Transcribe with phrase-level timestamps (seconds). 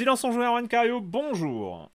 [0.00, 1.90] Silence en joueur, Cario, bonjour.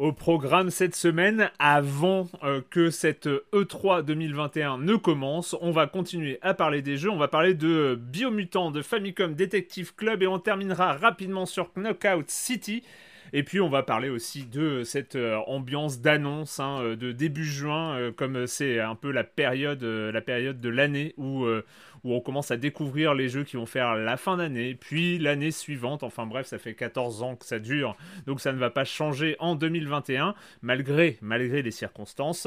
[0.00, 6.38] Au programme cette semaine, avant euh, que cette E3 2021 ne commence, on va continuer
[6.40, 7.10] à parler des jeux.
[7.10, 12.30] On va parler de Biomutant, de Famicom Detective Club et on terminera rapidement sur Knockout
[12.30, 12.82] City.
[13.32, 17.44] Et puis on va parler aussi de cette euh, ambiance d'annonce hein, euh, de début
[17.44, 21.46] juin, comme c'est un peu la période de l'année où
[22.06, 25.50] où on commence à découvrir les jeux qui vont faire la fin d'année, puis l'année
[25.50, 26.04] suivante.
[26.04, 29.36] Enfin bref, ça fait 14 ans que ça dure, donc ça ne va pas changer
[29.40, 32.46] en 2021, malgré, malgré les circonstances.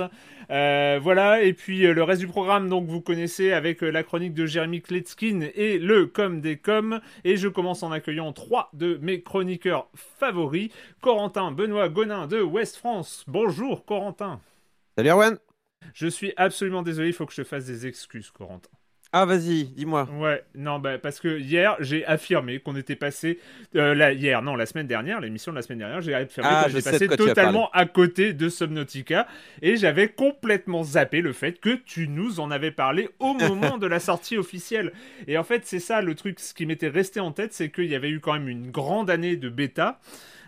[0.49, 4.03] Euh, voilà, et puis euh, le reste du programme, donc vous connaissez avec euh, la
[4.03, 7.01] chronique de Jérémy Kletskin et le com des coms.
[7.25, 10.71] Et je commence en accueillant trois de mes chroniqueurs favoris.
[11.01, 13.25] Corentin Benoît Gonin de West France.
[13.27, 14.39] Bonjour Corentin.
[14.95, 15.37] Salut Erwan.
[15.93, 18.69] Je suis absolument désolé, il faut que je te fasse des excuses, Corentin.
[19.11, 20.07] Ah vas-y, dis-moi.
[20.19, 23.39] Ouais, non, bah, parce que hier, j'ai affirmé qu'on était passé...
[23.75, 26.65] Euh, la, hier, non, la semaine dernière, l'émission de la semaine dernière, j'ai affirmé Ah,
[26.69, 29.25] sais de passé totalement à côté de Subnautica.
[29.63, 33.87] Et j'avais complètement zappé le fait que tu nous en avais parlé au moment de
[33.87, 34.93] la sortie officielle.
[35.27, 37.87] Et en fait, c'est ça le truc, ce qui m'était resté en tête, c'est qu'il
[37.87, 39.99] y avait eu quand même une grande année de bêta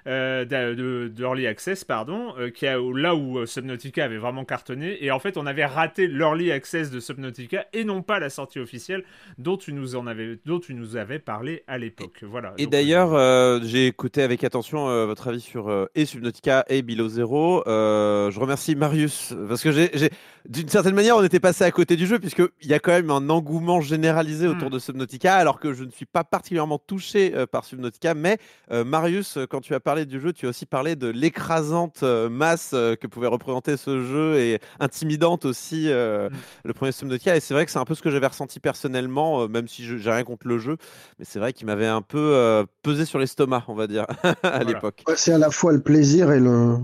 [0.08, 4.46] euh, de, de- d'Early Access, pardon, euh, qui a, là où euh, Subnautica avait vraiment
[4.46, 5.04] cartonné.
[5.04, 8.60] Et en fait, on avait raté l'Early Access de Subnautica et non pas la sortie
[8.60, 9.04] officielle
[9.38, 12.24] dont tu nous, en avais, dont tu nous avais parlé à l'époque.
[12.24, 12.54] Voilà.
[12.58, 17.64] Et d'ailleurs, euh, j'ai écouté avec attention votre avis sur et Subnautica et Below Zero.
[17.66, 20.10] Je remercie Marius parce que j'ai-
[20.50, 22.92] d'une certaine manière, on était passé à côté du jeu puisque il y a quand
[22.92, 24.74] même un engouement généralisé autour Mm.
[24.74, 28.14] de Subnautica, alors que je ne suis pas particulièrement touché euh, par Subnautica.
[28.14, 28.38] Mais
[28.72, 32.04] euh, Marius, euh, quand tu as parlé du jeu, tu as aussi parlé de l'écrasante
[32.04, 36.34] euh, masse euh, que pouvait représenter ce jeu et intimidante aussi euh, Mm.
[36.66, 37.36] le premier Subnautica.
[37.36, 39.84] Et c'est vrai que c'est un peu ce que j'avais ressenti personnellement, euh, même si
[39.86, 40.78] je- j'ai rien contre le jeu.
[41.20, 44.36] Mais c'est vrai qu'il m'avait un peu euh, pesé sur l'estomac, on va dire, à
[44.44, 44.64] Voilà.
[44.64, 45.04] l'époque.
[45.08, 46.78] Ouais, c'est à la fois le plaisir et le,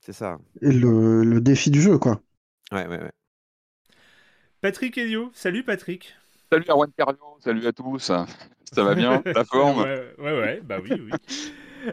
[0.00, 0.38] C'est ça.
[0.60, 2.20] et le, le défi du jeu, quoi.
[2.72, 3.12] Ouais, ouais, ouais.
[4.62, 6.14] Patrick Elio, salut Patrick.
[6.50, 7.98] Salut Erwan Cario, salut à tous.
[8.00, 8.26] Ça
[8.76, 9.82] va bien, la forme?
[9.82, 11.12] Ouais, ouais, ouais, bah oui, oui.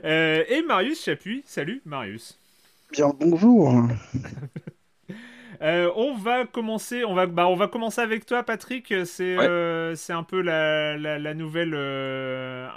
[0.06, 2.38] Euh, et Marius Chapuis, salut Marius.
[2.92, 3.74] Bien, bonjour.
[5.62, 8.94] Euh, on va commencer, on va, bah, on va commencer avec toi, Patrick.
[9.06, 9.46] C'est, Ouais.
[9.46, 12.68] euh, c'est un peu la, la, la nouvelle, euh,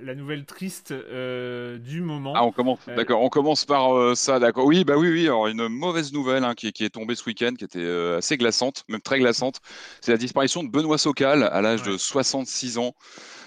[0.00, 2.32] la nouvelle triste du moment.
[2.34, 4.66] Ah, on commence, d'accord, on commence par ça, d'accord.
[4.66, 7.52] Oui, bah oui, oui, alors une mauvaise nouvelle hein, qui, qui est tombée ce week-end,
[7.56, 7.86] qui était
[8.16, 9.60] assez glaçante, même très glaçante.
[10.00, 11.92] C'est la disparition de Benoît Socal à l'âge Ouais.
[11.92, 12.94] de 66 ans.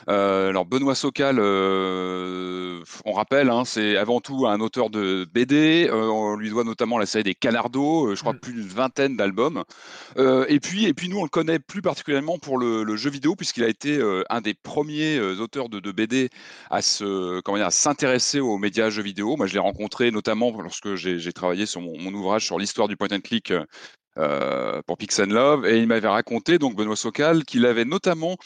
[0.08, 5.88] Euh, alors Benoît Socal, euh, on rappelle, hein, c'est avant tout un auteur de BD.
[5.90, 8.40] euh, on lui doit notamment la série des Canardos, je crois Mm.
[8.40, 9.64] plus d'une vingtaine d'albums.
[10.18, 13.36] Et puis, et puis nous, on le connaît plus particulièrement pour le, le jeu vidéo,
[13.36, 14.00] puisqu'il a été
[14.30, 16.30] un des premiers auteurs de, de BD
[16.70, 19.36] à se, comment dire, à s'intéresser aux médias jeux vidéo.
[19.38, 22.88] Moi, je l'ai rencontré notamment lorsque j'ai j'ai travaillé sur mon, mon ouvrage sur l'histoire
[22.88, 23.52] du point and click.
[24.18, 28.38] Euh, pour Pix and Love et il m'avait raconté donc Benoît Socal qu'il avait notamment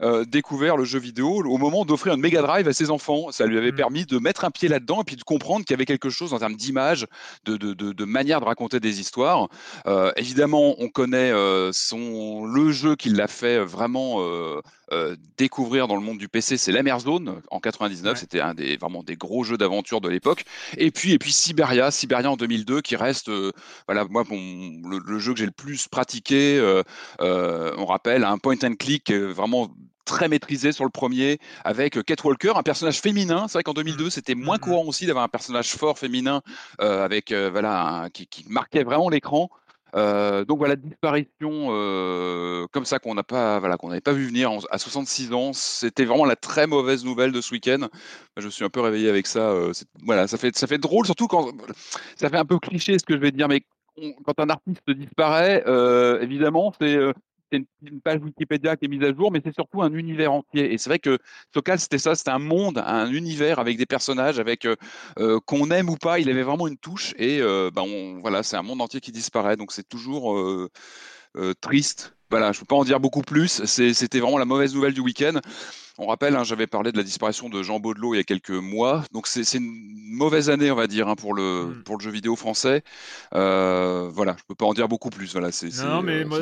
[0.00, 3.30] euh, découvert le jeu vidéo au moment d'offrir une Mega Drive à ses enfants.
[3.32, 3.76] Ça lui avait Mm.
[3.76, 6.32] permis de mettre un pied là-dedans et puis de comprendre qu'il y avait quelque chose
[6.32, 7.06] en termes d'image,
[7.44, 9.48] de, de, de, de manière de raconter des histoires.
[9.86, 11.32] Euh, évidemment, on connaît
[11.72, 14.20] son, le jeu qui l'a fait vraiment
[14.92, 18.12] euh, euh, découvrir dans le monde du PC, c'est la Zone en 99.
[18.12, 18.18] Ouais.
[18.18, 20.44] C'était un des vraiment des gros jeux d'aventure de l'époque.
[20.78, 23.52] Et puis et puis Siberia, Siberia en 2002, qui reste euh,
[23.86, 26.58] voilà moi le, le jeu que j'ai le plus pratiqué.
[26.58, 26.82] euh,
[27.20, 29.68] euh, on rappelle un point and click euh, vraiment
[30.04, 33.46] très maîtrisé sur le premier avec euh, Kate Walker, un personnage féminin.
[33.48, 34.60] C'est vrai qu'en 2002, c'était moins Mhm.
[34.60, 36.42] courant aussi d'avoir un personnage fort féminin
[36.80, 39.50] euh, avec euh, voilà un- qui, qui marquait vraiment l'écran.
[39.94, 41.68] Donc voilà, disparition
[42.72, 45.52] comme ça qu'on n'a pas, voilà, qu'on n'avait pas vu venir en- à 66 ans.
[45.52, 47.88] C'était vraiment la très mauvaise nouvelle de ce week-end.
[48.36, 49.54] Je me suis un peu réveillé avec ça.
[50.02, 51.52] voilà, ça fait, ça fait drôle, surtout quand
[52.16, 53.62] ça fait un peu cliché ce que je vais dire, mais
[54.24, 55.64] quand un artiste disparaît,
[56.20, 56.98] évidemment, c'est
[57.50, 60.72] c'est une, page Wikipédia qui est mise à jour, mais c'est surtout un univers entier.
[60.72, 61.18] Et c'est vrai que
[61.54, 64.66] Sokal, c'était ça, c'était un monde, un univers avec des personnages, avec
[65.46, 67.14] qu'on aime ou pas, il avait vraiment une touche.
[67.18, 69.56] Et ben voilà, c'est un monde entier qui disparaît.
[69.56, 70.36] Donc c'est toujours
[71.60, 72.15] triste.
[72.30, 73.64] Voilà, je peux pas en dire beaucoup plus.
[73.64, 75.40] C'était vraiment la mauvaise nouvelle du week-end.
[75.98, 78.50] On rappelle, hein, j'avais parlé de la disparition de Jean Baudelot il y a quelques
[78.50, 79.04] mois.
[79.12, 81.82] Donc c'est une mauvaise année, on va dire, hein, pour, le, mm.
[81.84, 82.82] pour le jeu vidéo français.
[83.34, 85.32] Euh, voilà, je peux pas en dire beaucoup plus.
[85.32, 86.40] Voilà, c'est non, mais moi,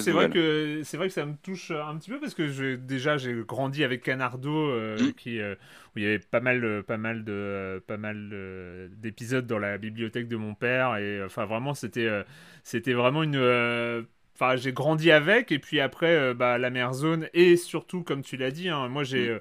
[0.00, 3.18] c'est vrai que c'est vrai que ça me touche un petit peu parce que déjà
[3.18, 5.12] j'ai grandi avec Canardo, euh, mm.
[5.12, 5.54] qui euh,
[5.94, 10.28] où il y avait pas mal, pas mal de, pas mal d'épisodes dans la bibliothèque
[10.28, 12.08] de mon père et enfin vraiment c'était,
[12.62, 14.06] c'était vraiment une
[14.38, 18.20] Enfin, j'ai grandi avec, et puis après, euh, bah, la mer zone, et surtout, comme
[18.20, 19.30] tu l'as dit, hein, moi j'ai.
[19.30, 19.38] Euh,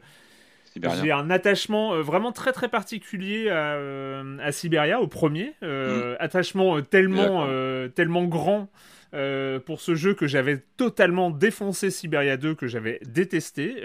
[1.01, 3.77] j'ai un attachement euh, vraiment très très particulier à,
[4.41, 5.53] à Sibéria, au premier.
[5.61, 6.15] Mm.
[6.19, 7.47] Attachement tellement,
[7.95, 8.69] tellement grand
[9.65, 13.75] pour ce jeu que j'avais totalement défoncé Siberia 2, que j'avais détesté.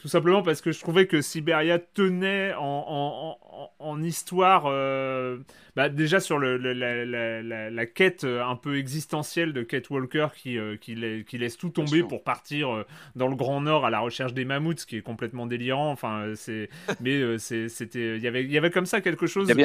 [0.00, 3.38] tout simplement parce que je trouvais que Siberia tenait en,
[3.78, 4.64] en histoire
[5.74, 10.76] bah, déjà sur le, la, quête euh, un peu existentielle de Kate Walker qui, euh,
[10.76, 10.94] qui,
[11.38, 12.86] laisse tout tomber pour partir euh,
[13.16, 15.90] dans le Grand Nord à la recherche des mammouths, ce qui est complètement délirant.
[15.90, 16.68] Enfin, c'est,
[17.00, 19.62] mais c'était, il y avait, il y avait comme ça quelque chose d'assez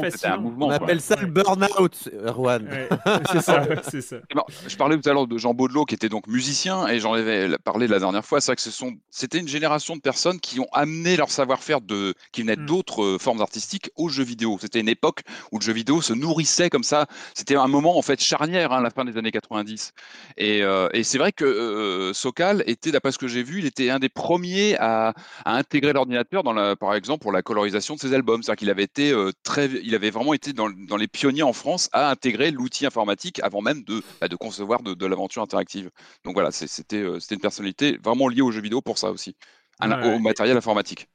[0.00, 0.56] fascinant.
[0.60, 2.68] On appelle ça le burn-out, Erwan.
[3.32, 4.16] c'est ça, c'est ça.
[4.34, 7.12] Ben, je parlais tout à l'heure de Jean Baudelot qui était donc musicien et j'en
[7.12, 8.40] avais parlé la dernière fois.
[8.40, 11.80] C'est vrai que ce sont, c'était une génération de personnes qui ont amené leur savoir-faire
[11.80, 12.66] de, qui venaient mm.
[12.66, 14.58] d'autres formes artistiques aux jeux vidéo.
[14.60, 17.06] C'était une époque où le jeu vidéo se nourrissait comme ça.
[17.34, 19.92] C'était un moment en fait charnière à hein, la fin des années 90.
[20.40, 23.90] Euh, et, c'est vrai que euh, Sokal était, d'après ce que j'ai vu, il était
[23.90, 25.14] un des premiers à,
[25.44, 28.42] intégrer l'ordinateur dans la, par exemple pour la colorisation de ses albums.
[28.42, 31.88] C'est-à-dire qu'il avait été euh, très, il avait vraiment été dans, les pionniers en France
[31.92, 35.90] à intégrer l'outil informatique avant même de, bah, de concevoir de, l'aventure interactive.
[36.24, 39.36] Donc voilà, c'était c'était une personnalité vraiment liée au jeu vidéo pour ça aussi,
[39.82, 41.08] au matériel informatique.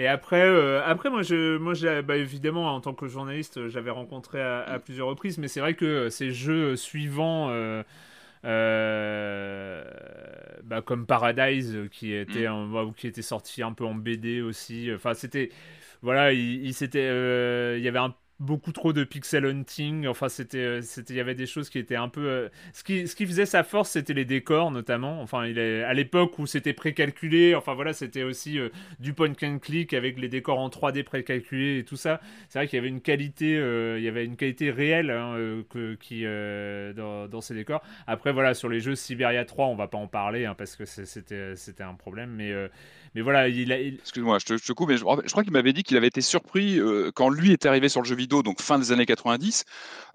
[0.00, 4.40] Et après, euh, après moi, je, moi bah, évidemment, en tant que journaliste, j'avais rencontré
[4.40, 7.82] à, plusieurs reprises, mais c'est vrai que ces jeux suivants, euh,
[8.46, 9.84] euh,
[10.64, 12.94] bah, comme Paradise, qui était, mm.
[12.96, 15.50] qui était sorti un peu en BD aussi, enfin, c'était.
[16.00, 20.06] Voilà, il, il, il y avait un beaucoup trop de pixel hunting.
[20.06, 22.26] Enfin, c'était, euh, c'était, il y avait des choses qui étaient un peu.
[22.26, 25.20] Euh, ce qui, ce qui faisait sa force, c'était les décors notamment.
[25.22, 27.54] Enfin, il est à l'époque où c'était précalculé.
[27.54, 31.78] Enfin voilà, c'était aussi euh, du point and click avec les décors en 3D précalculés
[31.78, 32.20] et tout ça.
[32.48, 33.54] C'est vrai qu'il y avait une qualité,
[33.98, 35.36] il y avait une qualité réelle hein,
[35.68, 37.82] que, qui dans, ces décors.
[38.06, 40.84] Après voilà, sur les jeux Siberia 3, on va pas en parler hein, parce que
[40.84, 42.52] c'était, c'était un problème, mais
[43.14, 43.80] mais voilà, il a.
[43.80, 47.10] Excuse-moi, je te, coupe, mais je, crois qu'il m'avait dit qu'il avait été surpris euh,
[47.12, 49.64] quand lui est arrivé sur le jeu vidéo, donc fin des années 90.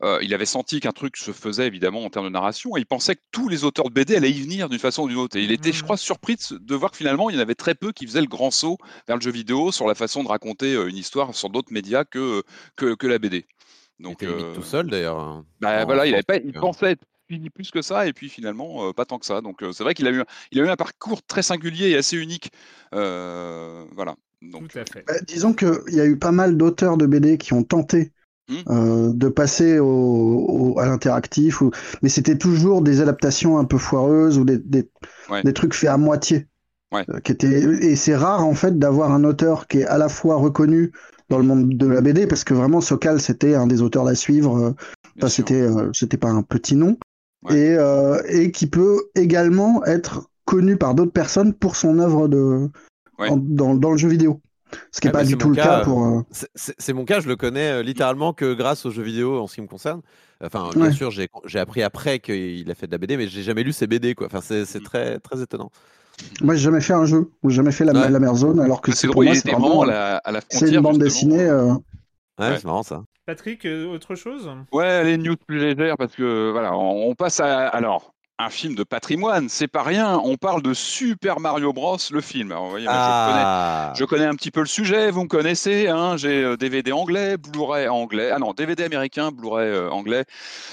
[0.02, 2.86] Euh, il avait senti qu'un truc se faisait évidemment en termes de narration et il
[2.86, 5.36] pensait que tous les auteurs de BD allaient y venir d'une façon ou d'une autre.
[5.38, 5.84] Et il était, je mmh.
[5.84, 8.28] crois, surpris de, voir que finalement, il y en avait très peu qui faisaient le
[8.28, 8.78] grand saut
[9.08, 12.06] vers le jeu vidéo sur la façon de raconter euh, une histoire sur d'autres médias
[12.06, 12.44] que,
[12.78, 13.46] que, la BD.
[14.00, 15.20] Donc, il était tout seul d'ailleurs.
[15.20, 15.46] Hein.
[15.60, 17.06] Bah, voilà, il, avait pas, il pensait être
[17.54, 19.42] plus que ça, et puis finalement, pas tant que ça.
[19.42, 22.18] Donc c'est vrai qu'il a, eu, il a eu un parcours très singulier et assez
[22.18, 22.52] unique.
[22.92, 24.16] voilà.
[24.42, 25.04] Donc, Tout à fait.
[25.08, 28.12] Bah, disons qu'il y a eu pas mal d'auteurs de BD qui ont tenté
[28.50, 29.14] mmh.
[29.14, 31.72] de passer au, à l'interactif, ou...
[32.04, 34.88] mais c'était toujours des adaptations un peu foireuses ou des, des,
[35.44, 36.48] des trucs faits à moitié.
[37.24, 37.64] qui étaient...
[37.84, 40.92] Et c'est rare en fait d'avoir un auteur qui est à la fois reconnu
[41.30, 44.14] dans le monde de la BD, parce que vraiment Sokal c'était un des auteurs à
[44.14, 44.76] suivre.
[45.18, 46.98] Enfin, c'était c'était pas un petit nom,
[47.50, 52.70] et, euh, et qui peut également être connu par d'autres personnes pour son œuvre de,
[53.20, 54.42] dans, dans, le jeu vidéo.
[54.92, 56.06] Ce qui n'est pas bah, du tout le cas, pour.
[56.06, 56.22] Euh,
[56.56, 59.56] c'est mon cas, je le connais euh, littéralement que grâce aux jeux vidéo en ce
[59.56, 60.02] qui me concerne.
[60.44, 63.64] Enfin, bien sûr, j'ai appris après qu'il a fait de la BD, mais j'ai jamais
[63.64, 64.28] lu ses BD, quoi.
[64.28, 65.72] Enfin, c'est très, très étonnant.
[66.42, 68.94] Moi, j'ai jamais fait un jeu, j'ai jamais fait la, la mer zone, alors que
[68.94, 71.50] c'est vraiment à la, à la C'est une bande dessinée.
[72.38, 73.04] Ouais, c'est marrant ça.
[73.26, 74.50] Patrick, autre chose?
[74.72, 78.84] Ouais, les news plus légères parce que voilà, on passe à alors un film de
[78.84, 80.20] patrimoine, c'est pas rien.
[80.24, 82.54] On parle de Super Mario Bros, le film.
[82.88, 83.94] Ah.
[83.98, 85.88] je, connais, un petit peu le sujet, vous me connaissez.
[85.88, 88.32] Hein, J'ai DVD euh, anglais, Blu-ray anglais.
[88.34, 90.26] Ah non, DVD américain, Blu-ray euh, anglais.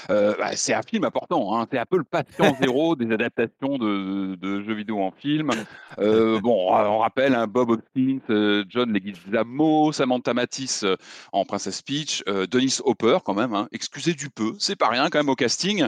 [0.09, 1.57] Euh, bah, c'est un film important.
[1.57, 1.65] Hein.
[1.71, 5.51] C'est un peu le patient zéro des adaptations de, jeux vidéo en film.
[5.97, 10.85] bon, on rappelle hein, Bob Hoskins, John Leguizamo, Samantha Matisse
[11.31, 13.53] en Princess Peach, Dennis Hopper quand même.
[13.53, 13.69] Hein.
[13.71, 15.85] Excusez du peu, c'est pas rien quand même au casting.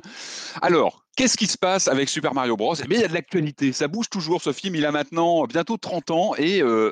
[0.61, 2.75] Alors, Qu'est-ce qui se passe avec Super Mario Bros?
[2.75, 3.71] Eh bien, il y a de l'actualité.
[3.71, 4.41] Ça bouge toujours.
[4.41, 6.91] Ce film, il a maintenant bientôt 30 ans et euh,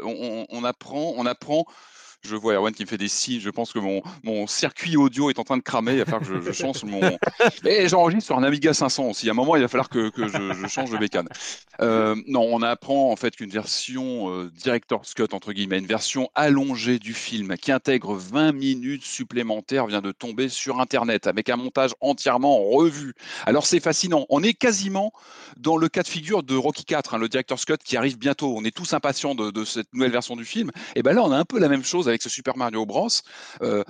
[0.50, 1.66] on, apprend, on apprend
[2.26, 3.42] je vois Erwan qui me fait des signes.
[3.42, 5.94] Je pense que mon, mon circuit audio est en train de cramer.
[5.94, 7.02] Il va falloir que je, je change mon.
[7.66, 9.28] Et j'enregistre sur un Amiga 500 aussi.
[9.28, 11.28] À un moment, il va falloir que, que je, je, change de bécane.
[11.82, 16.30] Euh, non, on apprend en fait qu'une version euh, Director's Cut, entre guillemets, une version
[16.34, 21.58] allongée du film qui intègre 20 minutes supplémentaires vient de tomber sur Internet avec un
[21.58, 23.14] montage entièrement revu.
[23.46, 24.26] Alors c'est fascinant.
[24.30, 25.12] On est quasiment
[25.58, 28.56] dans le cas de figure de Rocky 4, hein, le Director's Cut qui arrive bientôt.
[28.56, 30.72] On est tous impatients de, de cette nouvelle version du film.
[30.96, 33.10] Et ben là, on a un peu la même chose avec ce Super Mario Bros.
[33.62, 33.84] Euh,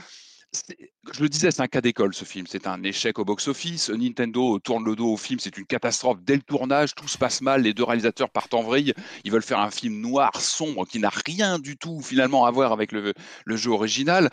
[1.11, 2.45] je le disais, c'est un cas d'école ce film.
[2.47, 3.89] C'est un échec au box-office.
[3.89, 5.37] Nintendo tourne le dos au film.
[5.39, 6.95] C'est une catastrophe dès le tournage.
[6.95, 7.63] Tout se passe mal.
[7.63, 8.93] Les deux réalisateurs partent en vrille.
[9.25, 12.71] Ils veulent faire un film noir, sombre, qui n'a rien du tout finalement à voir
[12.71, 13.13] avec le,
[13.45, 14.29] le jeu original.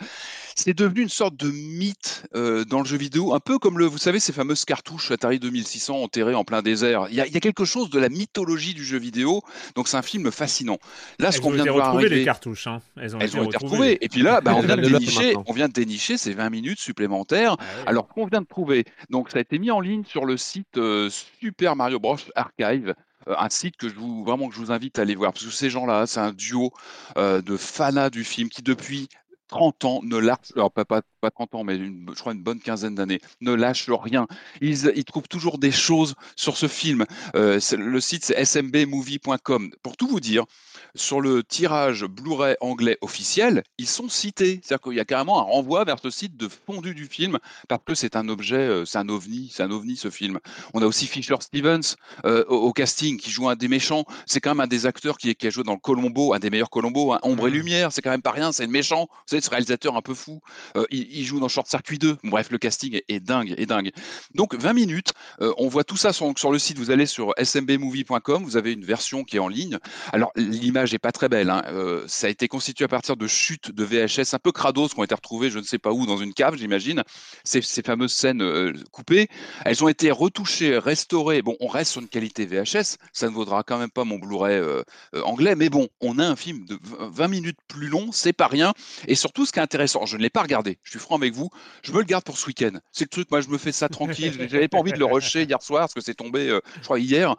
[0.55, 3.85] C'est devenu une sorte de mythe euh, dans le jeu vidéo, un peu comme le,
[3.85, 7.07] vous savez, ces fameuses cartouches Atari 2600 enterrées en plein désert.
[7.09, 9.41] Il y, a, il y a quelque chose de la mythologie du jeu vidéo.
[9.75, 10.77] Donc c'est un film fascinant.
[11.19, 12.67] Là, ce qu'on vient de voir arriver, les cartouches.
[12.67, 12.81] Hein.
[12.97, 13.97] Elles ont, Elles été, ont été retrouvées.
[14.01, 16.60] Et puis là, bah, on, vient de dénicher, on vient de dénicher ces 20 minutes
[16.79, 17.57] supplémentaires.
[17.59, 18.85] Ah Alors qu'on vient de trouver.
[19.09, 22.93] Donc ça a été mis en ligne sur le site euh, Super Mario Bros Archive
[23.27, 25.45] euh, un site que je vous vraiment que je vous invite à aller voir parce
[25.45, 26.71] que ces gens-là, c'est un duo
[27.17, 29.09] euh, de fanas du film qui depuis
[29.51, 32.41] 30 ans ne lâche, alors pas, pas, pas 30 ans, mais une, je crois une
[32.41, 34.25] bonne quinzaine d'années, ne lâche rien.
[34.61, 37.05] Ils, ils, trouvent toujours des choses sur ce film.
[37.35, 39.71] Euh, le site, c'est smbmovie.com.
[39.83, 40.45] Pour tout vous dire,
[40.95, 44.61] sur le tirage Blu-ray anglais officiel, ils sont cités.
[44.63, 47.83] C'est-à-dire qu'il y a carrément un renvoi vers ce site de fondu du film, parce
[47.85, 50.39] que c'est un objet, euh, c'est un ovni, c'est un ovni ce film.
[50.73, 51.95] On a aussi Fisher Stevens
[52.25, 54.05] euh, au, au, casting, qui joue un des méchants.
[54.25, 56.49] C'est quand même un des acteurs qui, qui, a joué dans le Colombo, un des
[56.49, 57.19] meilleurs Colombo, hein.
[57.23, 57.53] Ombre et mmh.
[57.53, 59.07] Lumière, c'est quand même pas rien, c'est le méchant.
[59.09, 60.41] Vous savez, ce réalisateur un peu fou.
[60.75, 62.17] Euh, il, il, joue dans Short Circuit 2.
[62.23, 63.91] Bref, le casting est, est dingue, est dingue.
[64.35, 66.77] Donc 20 minutes, euh, on voit tout ça sur, sur, le site.
[66.77, 69.77] Vous allez sur smbmovie.com, vous avez une version qui est en ligne.
[70.13, 71.49] Alors l'image est pas très belle.
[71.49, 71.63] Hein.
[71.67, 74.99] Euh, ça a été constitué à partir de chutes de VHS un peu crados qui
[74.99, 77.03] ont été retrouvées, je ne sais pas où, dans une cave, j'imagine.
[77.43, 79.27] Ces, ces, fameuses scènes euh, coupées,
[79.65, 81.41] elles ont été retouchées, restaurées.
[81.41, 82.97] Bon, on reste sur une qualité VHS.
[83.13, 84.83] Ça ne vaudra quand même pas mon Blu-ray euh,
[85.23, 88.73] anglais, mais bon, on a un film de 20 minutes plus long, c'est pas rien.
[89.07, 90.79] Et surtout, ce qui est intéressant, je ne l'ai pas regardé.
[90.83, 91.49] Je suis franc avec vous.
[91.83, 92.79] Je me le garde pour ce week-end.
[92.91, 93.29] C'est le truc.
[93.31, 94.47] Moi, je me fais ça tranquille.
[94.49, 96.47] J'avais pas envie de le rusher hier soir parce que c'est tombé,
[96.77, 97.35] je crois, hier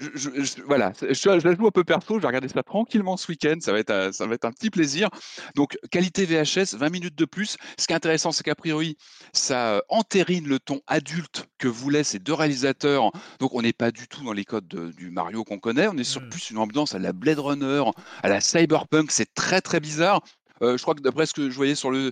[0.00, 3.30] je, je, voilà, je, la joue un peu perso, je vais regarder ça tranquillement ce
[3.30, 5.08] week-end, ça, va être, euh, ça va être un petit plaisir.
[5.54, 7.56] Donc, qualité VHS, 20 minutes de plus.
[7.78, 8.96] Ce qui est intéressant, c'est qu'a priori,
[9.32, 13.10] ça euh, entérine le ton adulte que voulaient ces deux réalisateurs.
[13.40, 15.96] Donc, on n'est pas du tout dans les codes de, du Mario qu'on connaît, on
[15.96, 16.28] est sur mmh.
[16.28, 17.82] plus une ambiance à la Blade Runner,
[18.22, 20.22] à la Cyberpunk, c'est très très bizarre.
[20.62, 22.10] Euh, je crois que d'après ce que je voyais sur le,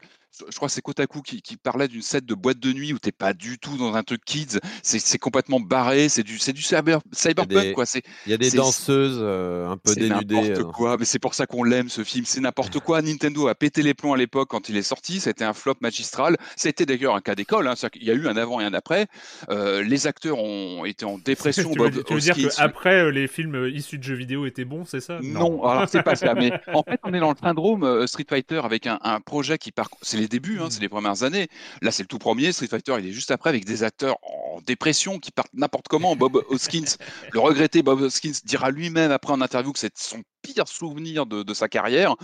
[0.50, 2.98] je crois que c'est Kotaku qui, qui parlait d'une set de boîte de nuit où
[2.98, 7.00] t'es pas du tout dans un truc kids, c'est complètement barré, c'est du, du cyber,
[7.12, 7.84] cyberpunk quoi.
[8.26, 10.34] Il y a des danseuses euh, un peu dénudées.
[10.34, 10.64] N'importe euh.
[10.64, 12.24] quoi, mais c'est pour ça qu'on l'aime ce film.
[12.26, 13.02] C'est n'importe quoi.
[13.02, 15.20] Nintendo a pété les plombs à l'époque quand il est sorti.
[15.20, 16.36] C'était un flop magistral.
[16.56, 17.68] C'était d'ailleurs un cas d'école.
[17.68, 19.06] Hein, il y a eu un avant et un après.
[19.50, 21.70] Euh, les acteurs ont été en dépression.
[21.70, 25.00] tu, veux, tu veux dire qu'après les films issus de jeux vidéo étaient bons, c'est
[25.00, 25.18] ça?
[25.22, 26.34] Non, non alors c'est pas ça.
[26.34, 29.72] Mais en fait, on est dans le syndrome Street Fighter avec un, un projet qui
[29.72, 29.88] part.
[30.02, 31.48] C'est les débuts, hein, c'est les premières années.
[31.82, 32.52] Là, c'est le tout premier.
[32.52, 36.16] Street Fighter, il est juste après avec des acteurs en dépression qui partent n'importe comment.
[36.16, 36.96] Bob Hoskins,
[37.32, 41.54] le regretté Bob Hoskins, dira lui-même après en interview que c'est son pire souvenir de,
[41.54, 42.16] sa carrière.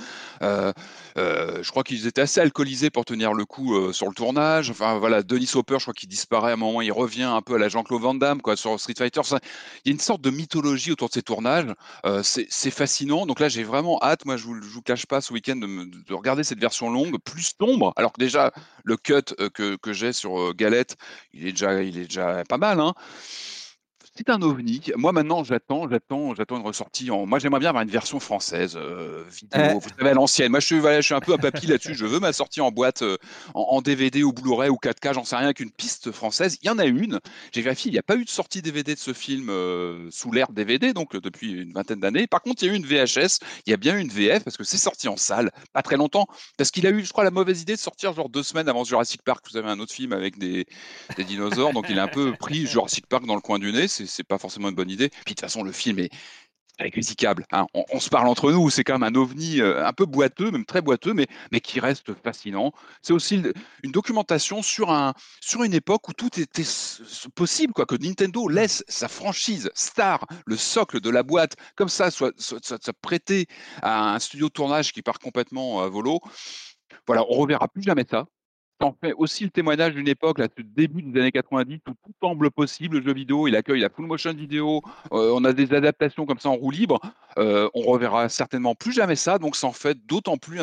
[0.43, 0.73] Euh,
[1.17, 4.71] euh, je crois qu'ils étaient assez alcoolisés pour tenir le coup euh, sur le tournage.
[4.71, 7.55] Enfin voilà, Denis Hopper, je crois qu'il disparaît à un moment, il revient un peu
[7.55, 9.23] à la Jean-Claude Van Damme quoi, sur Street Fighter.
[9.25, 9.39] Ça,
[9.85, 11.73] il y a une sorte de mythologie autour de ces tournages.
[12.23, 13.27] C'est fascinant.
[13.27, 14.25] Donc là, j'ai vraiment hâte.
[14.25, 17.93] Moi, je vous, cache pas ce week-end de, de, regarder cette version longue, plus sombre.
[17.97, 18.53] Alors que déjà,
[18.85, 20.97] le cut que, j'ai sur Galette,
[21.33, 22.81] il est déjà, il est déjà pas mal.
[22.81, 22.95] Hein
[24.15, 24.83] c'est un ovni.
[24.97, 27.11] Moi, maintenant, j'attends, j'attends, j'attends une ressortie.
[27.11, 27.25] En...
[27.25, 29.61] Moi, j'aimerais bien avoir une version française euh, vidéo.
[29.61, 29.75] Euh...
[29.75, 30.51] Vous savez, à l'ancienne.
[30.51, 31.95] Moi, je suis, voilà, je suis un peu à papy là-dessus.
[31.95, 33.17] Je veux ma sortie en boîte, euh,
[33.55, 35.15] en, en, DVD ou Blu-ray ou 4K.
[35.15, 36.59] J'en sais rien qu'une piste française.
[36.63, 37.21] Il y en a une.
[37.53, 37.91] J'ai vérifié.
[37.91, 40.93] Il n'y a pas eu de sortie DVD de ce film euh, sous l'ère DVD,
[40.93, 42.27] donc depuis une vingtaine d'années.
[42.27, 43.39] Par contre, il y a eu une VHS.
[43.67, 45.97] Il y a bien eu une VF parce que c'est sorti en salle, pas très
[45.97, 46.27] longtemps,
[46.59, 48.85] parce qu'il a eu, je crois, la mauvaise idée de sortir genre deux semaines avant
[48.85, 49.45] Jurassic Park.
[49.51, 50.67] Vous avez un autre film avec des,
[51.17, 53.89] des dinosaures, donc il a un peu pris Jurassic Park dans le coin du nez.
[53.89, 55.09] C'est pas forcément une bonne idée.
[55.09, 56.11] Puis de toute façon, le film est
[56.91, 57.47] critiquable.
[57.53, 57.67] Hein.
[57.75, 60.65] On, se parle entre nous, c'est quand même un ovni euh, un peu boiteux, même
[60.65, 62.73] très boiteux, mais, mais qui reste fascinant.
[63.03, 63.43] C'est aussi
[63.83, 66.65] une documentation sur, un, sur une époque où tout était
[67.35, 72.11] possible, quoi, que Nintendo laisse sa franchise star, le socle de la boîte, comme ça,
[72.11, 72.61] soit, soit,
[73.01, 73.47] prêté
[73.83, 76.21] à un studio de tournage qui part complètement à volo.
[77.07, 78.27] Voilà, on reverra plus jamais ça
[78.83, 82.13] en fait aussi le témoignage d'une époque, là, du début des années 90, où tout
[82.21, 85.73] semble possible, le jeu vidéo, il accueille la full motion vidéo, euh, on a des
[85.75, 87.01] adaptations comme ça en roue libre,
[87.39, 90.61] euh, on reverra certainement plus jamais ça, donc ça en fait d'autant plus,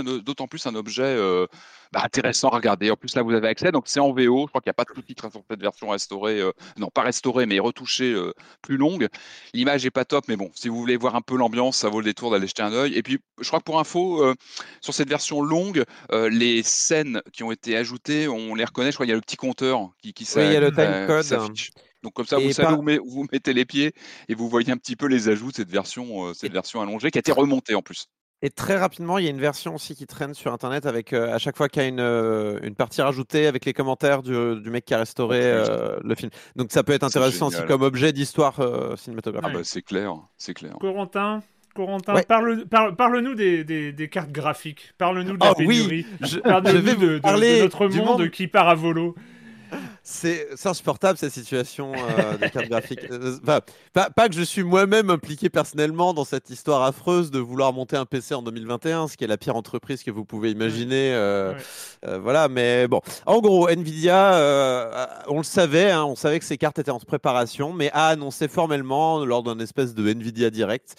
[0.49, 1.47] plus un objet euh,
[1.91, 2.91] bah, intéressant à regarder.
[2.91, 4.43] En plus, là, vous avez accès, donc c'est en VO.
[4.45, 7.01] Je crois qu'il n'y a pas de sous-titres sur cette version restaurée, euh, non pas
[7.01, 9.07] restaurée, mais retouchée euh, plus longue.
[9.55, 11.99] L'image n'est pas top, mais bon, si vous voulez voir un peu l'ambiance, ça vaut
[11.99, 12.95] le détour d'aller jeter un œil.
[12.95, 14.35] Et puis, je crois que pour info, euh,
[14.81, 18.91] sur cette version longue, les scènes qui ont été ajoutées, on les reconnaît.
[18.91, 20.71] Je crois qu'il y a le petit compteur qui, qui Oui, il y a le
[20.71, 21.49] time code.
[22.01, 23.93] Donc comme ça, vous savez où, vous mettez les pieds
[24.29, 27.17] et vous voyez un petit peu les ajouts de cette version, cette version allongée qui
[27.17, 28.07] a été remontée en plus.
[28.41, 31.33] Et très rapidement, il y a une version aussi qui traîne sur Internet avec euh,
[31.33, 34.31] à chaque fois qu'il y a une, euh, une, partie rajoutée avec les commentaires du,
[34.61, 36.31] du mec qui a restauré euh, le film.
[36.55, 38.55] Donc ça peut être intéressant aussi comme objet d'histoire
[38.97, 39.49] cinématographique.
[39.51, 40.73] Ah bah, c'est clair, c'est clair.
[40.79, 41.43] Corentin,
[41.75, 44.93] Corentin, parle, parle, nous des, des, des, cartes graphiques.
[44.97, 45.87] Parle-nous de la oh, pénurie.
[45.89, 49.15] Oui, je, vais de, parler de, notre monde, qui part à volo.
[50.11, 53.05] C'est insupportable cette situation euh, des cartes graphiques.
[53.11, 53.37] Euh,
[53.93, 58.07] pas, que je suis moi-même impliqué personnellement dans cette histoire affreuse de vouloir monter un
[58.07, 61.11] PC en 2021, ce qui est la pire entreprise que vous pouvez imaginer.
[61.13, 61.53] Euh,
[62.21, 63.01] voilà, mais bon.
[63.27, 67.71] En gros, Nvidia, on le savait, hein, on savait que ces cartes étaient en préparation,
[67.71, 70.95] mais a annoncé formellement lors d'un espèce de Nvidia Direct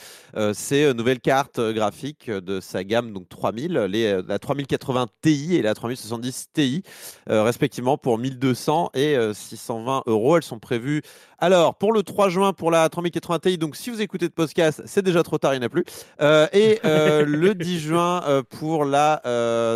[0.52, 5.75] ces nouvelles cartes graphiques de sa gamme donc 3000, les, la 3080 Ti et la
[5.75, 6.83] 3070 Ti,
[7.26, 9.00] respectivement pour 1200 et
[9.33, 10.37] 620 euh, euros.
[10.37, 11.02] Elles sont prévues
[11.38, 13.59] alors pour le 3 juin pour la 3080 Ti.
[13.59, 15.85] Donc si vous écoutez de podcast, c'est déjà trop tard, il n'y en a plus.
[16.21, 19.21] Euh, et euh, le 10 juin pour la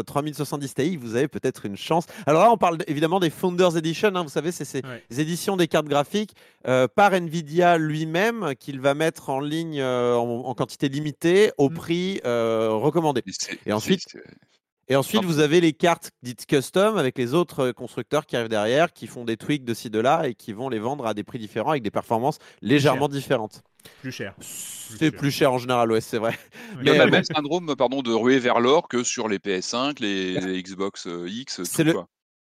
[0.06, 2.06] 3070 Ti, vous avez peut-être une chance.
[2.26, 4.14] Alors là, on parle évidemment des Founders Edition.
[4.14, 4.22] Hein.
[4.22, 4.82] vous savez, c'est ces
[5.18, 11.52] éditions des cartes graphiques par Nvidia lui-même qu'il va mettre en ligne en, quantité limitée
[11.58, 11.74] au mmh.
[11.74, 13.22] prix recommandé.
[13.66, 14.16] Et ensuite.
[14.88, 18.92] Et ensuite, vous avez les cartes dites custom avec les autres constructeurs qui arrivent derrière,
[18.92, 21.24] qui font des tweaks de ci, de là et qui vont les vendre à des
[21.24, 23.62] prix différents avec des performances légèrement différentes.
[24.00, 24.34] Plus cher.
[24.40, 26.38] C'est plus cher en général, ouais, c'est vrai.
[26.76, 29.38] Mais il y a le même syndrome pardon, de ruer vers l'or que sur les
[29.38, 31.62] PS5, les, Xbox euh, X.
[31.64, 31.94] C'est le,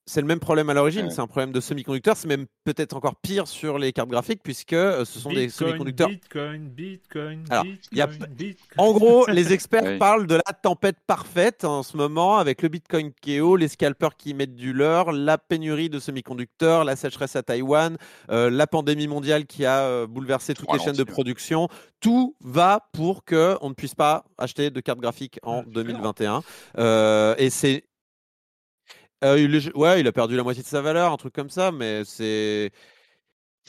[0.08, 2.16] c'est le même problème à l'origine, c'est un problème de semi-conducteurs.
[2.16, 6.10] C'est même peut-être encore pire sur les cartes graphiques puisque euh, ce sont des semi-conducteurs.
[6.10, 12.38] Bitcoin, Bitcoin, Bitcoin, En gros, les experts parlent de la tempête parfaite en ce moment
[12.38, 16.96] avec le Bitcoin qui les scalpers qui mettent du leurre, la pénurie de semi-conducteurs, la
[16.96, 17.98] sécheresse à Taïwan,
[18.30, 21.68] euh, la pandémie mondiale qui a euh, bouleversé toutes les chaînes de production.
[22.00, 26.44] Tout va pour que on ne puisse pas acheter de cartes graphiques en 2021.
[27.38, 27.84] et c'est
[29.26, 31.72] euh, il ouais, il a perdu la moitié de sa valeur, un truc comme ça,
[31.72, 32.72] mais c'est.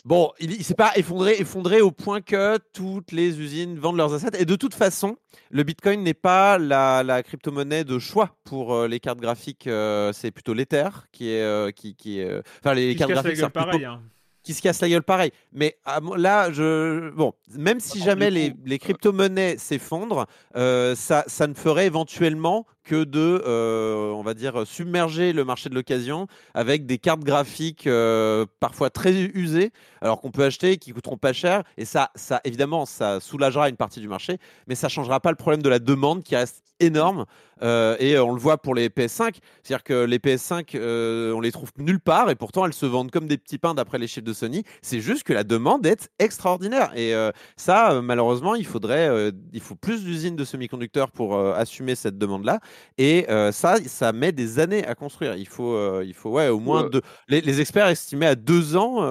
[0.04, 4.38] Bon, il, s'est pas effondré, effondré au point que toutes les usines vendent leurs assets.
[4.38, 5.16] Et de toute façon,
[5.50, 9.66] le Bitcoin n'est pas la, crypto-monnaie de choix pour euh, les cartes graphiques.
[9.66, 12.22] Euh, c'est plutôt l'Ether qui est, qui, qui
[12.60, 13.48] enfin les, cartes graphiques.
[13.48, 14.00] pareil, hein
[14.46, 15.32] qui se casse la gueule pareil.
[15.52, 21.48] Mais ah, là, je, bon, même si jamais les, les crypto-monnaies s'effondrent, euh, ça, ça
[21.48, 26.86] ne ferait éventuellement que de, euh, on va dire, submerger le marché de l'occasion avec
[26.86, 31.64] des cartes graphiques euh, parfois très usées, alors qu'on peut acheter, qui coûteront pas cher.
[31.76, 35.36] Et ça, ça, évidemment, ça soulagera une partie du marché, mais ça changera pas le
[35.36, 37.24] problème de la demande qui reste énorme.
[37.62, 41.50] Euh, et on le voit pour les PS5, c'est-à-dire que les PS5, euh, on les
[41.50, 44.26] trouve nulle part et pourtant elles se vendent comme des petits pains d'après les chiffres
[44.26, 44.62] de Sony.
[44.82, 47.14] C'est juste que la demande est extraordinaire et
[47.56, 52.60] ça, malheureusement, il faudrait, il faut plus d'usines de semi-conducteurs pour assumer cette demande-là.
[52.98, 55.36] Et ça, ça met des années à construire.
[55.36, 57.02] Il faut, il faut, ouais, au moins deux.
[57.28, 59.02] Les, experts estimaient à deux ans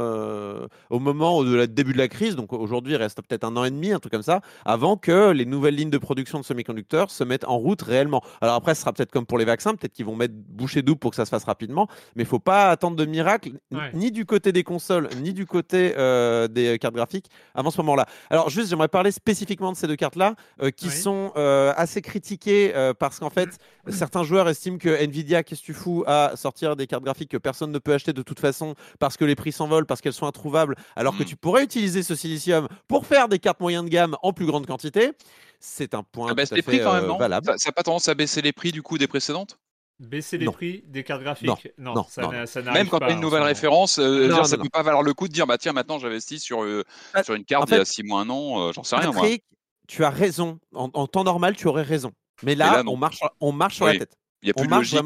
[0.90, 2.36] au moment du début de la crise.
[2.36, 5.32] Donc aujourd'hui, il reste peut-être un an et demi, un truc comme ça, avant que
[5.32, 8.22] les nouvelles lignes de production de semi-conducteurs se mettent en route réellement.
[8.42, 11.00] Alors après, ce sera peut-être comme pour les vaccins, peut-être qu'ils vont mettre bouchée double
[11.00, 13.52] pour que ça se fasse rapidement, mais il faut pas attendre de miracle,
[13.94, 18.06] ni du côté des consoles, ni du côté euh, des cartes graphiques avant ce moment-là.
[18.30, 22.74] Alors juste, j'aimerais parler spécifiquement de ces deux cartes-là, euh, qui sont euh, assez critiquées
[23.00, 23.55] parce qu'en fait,
[23.90, 27.38] certains joueurs estiment que Nvidia, qu'est-ce que tu fous à sortir des cartes graphiques que
[27.38, 30.28] personne ne peut acheter de toute façon parce que les prix s'envolent, parce qu'elles sont
[30.28, 31.28] introuvables, alors que mm.
[31.28, 34.66] tu pourrais utiliser ce silicium pour faire des cartes moyennes de gamme en plus grande
[34.66, 35.12] quantité
[35.60, 37.54] c'est un point ça tout à fait euh, valable.
[37.58, 39.60] Ça n'a pas tendance à baisser les prix du coup des précédentes?
[40.00, 41.72] Baisser les prix des cartes graphiques?
[41.78, 42.30] Non, ça,
[42.74, 45.28] Même quand tu as une nouvelle référence, euh, ça ne peut pas valoir le coup
[45.28, 47.86] de dire bah tiens, maintenant j'investis sur, euh, bah, sur une carte il y a
[47.86, 49.12] 6 mois, un an, j'en sais rien.
[49.12, 49.38] Moi.
[49.88, 50.60] Tu as raison.
[50.74, 52.12] En, temps normal, tu aurais raison.
[52.44, 54.18] Mais là, on marche, on marche sur la tête.
[54.42, 55.00] Il n'y a plus de logique.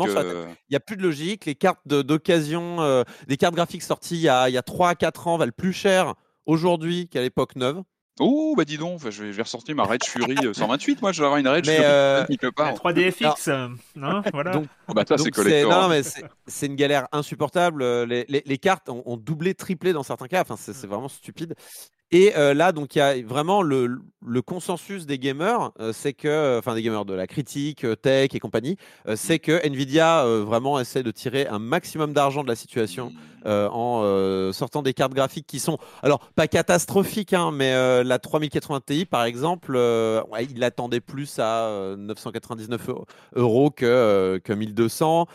[0.69, 1.45] Il a plus de logique.
[1.45, 4.95] Les cartes d'occasion, des cartes graphiques sorties il y a, il y a 3 à
[4.95, 6.15] 4 ans valent plus cher
[6.45, 7.81] aujourd'hui qu'à l'époque neuve.
[8.21, 11.39] Oh, bah dis donc, je vais, ressortir ma Rage Fury 128, moi je vais avoir
[11.39, 11.87] une Rage mais Fury
[12.43, 12.51] euh...
[12.53, 12.73] pas.
[12.73, 13.49] 3DFX,
[13.95, 14.51] hein, voilà.
[14.51, 15.71] Donc, oh, bah, c'est collector.
[15.71, 16.01] Non, mais
[16.45, 18.03] c'est une galère insupportable.
[18.03, 20.41] Les, les, les cartes ont, ont, doublé, triplé dans certains cas.
[20.41, 21.55] Enfin, c'est vraiment stupide.
[22.11, 26.13] Et euh, là, donc, il y a vraiment le, le consensus des gamers, euh, c'est
[26.13, 28.77] que, enfin, des gamers de la critique, euh, tech et compagnie,
[29.15, 33.11] c'est que Nvidia vraiment essaie de tirer un maximum d'argent de la situation
[33.45, 39.05] en sortant des cartes graphiques qui sont, alors, pas catastrophiques, hein, mais la 3080 Ti,
[39.05, 39.77] par exemple,
[40.49, 42.89] il attendait plus à 999
[43.35, 45.27] euros que, que 1200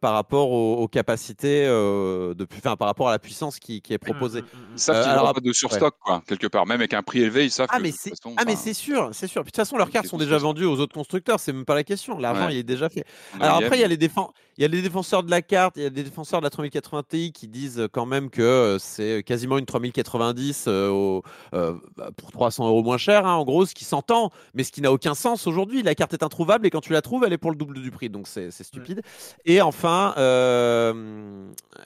[0.00, 4.42] par rapport aux, capacités, de, enfin, par rapport à la puissance qui, qui est proposée.
[4.42, 4.78] Mmh, mmh, mmh.
[4.78, 6.66] Ça, alors, pas de surstock, quoi quelque part.
[6.66, 8.12] Même avec un prix élevé, ils savent ah, que mais c'est...
[8.36, 9.42] ah, mais c'est sûr, c'est sûr.
[9.42, 11.84] de toute façon, leurs cartes sont déjà vendues aux autres constructeurs, c'est même pas la
[11.84, 12.18] question.
[12.18, 13.04] L'argent, il est déjà fait.
[13.40, 14.32] Alors après, il y a les défenseurs.
[14.58, 16.50] Il y a les défenseurs de la carte, il y a des défenseurs de la
[16.50, 21.20] 3080 Ti qui disent quand même que euh, c'est quasiment une 3090 euh,
[21.54, 24.70] euh, bah, pour 300 euros moins cher, hein, en gros, ce qui s'entend, mais ce
[24.70, 25.82] qui n'a aucun sens aujourd'hui.
[25.82, 27.90] La carte est introuvable et quand tu la trouves, elle est pour le double du
[27.90, 29.00] prix, donc c'est stupide.
[29.46, 30.14] Et enfin,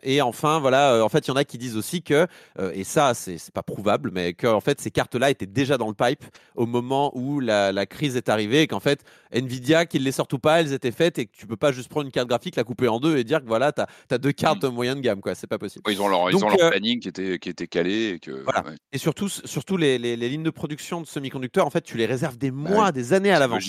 [0.03, 2.27] et enfin, voilà, en fait, il y en a qui disent aussi que,
[2.73, 5.95] et ça, c'est pas prouvable, mais que en fait, ces cartes-là étaient déjà dans le
[5.95, 6.25] pipe
[6.57, 10.33] au moment où la, la crise est arrivée et qu'en fait, Nvidia, qu'ils les sortent
[10.33, 12.56] ou pas, elles étaient faites et que tu peux pas juste prendre une carte graphique,
[12.57, 14.69] la couper en deux et dire que voilà, tu as, deux cartes mm.
[14.69, 15.35] moyen de gamme, quoi.
[15.35, 15.85] C'est pas possible.
[15.91, 18.15] ils ont leur, ils ont leur euh, planning qui était, qui était calé.
[18.15, 18.65] Et, que, voilà.
[18.93, 22.39] et surtout, surtout les, les, lignes de production de semi-conducteurs, en fait, tu les réserves
[22.39, 23.65] des bah mois, des années à l'avance.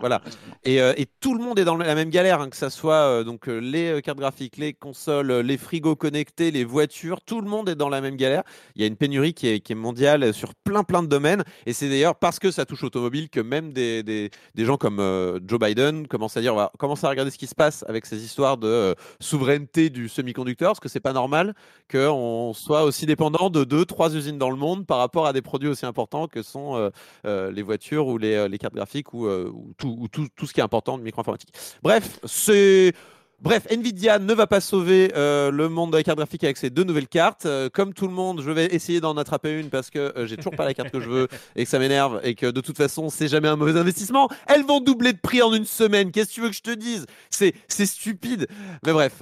[0.00, 0.22] Voilà.
[0.64, 2.94] Et, euh, et, tout le monde est dans la même galère, hein, que ça soit
[2.94, 7.68] euh, donc les cartes graphiques, les consoles, les frigos connectés, les voitures, tout le monde
[7.68, 8.42] est dans la même galère.
[8.74, 11.44] Il y a une pénurie qui est, qui est mondiale sur plein plein de domaines.
[11.66, 14.98] Et c'est d'ailleurs parce que ça touche automobile que même des, des, des gens comme
[15.46, 18.06] Joe Biden commencent à dire on va commencer à regarder ce qui se passe avec
[18.06, 21.54] ces histoires de euh, souveraineté du semi-conducteur, parce que c'est pas normal
[21.90, 25.42] qu'on soit aussi dépendant de deux, trois usines dans le monde par rapport à des
[25.42, 26.90] produits aussi importants que sont euh,
[27.26, 29.28] euh, les voitures ou les, cartes graphiques ou,
[29.76, 31.52] tout, ou tout, tout, ce qui est important de micro-informatique.
[31.82, 32.94] Bref, c'est
[33.40, 36.70] Bref, Nvidia ne va pas sauver euh, le monde de la carte graphique avec ses
[36.70, 37.46] deux nouvelles cartes.
[37.46, 40.36] Euh, comme tout le monde, je vais essayer d'en attraper une parce que euh, j'ai
[40.36, 42.76] toujours pas la carte que je veux et que ça m'énerve et que de toute
[42.76, 44.28] façon, c'est jamais un mauvais investissement.
[44.46, 46.10] Elles vont doubler de prix en une semaine.
[46.10, 47.06] Qu'est-ce que tu veux que je te dise?
[47.28, 48.46] C'est stupide.
[48.86, 49.14] Mais bref.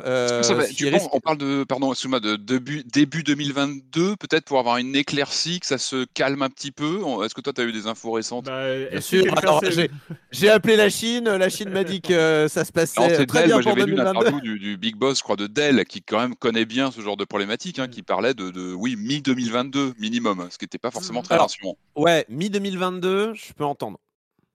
[1.12, 5.66] on parle de, pardon, excuse-moi, de début, début 2022, peut-être pour avoir une éclaircie, que
[5.66, 7.00] ça se calme un petit peu?
[7.24, 8.44] Est-ce que toi, tu as eu des infos récentes?
[8.46, 9.24] Bah, Bien sûr.
[10.30, 11.24] J'ai appelé la Chine.
[11.24, 14.01] La Chine m'a dit que ça se passait très bien pour 2022
[14.42, 17.24] du, Big Boss, je crois, de Dell, qui quand même connaît bien ce genre de
[17.24, 21.76] problématique, hein, qui parlait de, oui, mi-2022 minimum, ce qui n'était pas forcément très rassurant.
[21.96, 23.98] Ouais, mi-2022, je peux entendre.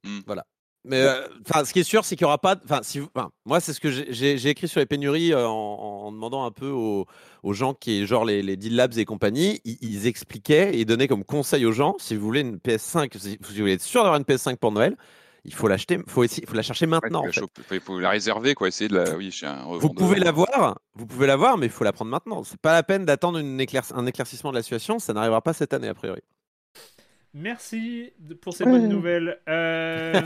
[0.04, 0.20] Hmm.
[0.26, 0.46] Voilà.
[0.88, 2.56] Mais euh, enfin, ce qui est sûr, c'est qu'il n'y aura pas.
[2.64, 3.02] Enfin, si
[3.46, 7.06] moi, c'est ce que j'ai écrit sur les pénuries euh, en, demandant un peu aux,
[7.52, 11.66] gens qui, genre les, les Deal Labs et compagnie, ils, expliquaient et donnaient comme conseil
[11.66, 14.56] aux gens si vous voulez une PS5, si vous voulez être sûr d'avoir une PS5
[14.56, 14.96] pour Noël,
[15.48, 17.24] il faut l'acheter, faut, faut la chercher maintenant.
[17.72, 19.16] Il faut la réserver, quoi, essayer de la.
[19.16, 19.34] Oui,
[19.80, 22.44] vous pouvez l'avoir, vous pouvez l'avoir, mais il faut la prendre maintenant.
[22.44, 25.88] C'est pas la peine d'attendre un éclaircissement de la situation, ça n'arrivera pas cette année
[25.88, 26.22] a priori.
[27.34, 29.40] Merci pour ces bonnes nouvelles.
[29.48, 30.22] Euh,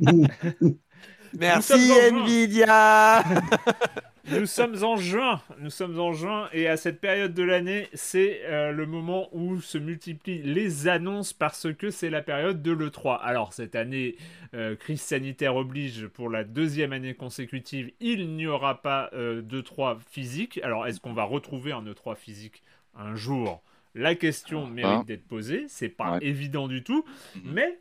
[1.38, 3.22] Merci Nvidia.
[4.30, 8.40] Nous sommes en juin, nous sommes en juin et à cette période de l'année, c'est
[8.44, 13.20] euh, le moment où se multiplient les annonces parce que c'est la période de l'E3.
[13.20, 14.16] Alors cette année,
[14.54, 19.98] euh, crise sanitaire oblige pour la deuxième année consécutive, il n'y aura pas euh, d'E3
[20.00, 20.58] physique.
[20.62, 22.62] Alors est-ce qu'on va retrouver un E3 physique
[22.94, 23.62] un jour?
[23.94, 27.04] La question mérite d'être posée, c'est pas évident du tout,
[27.36, 27.52] mhm.
[27.52, 27.78] mais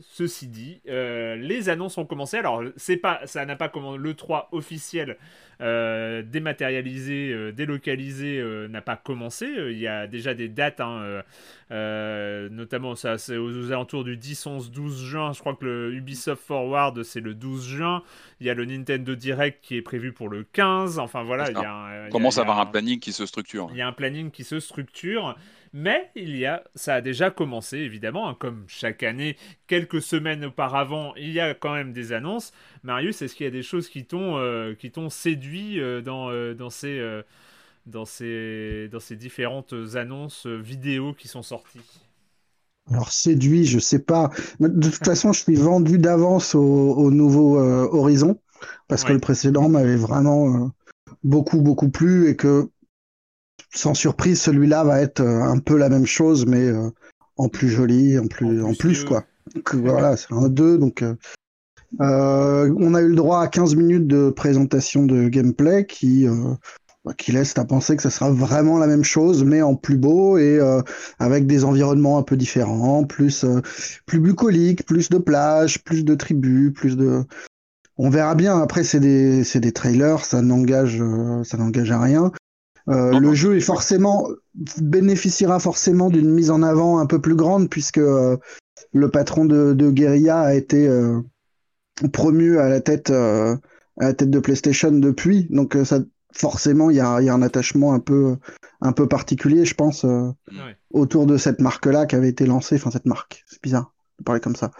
[0.00, 2.36] Ceci dit, euh, les annonces ont commencé.
[2.36, 3.98] Alors, c'est pas, ça n'a pas commencé.
[3.98, 5.16] Le 3 officiel
[5.62, 9.46] euh, dématérialisé, euh, délocalisé n'a pas commencé.
[9.46, 11.22] Il y a déjà des dates, hein,
[11.70, 15.32] notamment ça, c'est aux, alentours du 10, 11, 12 juin.
[15.32, 18.02] Je crois que le Ubisoft Forward c'est le 12 juin.
[18.40, 20.98] Il y a le Nintendo Direct qui est prévu pour le 15.
[20.98, 23.68] Enfin voilà, il y a, commence à avoir un planning qui se structure.
[23.72, 25.36] Il y a un planning qui se structure.
[25.78, 29.36] Mais il y a, ça a déjà commencé évidemment, hein, comme chaque année,
[29.66, 32.52] quelques semaines auparavant, il y a quand même des annonces.
[32.82, 36.30] Marius, est-ce qu'il y a des choses qui t'ont euh, qui t'ont séduit euh, dans,
[36.30, 36.98] euh, dans ces
[37.84, 41.82] dans ces dans ces différentes annonces vidéo qui sont sorties?
[42.90, 44.30] Alors séduit, je sais pas.
[44.60, 48.40] De toute façon, je suis vendu d'avance au, nouveau Horizon
[48.88, 50.70] parce que le précédent m'avait vraiment
[51.22, 52.70] beaucoup beaucoup plu et que
[53.76, 56.90] sans surprise, celui-là va être euh, un peu la même chose, mais euh,
[57.36, 59.24] en plus joli, en plus, en plus, quoi.
[59.74, 61.04] voilà, c'est un 2, donc.
[62.00, 66.26] Euh, on a eu le droit à 15 minutes de présentation de gameplay qui
[67.06, 69.96] bah, qui laisse à penser que ça sera vraiment la même chose, mais en plus
[69.96, 70.82] beau et euh,
[71.20, 73.46] avec des environnements un peu différents, plus
[74.06, 77.22] plus bucolique, plus de plages, plus de tribus, plus de.
[77.96, 78.60] On verra bien.
[78.60, 81.00] Après, c'est des c'est des trailers, ça n'engage
[81.44, 82.32] ça n'engage à rien.
[82.86, 84.28] Le jeu est forcément
[84.80, 89.90] bénéficiera forcément d'une mise en avant un peu plus grande puisque le patron de, de
[89.90, 90.88] Guerilla a été
[92.12, 93.58] promu à la tête à
[93.98, 96.00] la tête de PlayStation depuis, donc ça
[96.36, 98.36] forcément, il y a, un attachement un peu,
[98.80, 100.30] un peu particulier, je pense, euh,
[100.90, 102.76] autour de cette marque-là qui avait été lancée.
[102.76, 104.70] Enfin, cette marque, c'est bizarre de parler comme ça,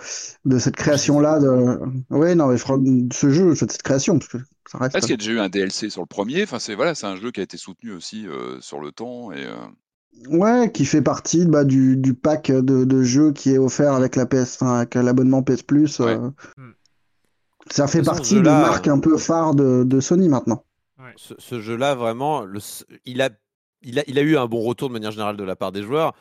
[0.44, 1.38] de cette création-là.
[1.40, 1.78] De...
[2.10, 4.38] Ouais, non, mais ce jeu, cette création, parce que
[4.70, 4.96] ça reste.
[4.96, 6.42] Est-ce qu'il y a déjà eu un DLC sur le premier?
[6.42, 9.32] Enfin, c'est voilà, c'est un jeu qui a été soutenu aussi euh, sur le temps
[9.32, 9.44] et.
[9.44, 9.56] Euh,
[10.28, 14.26] ouais, qui fait partie bah, du, du, pack de, jeux qui est offert avec la
[14.26, 16.00] PS, avec l'abonnement PS Plus.
[16.00, 16.32] Hmm.
[17.70, 20.64] Ça fait partie des marques un peu phare de, de Sony maintenant.
[21.16, 22.60] Ce, jeu-là, vraiment, le,
[23.04, 23.30] il, a,
[23.82, 26.14] il, a, eu un bon retour de manière générale de la part des joueurs.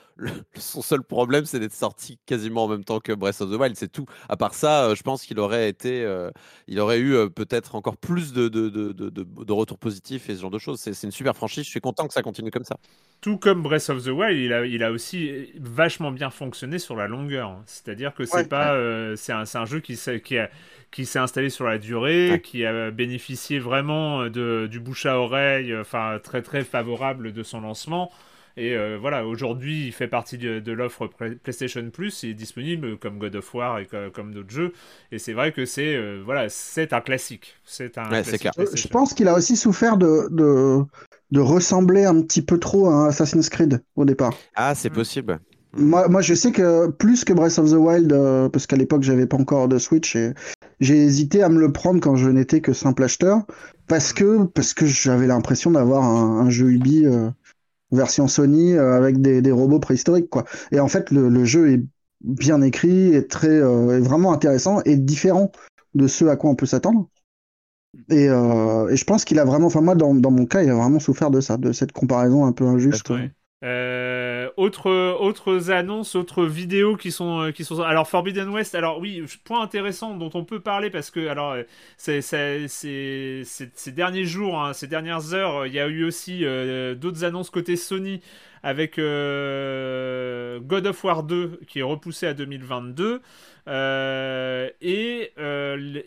[0.56, 3.76] son seul problème, c'est d'être sorti quasiment en même temps que Breath of the Wild.
[3.76, 4.06] C'est tout.
[4.30, 6.30] À part ça, euh, je pense qu'il aurait été, euh,
[6.68, 10.42] il aurait eu euh, peut-être encore plus de, de, de, de, retours positifs et ce
[10.42, 10.80] genre de choses.
[10.80, 11.64] C'est une super franchise.
[11.66, 12.78] Je suis content que ça continue comme ça.
[13.26, 16.96] Tout comme Breath of the Wild, il a, il a aussi vachement bien fonctionné sur
[16.96, 17.58] la longueur.
[17.66, 18.78] C'est-à-dire que c'est pas,
[19.16, 20.52] c'est un, un, jeu qui, qui a
[20.96, 25.20] qui s'est installé sur la durée, qui a bénéficié vraiment euh, de, du bouche à
[25.20, 28.12] oreille, euh, enfin très très favorable de son lancement.
[28.58, 31.08] Et euh, voilà, aujourd'hui, il fait partie de, l'offre
[31.44, 32.24] PlayStation Plus.
[32.24, 34.74] Il est disponible comme God of War et comme, d'autres jeux.
[35.12, 37.56] Et c'est vrai que c'est voilà, c'est un classique.
[37.66, 38.10] C'est un.
[38.12, 40.84] Je pense qu'il a aussi souffert de, de,
[41.32, 44.34] de ressembler un petit peu trop à Assassin's Creed au départ.
[44.56, 45.40] Ah, c'est possible.
[45.78, 49.04] Moi, moi, je sais que plus que Breath of the Wild, euh, parce qu'à l'époque,
[49.04, 50.34] j'avais pas encore de Switch, et
[50.80, 53.42] j'ai hésité à me le prendre quand je n'étais que simple acheteur,
[53.88, 57.30] parce que, parce que j'avais l'impression d'avoir un, jeu Ubi euh,
[57.96, 60.46] version Sony euh, avec des, des, robots préhistoriques, quoi.
[60.72, 61.84] Et en fait, le, le jeu est
[62.22, 65.52] bien écrit, est très, est vraiment intéressant et différent
[65.94, 67.10] de ce à quoi on peut s'attendre.
[68.10, 68.28] Et, et,
[68.98, 71.30] je pense qu'il a vraiment, enfin moi, dans, dans, mon cas, il a vraiment souffert
[71.30, 73.12] de ça, de cette comparaison un peu injuste.
[73.66, 77.82] Euh, autres, autres annonces, autres vidéos qui sont, euh, qui sont.
[77.82, 81.64] Alors, Forbidden West, alors oui, point intéressant dont on peut parler parce que, alors, euh,
[81.98, 86.44] ces derniers jours, hein, ces dernières heures, il y a eu aussi
[86.96, 88.22] d'autres annonces côté Sony
[88.64, 89.06] avec God
[90.88, 93.22] of War 2 qui est repoussé à 2022
[94.82, 95.34] et,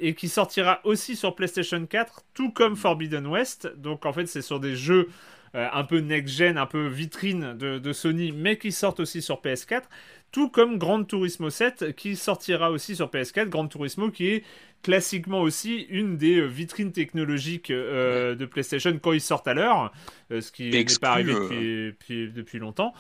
[0.01, 3.73] et qui sortira aussi sur PlayStation 4, tout comme Forbidden West.
[3.77, 5.13] Donc, en fait, c'est sur des jeux euh,
[5.55, 9.83] un peu next-gen, un peu vitrine de, Sony, mais qui sortent aussi sur PS4.
[10.31, 13.49] Tout comme Gran Turismo 7 qui sortira aussi sur PS4.
[13.49, 14.45] Gran Turismo qui est
[14.83, 19.93] classiquement aussi une des euh, vitrines technologiques euh, de PlayStation quand ils sortent à l'heure,
[20.31, 22.95] euh, ce qui n'est pas arrivé depuis, depuis, longtemps.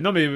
[0.00, 0.28] non, mais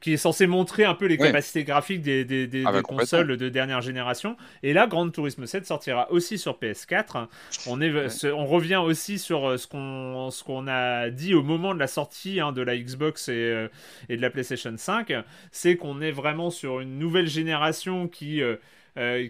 [0.00, 3.36] qui est censé montrer un peu les capacités graphiques des, des, des, ah bah, consoles
[3.36, 4.36] de dernière génération.
[4.62, 7.28] Et là, Grand Turismo 7 sortira aussi sur PS4.
[7.66, 11.86] On, est, on revient aussi sur ce qu'on qu'on a dit au moment de la
[11.86, 13.68] sortie hein, de la Xbox et,
[14.08, 15.12] et, de la PlayStation 5.
[15.50, 18.56] C'est qu'on est vraiment sur une nouvelle génération qui euh,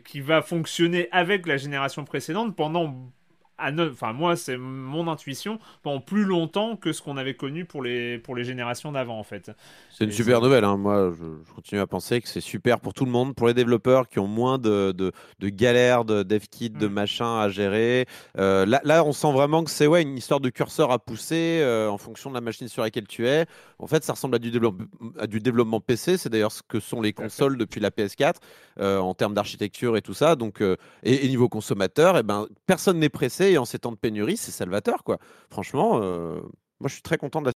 [0.05, 3.12] qui va fonctionner avec la génération précédente pendant
[3.59, 8.19] enfin moi c'est mon intuition, pendant plus longtemps que ce qu'on avait connu pour les,
[8.19, 9.51] pour les générations d'avant en fait.
[9.91, 10.77] C'est une super nouvelle, hein.
[10.77, 14.09] moi je, continue à penser que c'est super pour tout le monde, pour les développeurs
[14.09, 16.93] qui ont moins de, de, de galères, de dev kit, de mm.
[16.93, 18.07] machin à gérer.
[18.38, 21.61] Euh, là, là, on sent vraiment que c'est ouais, une histoire de curseur à pousser
[21.62, 23.47] euh, en fonction de la machine sur laquelle tu es.
[23.79, 24.87] En fait, ça ressemble à du, développement,
[25.19, 28.35] à du développement PC, c'est d'ailleurs ce que sont les consoles depuis la PS4
[28.81, 30.37] euh, en termes d'architecture et tout ça.
[30.37, 30.62] Donc,
[31.03, 34.50] et, niveau consommateur, et eh ben, personne n'est pressé en ces temps de pénurie, c'est
[34.50, 35.18] salvateur, quoi.
[35.50, 36.40] Franchement, euh,
[36.81, 37.52] moi, je suis très content de la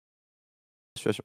[0.97, 1.25] situation.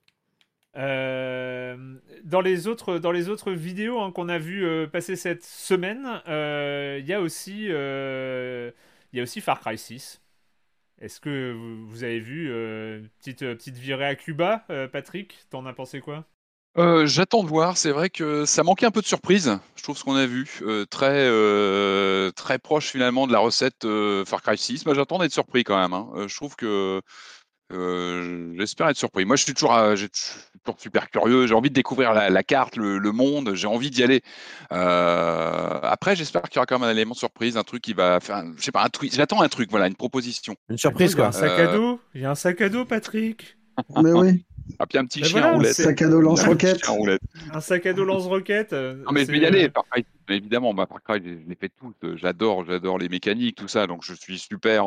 [0.77, 5.43] Euh, dans, les autres, dans les autres vidéos hein, qu'on a vu euh, passer cette
[5.43, 10.21] semaine, il y a aussi il y a aussi Far Cry 6.
[10.99, 11.51] Est-ce que
[11.87, 12.47] vous, avez vu
[13.19, 15.45] petite petite virée à Cuba, Patrick?
[15.49, 16.25] T'en as pensé quoi?
[16.77, 17.77] Euh, j'attends de voir.
[17.77, 19.59] C'est vrai que ça manquait un peu de surprise.
[19.75, 23.85] Je trouve ce qu'on a vu euh, très euh, très proche finalement de la recette
[24.25, 24.85] Far Cry 6.
[24.85, 25.93] Moi, j'attends d'être surpris quand même.
[25.93, 26.27] Hein.
[26.27, 27.01] je trouve que
[28.57, 29.25] j'espère être surpris.
[29.25, 31.47] Moi, je suis toujours, toujours super curieux.
[31.47, 33.53] J'ai envie de découvrir la, carte, le, monde.
[33.53, 34.21] J'ai envie d'y aller.
[34.69, 38.19] après, j'espère qu'il y aura quand même un élément de surprise, un truc qui va
[38.21, 39.13] faire, je sais pas, un tweet.
[39.13, 40.55] J'attends un truc, voilà, une proposition.
[40.69, 41.27] Une surprise quoi.
[41.27, 41.99] Un sac à dos.
[42.13, 43.57] Il y a un sac à dos, Patrick.
[44.01, 44.45] Mais oui.
[44.79, 45.79] Ah, puis un petit chien roulette.
[45.79, 46.81] Un sac à dos lance-roquette.
[47.53, 48.73] Un sac à dos lance-roquette.
[48.73, 49.69] Non, mais je vais y aller.
[49.69, 49.85] Par
[50.29, 51.93] évidemment, bah, Par Cry, je l'ai fait tout.
[52.15, 53.87] J'adore, j'adore les mécaniques, tout ça.
[53.87, 54.85] Donc, je suis super.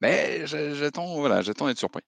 [0.00, 2.02] Mais j'attends, voilà, j'attends d'être surpris.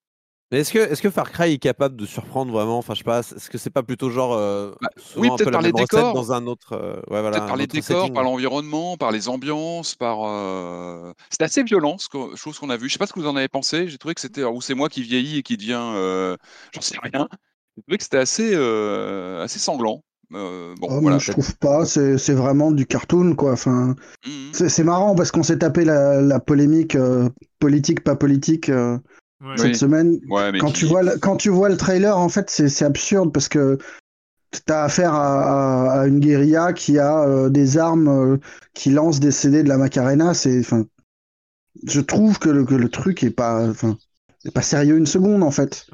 [0.61, 2.79] Est-ce que, est que Far Cry est capable de surprendre vraiment?
[2.79, 3.21] Enfin, je sais pas.
[3.21, 4.37] Est-ce que c'est pas plutôt genre
[4.81, 8.23] bah, oui, peut-être par les décors dans un autre, ouais, voilà, par les décors, par
[8.23, 10.19] l'environnement, par les ambiances, par.
[11.31, 12.89] C'est assez violent, ce chose qu'on a vu.
[12.89, 13.89] Je sais pas ce que vous en avez pensé.
[13.89, 16.37] J'ai trouvé que c'était ou c'est moi qui vieillis et qui devient,
[16.73, 17.29] j'en sais rien.
[17.77, 20.03] J'ai trouvé que c'était assez, assez sanglant.
[20.35, 23.53] Euh, bon, oh, je trouve pas, c'est vraiment du cartoon quoi.
[23.53, 23.95] Enfin,
[24.27, 28.99] mmh c'est marrant parce qu'on s'est tapé la, polémique euh, politique pas politique euh,
[29.57, 30.21] cette semaine.
[30.61, 33.79] quand tu vois le, quand tu vois le trailer, en fait, c'est absurde parce que
[34.67, 38.39] t'as affaire à, une guérilla qui a des armes
[38.75, 40.35] qui lancent des CD de la Macarena.
[40.35, 40.85] C'est, enfin,
[41.87, 43.97] je trouve que le, que le truc est pas, enfin,
[44.55, 45.87] pas sérieux une seconde en fait.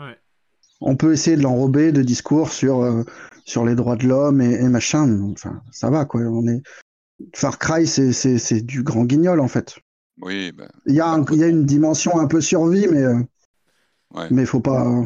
[0.81, 3.05] On peut essayer de l'enrober de discours sur
[3.49, 5.23] sur les droits de l'homme et, machin.
[5.33, 6.21] Enfin, ça va quoi.
[6.21, 6.63] On est
[7.35, 9.79] Far Cry, c'est du grand guignol en fait.
[10.21, 10.53] Oui.
[10.53, 13.05] Ben, il, y a il y a une dimension un peu survie, mais
[14.17, 15.05] euh, mais faut pas.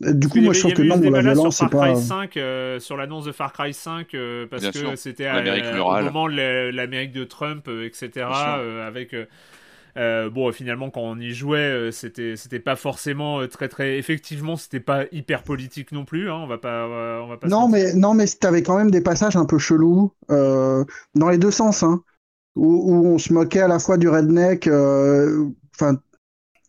[0.00, 1.94] Du coup, moi, je trouve que non, la violence, c'est pas.
[1.94, 6.70] 5, euh, sur l'annonce de Far Cry 5, euh, parce que c'était au moment de
[6.70, 8.26] l'Amérique de Trump, etc.,
[8.86, 9.14] avec
[9.98, 13.98] euh, bon, finalement, quand on y jouait, euh, c'était c'était pas forcément euh, très très.
[13.98, 16.30] Effectivement, c'était pas hyper politique non plus.
[16.30, 16.86] Hein, on va pas.
[17.22, 20.12] on va pas non, mais non, mais t'avais quand même des passages un peu chelous
[20.28, 22.02] dans les deux sens, hein,
[22.56, 24.66] où, on se moquait à la fois du redneck.
[24.66, 25.98] Enfin,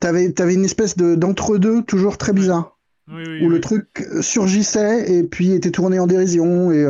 [0.04, 5.24] t'avais avais une espèce de d'entre deux toujours très bizarre, où le truc surgissait et
[5.24, 6.86] puis était tourné en dérision et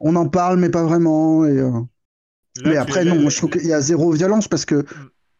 [0.00, 1.62] on en parle mais pas vraiment et.
[2.64, 4.84] mais après, non, moi, je trouve qu'il y a zéro violence parce que mm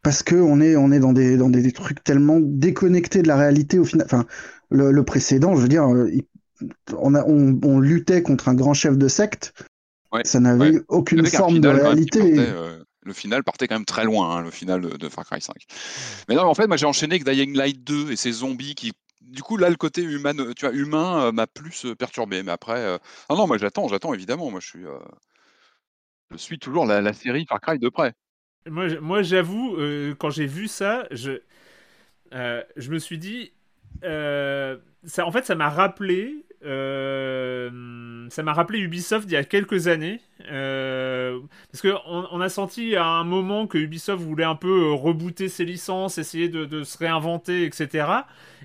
[0.03, 3.37] parce que on est on est dans des dans des, trucs tellement déconnectés de la
[3.37, 4.07] réalité au final.
[4.07, 4.27] Enfin,
[4.71, 6.11] le, précédent, je veux dire, euh,
[6.97, 9.53] on, a, on, luttait contre un grand chef de secte.
[10.25, 12.39] ça n'avait aucune forme de réalité.
[12.39, 15.55] Euh, le final partait quand même très loin, hein, le final de, Far Cry 5.
[16.29, 18.93] Mais non, en fait, moi j'ai enchaîné avec Dying Light 2 et ces zombies qui
[19.21, 22.43] du coup, là, le côté humain, tu vois, humain euh, m'a plus perturbé.
[22.43, 22.99] Mais après,
[23.31, 24.51] non, non, moi j'attends, j'attends évidemment.
[24.51, 24.85] Moi, je suis,
[26.33, 28.15] je suis toujours la, série Far Cry de près.
[28.69, 31.41] Moi, moi j'avoue, euh, quand j'ai vu ça, je,
[32.33, 33.53] euh, je me suis dit.
[34.05, 36.47] Euh, ça, en fait, ça m'a rappelé.
[36.63, 40.21] Ça m'a rappelé Ubisoft il y a quelques années.
[40.39, 45.65] parce qu'on on a senti à un moment que Ubisoft voulait un peu rebooter ses
[45.65, 48.07] licences, essayer de, de se réinventer, etc.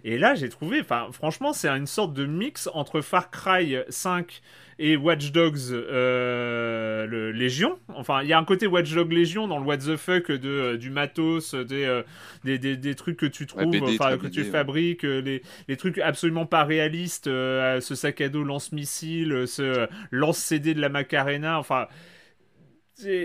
[0.04, 0.84] Et là, j'ai trouvé.
[1.12, 4.42] Franchement, c'est une sorte de mix entre Far Cry 5
[4.80, 7.80] et Watch Dogs euh, le Légion.
[7.96, 10.48] Enfin, il y a un côté Watch Dogs Légion dans le What the fuck de,
[10.48, 12.04] euh, du matos, des, euh,
[12.44, 16.46] des, des, des, trucs que tu trouves, enfin, que tu fabriques, les, les, trucs absolument
[16.46, 21.88] pas réalistes, ce sac à dos lance-missile, ce lance-CD de la Macarena, enfin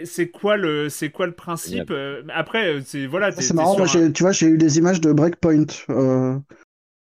[0.05, 1.91] c'est quoi le c'est quoi le principe
[2.29, 5.65] après c'est voilà c'est marrant moi, tu vois j'ai eu des images de Breakpoint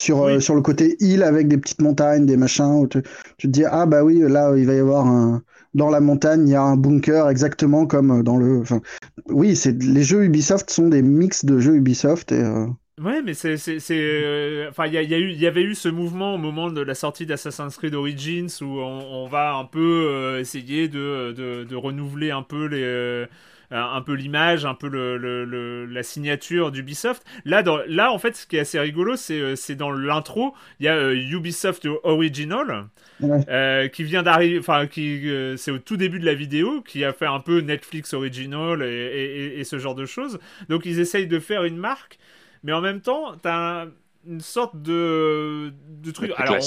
[0.02, 3.48] sur, euh, sur le côté île avec des petites montagnes, des machins, où tu, te
[3.48, 5.44] dis, ah bah oui, là, il va y avoir un.
[5.74, 8.60] Dans la montagne, il y a un bunker exactement comme dans le.
[8.60, 8.82] Enfin,
[9.30, 12.42] oui, c'est les jeux Ubisoft sont des mix de jeux Ubisoft et.
[12.42, 12.66] Euh,
[13.00, 13.56] ouais, mais c'est.
[13.92, 16.94] Euh, enfin, il y, a, y, y, avait eu ce mouvement au moment de la
[16.94, 22.44] sortie d'Assassin's Creed Origins où on, va un peu essayer de, de, de, renouveler un
[22.44, 23.28] peu les
[23.72, 27.24] un peu l'image, un peu le, la signature d'Ubisoft.
[27.46, 30.90] Là, là, en fait, ce qui est assez rigolo, c'est euh, dans l'intro, il y
[30.90, 32.88] a euh, Ubisoft Original.
[33.24, 37.14] Euh, qui vient d'arriver, enfin, qui c'est au tout début de la vidéo, qui a
[37.14, 40.40] fait un peu Netflix Original et, ce genre de choses.
[40.70, 42.18] Donc ils essayent de faire une marque,
[42.64, 43.86] mais en même temps, t'as
[44.28, 46.32] une sorte de, de truc.
[46.38, 46.58] Alors,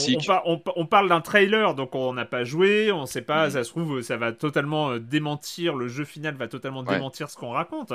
[0.44, 3.50] on, on, parle d'un trailer, donc on n'a pas joué, on sait pas, mm.
[3.50, 7.36] ça se trouve, ça va totalement euh, démentir, le jeu final va totalement démentir ce
[7.36, 7.92] qu'on raconte.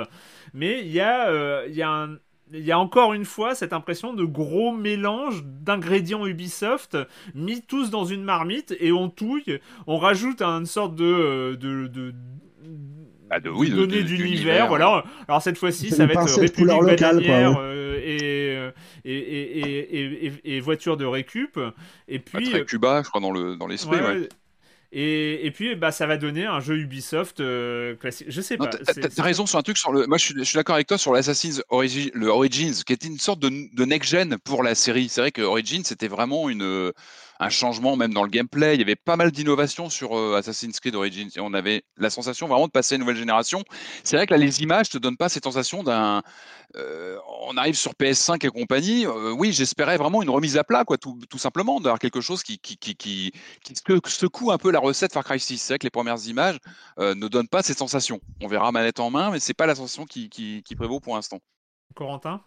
[0.54, 2.08] Mais il y, euh, il y, a
[2.52, 6.98] il y a encore une fois cette impression de gros mélange d'ingrédients Ubisoft
[7.36, 11.88] mis tous dans une marmite et on touille, on rajoute une sorte de, euh, de,
[11.88, 12.14] de
[13.30, 14.68] ah de, oui, données d'univers.
[14.68, 15.04] Voilà.
[15.28, 17.60] Alors cette fois-ci, ça va être République bananière
[18.04, 18.58] et,
[19.06, 21.60] et, et, et, voiture de récup.
[22.08, 24.00] Et puis très Cuba, je crois dans le dans l'esprit.
[24.00, 24.30] Ouais,
[24.92, 28.28] Et, et, puis, bah, ça va donner un jeu Ubisoft euh, classique.
[28.30, 28.68] Je sais pas.
[28.68, 30.08] T'as as raison sur un truc sur le.
[30.08, 32.12] Moi, je suis, d'accord avec toi sur l'Assassin's Origi...
[32.14, 35.10] le Origins, qui était une sorte de, de next-gen pour la série.
[35.10, 36.92] C'est vrai que Origins, c'était vraiment une
[37.40, 38.76] un changement même dans le gameplay.
[38.76, 41.30] Il y avait pas mal d'innovations sur Assassin's Creed Origins.
[41.36, 43.64] Et on avait la sensation vraiment de passer à une nouvelle génération.
[44.04, 46.22] C'est vrai que les images te donnent pas cette sensation d'un.
[46.76, 49.08] on arrive sur PS5 et compagnie.
[49.08, 52.60] oui, j'espérais vraiment une remise à plat, quoi, tout, tout simplement, d'avoir quelque chose qui,
[52.60, 53.32] qui, qui, qui,
[54.06, 55.58] secoue un peu la recette Far Cry 6.
[55.58, 56.58] C'est vrai que les premières images
[56.98, 58.20] ne donnent pas cette sensation.
[58.42, 61.40] On verra manette en main, mais c'est pas la sensation qui, qui prévaut pour l'instant.
[61.96, 62.42] Corentin?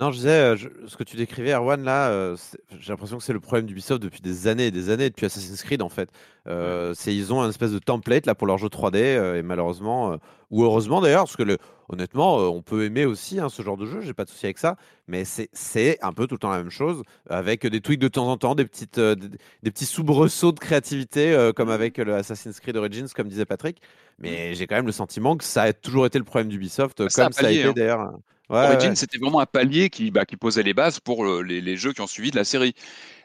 [0.00, 2.34] Non, je disais, euh, ce que tu décrivais, Erwan, là, euh,
[2.78, 5.62] j'ai l'impression que c'est le problème d'Ubisoft depuis des années et des années, depuis Assassin's
[5.62, 6.08] Creed, en fait.
[6.46, 8.96] Euh, c'est ils ont un espèce de template là pour leur jeu 3D
[9.36, 10.16] et malheureusement
[10.50, 11.58] ou heureusement d'ailleurs parce que le,
[11.92, 14.58] honnêtement on peut aimer aussi hein, ce genre de jeu j'ai pas de souci avec
[14.58, 14.76] ça
[15.08, 18.28] mais c'est un peu tout le temps la même chose avec des tweaks de temps
[18.28, 23.08] en temps des petites des, petits soubresauts de créativité comme avec le Assassin's Creed Origins
[23.14, 23.80] comme disait Patrick
[24.18, 27.08] mais j'ai quand même le sentiment que ça a toujours été le problème d'Ubisoft bah,
[27.14, 27.72] comme ça a été hein.
[27.74, 28.12] d'ailleurs
[28.50, 31.92] Origins, c'était vraiment un palier qui, bah, qui posait les bases pour les, les, jeux
[31.92, 32.74] qui ont suivi de la série.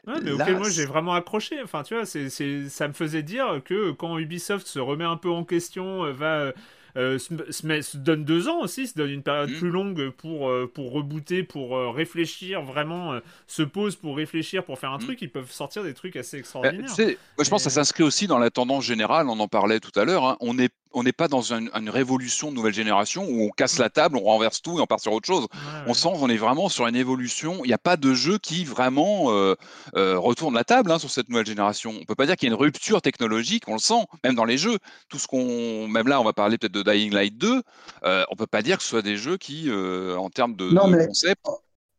[0.06, 1.56] Ouais, mais auquel moi j'ai vraiment accroché.
[1.62, 2.28] Enfin, tu vois, c'est,
[2.68, 6.52] ça me faisait dire que quand Ubisoft se remet un peu en question, euh, va
[6.96, 9.58] euh, se, donne deux ans aussi, se donne une période mm.
[9.58, 14.78] plus longue pour, euh, pour rebooter, pour euh, réfléchir, vraiment se pose pour réfléchir, pour
[14.78, 15.04] faire un mm.
[15.04, 16.90] truc, ils peuvent sortir des trucs assez extraordinaires.
[16.96, 19.98] moi, je pense que ça s'inscrit aussi dans la tendance générale, on en parlait tout
[19.98, 20.36] à l'heure, hein.
[20.40, 23.90] on est on n'est pas dans une, révolution de nouvelle génération où on casse la
[23.90, 25.46] table, on renverse tout et on part sur autre chose.
[25.86, 27.60] on sent qu'on est vraiment sur une évolution.
[27.64, 29.26] Il n'y a pas de jeu qui vraiment
[29.94, 31.94] retourne la table hein, sur cette nouvelle génération.
[32.00, 34.44] On peut pas dire qu'il y a une rupture technologique, on le sent, même dans
[34.44, 34.78] les jeux.
[35.08, 37.62] Tout ce qu'on, même là, on va parler peut-être de Dying Light 2,
[38.04, 40.74] euh, on peut pas dire que ce soit des jeux qui, euh, en termes de,
[41.06, 41.46] concept.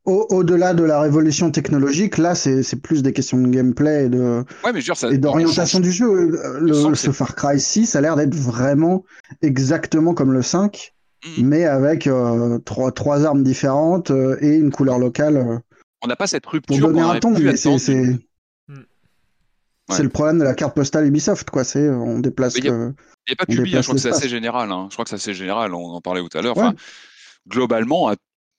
[0.08, 4.46] Au-delà de la révolution technologique, là, c'est plus des questions de gameplay et de
[5.12, 6.32] et d'orientation du jeu.
[6.62, 9.04] Le, ce Far Cry 6 a l'air d'être vraiment
[9.42, 10.94] exactement comme le 5,
[11.26, 11.44] mm.
[11.44, 15.62] mais avec euh, trois, trois armes différentes et une couleur locale.
[16.02, 16.80] On n'a pas cette rupture.
[16.80, 18.18] Pour donner un ton, mais c'est
[19.90, 21.66] c'est le problème de la carte postale Ubisoft, quoi.
[21.66, 22.56] C'est on déplace.
[22.58, 24.72] Il n'y a, pas que Ubi, hein, je crois que c'est assez général.
[24.72, 24.88] Hein.
[24.90, 25.74] Je crois que c'est assez général.
[25.74, 26.58] On en parlait tout à l'heure.
[26.58, 26.76] Enfin,
[27.48, 28.10] globalement,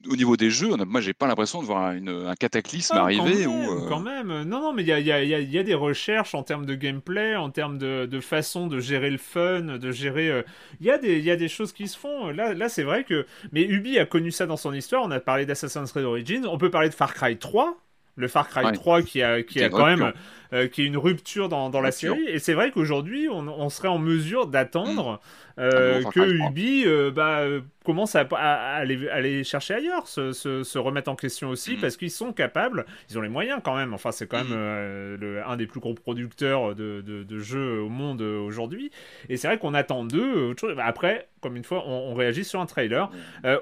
[0.06, 3.44] au niveau des jeux, moi, j'ai pas l'impression de voir un cataclysme ah, arriver.
[3.44, 4.48] Quand même, euh, quand même.
[4.48, 6.74] Non, non, mais il y a, y, a, y a, des recherches en termes de
[6.74, 10.30] gameplay, en termes de, de, façon de gérer le fun, de gérer.
[10.30, 10.42] Euh,
[10.80, 12.28] il y, a des, y a des choses qui se font.
[12.28, 13.26] Là, là c'est vrai que.
[13.50, 15.02] Mais Ubi a connu ça dans son histoire.
[15.02, 16.46] On a parlé d'Assassin's Creed Origins.
[16.46, 17.76] On peut parler de Far Cry 3
[18.18, 20.12] le Far Cry 3 qui a, qui a quand même
[20.54, 22.24] euh, qui est une rupture dans, dans la série.
[22.26, 25.20] Et c'est vrai qu'aujourd'hui, on, on, serait en mesure d'attendre
[25.58, 25.60] mm.
[25.60, 27.42] euh, que Ubi euh, bah,
[27.84, 31.80] commence à, à, aller, aller, chercher ailleurs, se, se, se, remettre en question aussi, mm.
[31.82, 33.92] parce qu'ils sont capables, ils ont les moyens quand même.
[33.92, 35.20] Enfin, c'est quand même mm.
[35.20, 38.90] le, un des plus gros producteurs de, de, de jeux au monde aujourd'hui.
[39.28, 40.54] Et c'est vrai qu'on attend d'eux.
[40.78, 43.10] Après, comme une fois, on, réagit sur un trailer.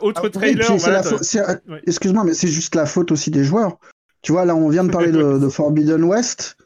[0.00, 0.70] autre ah, trailer.
[1.84, 3.76] Excuse-moi, mais c'est juste la faute aussi des joueurs.
[4.26, 6.56] Tu vois, là, on vient de parler de, Forbidden West.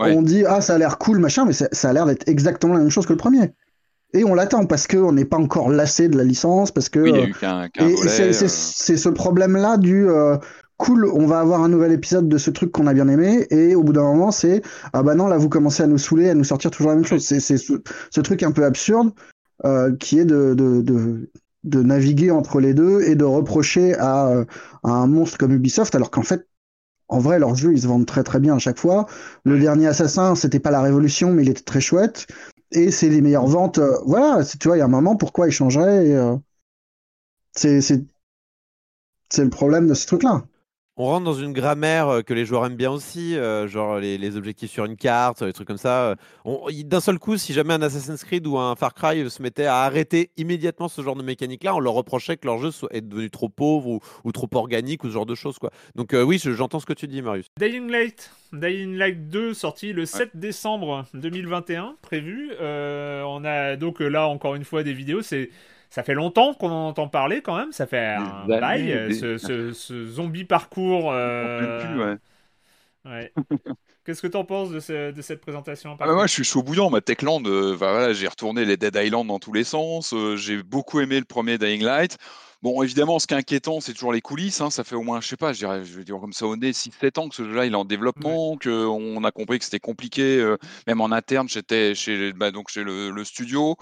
[0.00, 2.80] On dit, ah, ça a l'air cool, machin, mais ça, a l'air d'être exactement la
[2.80, 3.52] même chose que le premier.
[4.12, 6.98] Et on l'attend parce qu'on n'est pas encore lassé de la licence, parce que.
[6.98, 7.32] Oui,
[8.08, 10.08] c'est ce problème-là du.
[10.10, 10.36] Euh,
[10.78, 13.76] cool, on va avoir un nouvel épisode de ce truc qu'on a bien aimé, et
[13.76, 16.34] au bout d'un moment, c'est ah bah non, là vous commencez à nous saouler, à
[16.34, 17.24] nous sortir toujours la même chose.
[17.24, 19.12] C'est ce, truc un peu absurde
[19.64, 24.42] euh, qui est de, de, naviguer entre les deux et de reprocher à,
[24.82, 26.46] à un monstre comme Ubisoft, alors qu'en fait,
[27.08, 29.06] en vrai, leurs jeux, ils se vendent très très bien à chaque fois.
[29.44, 32.26] Le dernier Assassin, c'était pas la révolution, mais il était très chouette.
[32.72, 33.78] Et c'est les meilleures ventes.
[33.78, 36.36] Euh, voilà, tu vois, il y a un moment, pourquoi ils changeraient euh,
[37.54, 38.06] C'est
[39.38, 40.44] le problème de ce truc-là
[40.98, 44.36] on rentre dans une grammaire euh, que les joueurs aiment bien aussi, euh, genre les,
[44.36, 46.14] objectifs sur une carte, des trucs comme ça.
[46.84, 49.82] D'un seul coup, si jamais un Assassin's Creed ou un Far Cry se mettait à
[49.82, 53.48] arrêter immédiatement ce genre de mécanique-là, on leur reprochait que leur jeu soit devenu trop
[53.48, 55.58] pauvre ou, trop organique ou ce genre de choses.
[55.58, 55.70] Quoi.
[55.94, 57.46] Donc euh, oui, j'entends ce que tu dis, Marius.
[57.58, 62.52] Dying Light, Dying Light 2 sorti le 7 décembre 2021, prévu.
[62.60, 65.22] on a donc là encore une fois des vidéos.
[65.22, 65.50] C'est
[65.96, 67.72] ça fait longtemps qu'on en entend parler quand même.
[67.72, 69.38] Ça fait un bail, euh,
[69.72, 71.10] ce, zombie parcours.
[71.10, 72.16] Euh...
[73.06, 73.32] ouais.
[74.04, 76.90] Qu'est-ce que tu en penses de, cette présentation ah bah Moi, je suis chaud bouillant.
[76.90, 80.12] Ma Techland, euh, voilà, j'ai retourné les Dead Island dans tous les sens.
[80.12, 82.18] Euh, j'ai beaucoup aimé le premier Dying Light.
[82.60, 84.60] Bon, évidemment, ce qui est inquiétant, c'est toujours les coulisses.
[84.60, 84.68] Hein.
[84.68, 86.56] Ça fait au moins, je sais pas, je dirais, je vais dire comme ça au
[86.56, 89.80] nez, 6-7 ans que ce jeu-là, il est en développement, qu'on a compris que c'était
[89.80, 90.54] compliqué,
[90.86, 93.76] même en interne, j'étais chez, bah, donc chez le studio.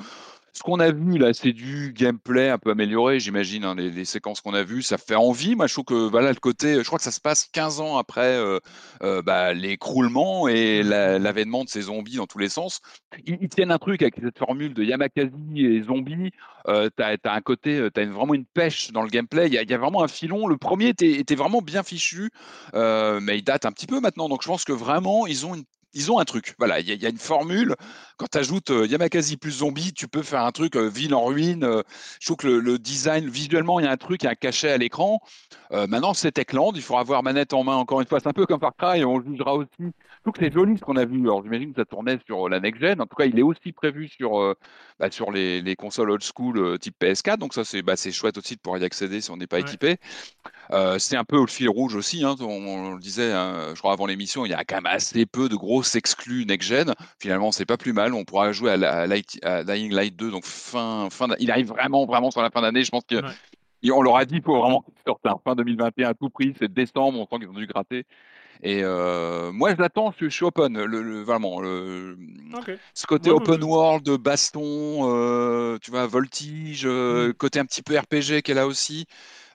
[0.57, 4.41] Ce qu'on a vu là, c'est du gameplay un peu amélioré, j'imagine, hein, les, séquences
[4.41, 5.57] qu'on a vues, ça fait envie.
[5.57, 7.97] Moi, je trouve que voilà, le côté, je crois que ça se passe 15 ans
[7.99, 8.61] après euh,
[9.03, 12.81] euh, bah, l'écroulement et l'avènement de ces zombies dans tous les sens.
[13.27, 16.31] Ils, tiennent un truc avec cette formule de Yamakazi et zombies.
[16.69, 19.49] Euh, tu un côté, tu as vraiment une pêche dans le gameplay.
[19.49, 20.47] Il y, a vraiment un filon.
[20.47, 22.31] Le premier était, était vraiment bien fichu,
[22.73, 24.29] mais il date un petit peu maintenant.
[24.29, 26.55] Donc je pense que vraiment, ils ont une ils ont un truc.
[26.59, 27.75] Voilà, il y, a une formule.
[28.17, 31.83] Quand tu ajoutes Yamakasi plus zombie, tu peux faire un truc ville en ruine.
[32.21, 34.35] je trouve que le, design, visuellement, il y a un truc, il y a un
[34.35, 35.21] cachet à l'écran.
[35.71, 36.73] maintenant, c'est Techland.
[36.75, 38.21] Il faudra avoir manette en main encore une fois.
[38.21, 39.05] C'est un peu comme Far Cry.
[39.05, 39.93] On jugera aussi.
[40.25, 41.21] Trouve que c'est joli ce qu'on a vu.
[41.21, 42.99] Alors, j'imagine que ça tournait sur la next gen.
[42.99, 44.57] En tout cas, il est aussi prévu sur,
[44.99, 47.37] bah, sur les, consoles old school type PS4.
[47.37, 49.99] Donc, ça, c'est bah, chouette aussi de pouvoir y accéder si on n'est pas équipé.
[50.99, 52.25] c'est un peu le fil rouge aussi.
[52.25, 55.27] Hein, on, le disait, hein, je crois, avant l'émission, il y a quand même assez
[55.27, 56.95] peu de grosses exclus next-gen.
[57.19, 58.15] Finalement, c'est pas plus mal.
[58.15, 59.07] On pourra jouer à,
[59.65, 62.83] Dying Light 2, donc fin, fin il arrive vraiment, vraiment sur la fin d'année.
[62.83, 63.17] Je pense que.
[63.93, 67.27] On leur a dit pour vraiment sortir fin 2021 à tout prix, c'est décembre, on
[67.27, 68.07] sent qu'ils ont dû gratter.
[68.63, 70.83] Et euh, moi, je l'attends, je, suis open.
[70.83, 72.17] Le, vraiment, le,
[72.95, 77.35] ce côté open world, baston, euh, tu vois, voltige, euh, mmh.
[77.35, 79.07] côté un petit peu RPG qu'elle a aussi.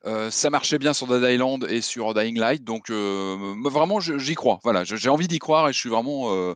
[0.05, 3.35] Euh, ça marchait bien sur Dead Island et sur Dying Light, donc euh,
[3.65, 4.59] vraiment j'y crois.
[4.63, 6.53] Voilà, j'ai envie d'y croire et je suis vraiment euh,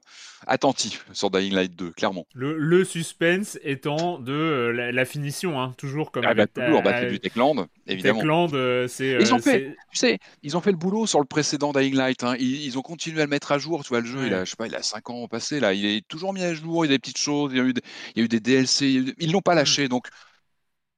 [0.48, 2.26] attentif sur Dying Light 2, clairement.
[2.34, 7.68] Le, suspense étant de la, finition, hein, toujours comme ah, bah, toujours bah, du Techland,
[7.86, 8.20] évidemment.
[8.48, 9.18] Techland, c'est.
[9.20, 12.24] Ils ont fait, tu sais, ils ont fait le boulot sur le précédent Dying Light.
[12.24, 12.36] Hein.
[12.39, 13.84] Ils, ont continué à le mettre à jour.
[13.84, 15.74] Tu vois, le jeu, il a, je sais pas, il a 5 ans passé là,
[15.74, 16.86] il est toujours mis à jour.
[16.86, 17.74] Il y a des petites choses, il y a eu,
[18.16, 19.04] il y a eu des DLC.
[19.18, 19.58] Ils l'ont pas mm.
[19.58, 20.08] lâché, donc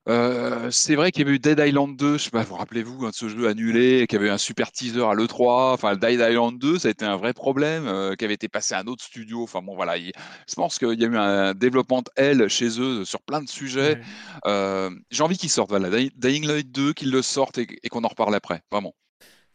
[0.07, 3.05] euh, c'est vrai qu'il y avait eu Dead Island 2, je sais pas, vous rappelez-vous
[3.05, 5.95] hein, de ce jeu annulé, qu'il y avait eu un super teaser à l'E3, enfin
[5.95, 8.79] Dead Island 2, ça a été un vrai problème, euh, qui avait été passé à
[8.79, 12.09] un autre studio, enfin bon voilà, je pense qu'il y a eu un développement de
[12.17, 13.99] L chez eux sur plein de sujets.
[14.45, 18.07] Euh, j'ai envie qu'ils sortent, voilà, Dying Light 2, qu'ils le sortent et, qu'on en
[18.09, 18.93] reparle après, vraiment.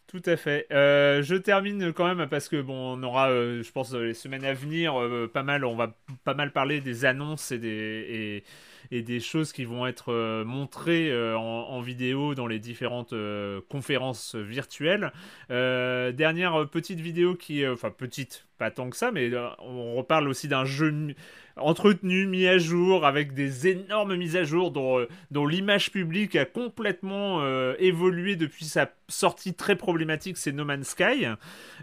[0.09, 0.67] Tout à fait.
[0.71, 4.95] je termine quand même parce que bon, on aura, je pense, les semaines à venir,
[5.33, 8.43] pas mal, on va pas mal parler des annonces et des
[8.91, 13.61] et des choses qui vont être euh, montrées euh, en, vidéo dans les différentes euh,
[13.69, 15.13] conférences virtuelles.
[15.49, 19.31] dernière petite vidéo qui, enfin petite, pas tant que ça, mais
[19.61, 21.15] on reparle aussi d'un jeu
[21.61, 26.45] entretenu, mis à jour, avec des énormes mises à jour dont, dont l'image publique a
[26.45, 27.43] complètement
[27.79, 31.27] évolué depuis sa sortie très problématique, c'est No Man's Sky.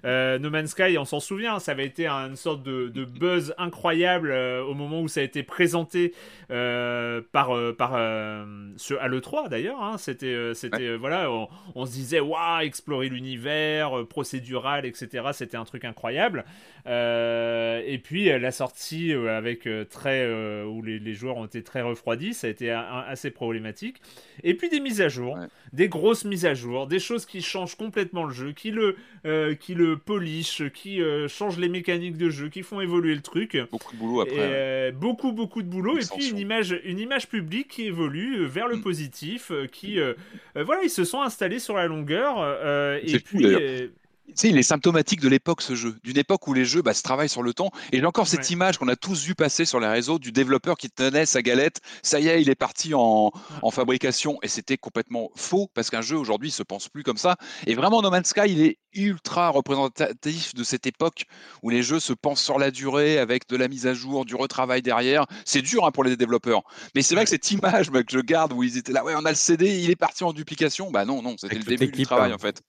[0.03, 4.73] no Man's Sky, on s'en souvient, ça avait été une sorte de, buzz incroyable au
[4.73, 6.13] moment où ça a été présenté
[6.49, 8.45] euh, par, euh, par euh,
[8.99, 9.82] à l'E3 d'ailleurs.
[9.82, 11.30] Hein, c'était, c'était voilà,
[11.75, 15.25] on, se disait waouh, explorer l'univers, procédural, etc.
[15.34, 16.45] C'était un truc incroyable.
[16.86, 20.28] et puis la sortie avec très
[20.63, 24.01] où les, joueurs ont été très refroidis, ça a été assez problématique.
[24.43, 25.38] Et puis des mises à jour,
[25.74, 28.95] des grosses mises à jour, des choses qui changent complètement le jeu, qui le
[29.55, 33.57] qui le polish, qui changent les mécaniques de jeu, qui font évoluer le truc.
[33.72, 34.91] Beaucoup de boulot après.
[34.91, 38.68] beaucoup beaucoup de boulot et puis une image une image publique qui évolue euh, vers
[38.68, 38.82] le mm.
[38.82, 40.13] positif, euh, qui, euh,
[40.55, 42.38] voilà, ils se sont installés sur la longueur.
[43.03, 43.45] et puis,
[44.36, 45.95] sais, il est symptomatique de l'époque, ce jeu.
[46.03, 47.71] D'une époque où les jeux bah, se travaillent sur le temps.
[47.91, 50.78] Et j'ai encore cette image qu'on a tous vu passer sur les réseaux du développeur
[50.78, 51.82] qui tenait sa galette.
[52.03, 53.32] Ça y est, il est parti en,
[53.71, 54.39] fabrication.
[54.43, 57.36] Et c'était complètement faux parce qu'un jeu aujourd'hui se pense plus comme ça.
[57.65, 61.25] Et vraiment, No Man's Sky, il est ultra représentatif de cette époque
[61.61, 64.36] où les jeux se pensent sur la durée avec de la mise à jour, du
[64.36, 65.25] retravail derrière.
[65.45, 66.63] C'est dur hein, pour les développeurs.
[66.95, 69.25] Mais c'est vrai que cette image que je garde où ils étaient là, ouais, on
[69.25, 70.91] a le CD, il est parti en duplication.
[70.91, 72.36] Bah non, non, c'était le début du travail hein.
[72.36, 72.61] en fait.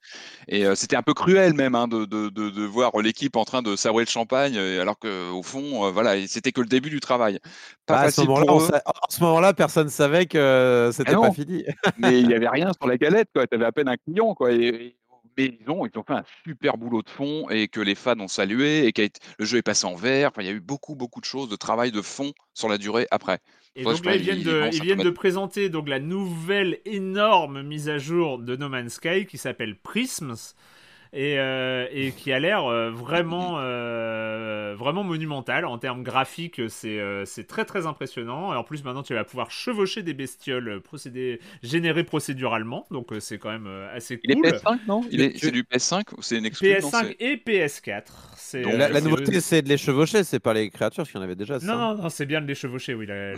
[0.49, 3.63] Et euh, c'était un peu cruel même hein, de, de, de, voir l'équipe en train
[3.63, 7.39] de savourer le champagne, alors qu'au fond, euh, voilà, c'était que le début du travail.
[7.87, 11.65] Pas à ce moment-là, ce moment personne savait que c'était ah pas fini.
[11.99, 14.35] mais il n'y avait rien sur la galette, tu avais à peine un client.
[14.35, 14.97] Quoi, et,
[15.39, 18.19] mais ils ont, ils ont fait un super boulot de fond et que les fans
[18.19, 19.03] ont salué et que
[19.39, 20.31] le jeu est passé en vert.
[20.31, 22.77] Enfin, il y a eu beaucoup, beaucoup de choses, de travail de fond sur la
[22.77, 23.39] durée après.
[23.77, 27.89] Et donc là, ils viennent, de, ils viennent de présenter donc la nouvelle énorme mise
[27.89, 30.55] à jour de No Man's Sky qui s'appelle Prisms
[31.13, 36.61] et, euh, et qui a l'air euh, vraiment, euh, vraiment monumental en termes graphiques.
[36.69, 38.53] C'est c'est très très impressionnant.
[38.53, 42.87] Et en plus, maintenant, tu vas pouvoir chevaucher des bestioles procédé, générées procéduralement.
[42.91, 44.37] Donc, c'est quand même assez cool.
[44.37, 48.05] Il est PS5, non C'est du PS5 ou c'est une PS5 et PS4.
[48.55, 51.59] La, la, nouveauté, c'est de les chevaucher, c'est pas les créatures, qui en avait déjà.
[51.59, 53.35] Non, non, non c'est bien de les chevaucher, oui, la,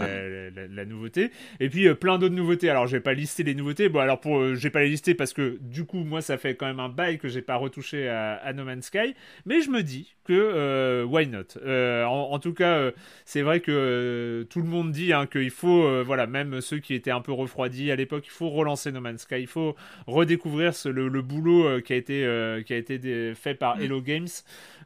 [0.51, 1.31] la nouveauté.
[1.59, 2.71] Et puis, plein d'autres nouveautés.
[2.71, 3.89] Alors, je vais pas lister les nouveautés.
[3.89, 6.55] Bon, alors, pour, je vais pas les lister parce que du coup, moi, ça fait
[6.55, 9.15] quand même un bail que j'ai pas retouché à, No Man's Sky,
[9.47, 11.57] mais je me dis que euh, why not?
[11.65, 12.93] Euh, en, tout cas, euh,
[13.25, 17.11] c'est vrai que tout le monde dit hein, qu'il faut, voilà, même ceux qui étaient
[17.11, 21.23] un peu refroidis à l'époque, il faut relancer No Man's Sky, il faut redécouvrir le,
[21.23, 23.83] boulot qui a été, qui a été fait par mm.
[23.83, 24.29] Hello Games.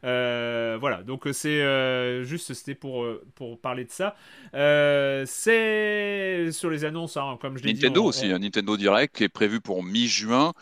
[0.01, 3.05] voilà, donc c'est juste, c'était pour,
[3.35, 4.15] pour parler de ça.
[4.53, 7.81] c'est sur les annonces, hein, comme je l'ai dit.
[7.81, 10.53] Nintendo aussi, un Nintendo Direct qui est prévu pour mi-juin.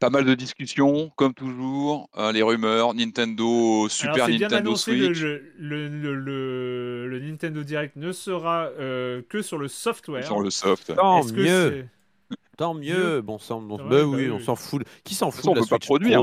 [0.00, 5.20] Pas mal de discussions, comme toujours, hein, les rumeurs, Nintendo, Super Nintendo Switch.
[5.20, 10.24] Le, le, le, le, Nintendo Direct ne sera euh, que sur le software.
[10.24, 10.94] Sur le soft.
[10.94, 11.86] Tant mieux.
[12.56, 13.20] Tant mieux.
[13.22, 14.82] Bon sang, bon, bah, oui, bah on s'en fout.
[15.02, 16.22] Qui s'en fout On ne peut pas produire.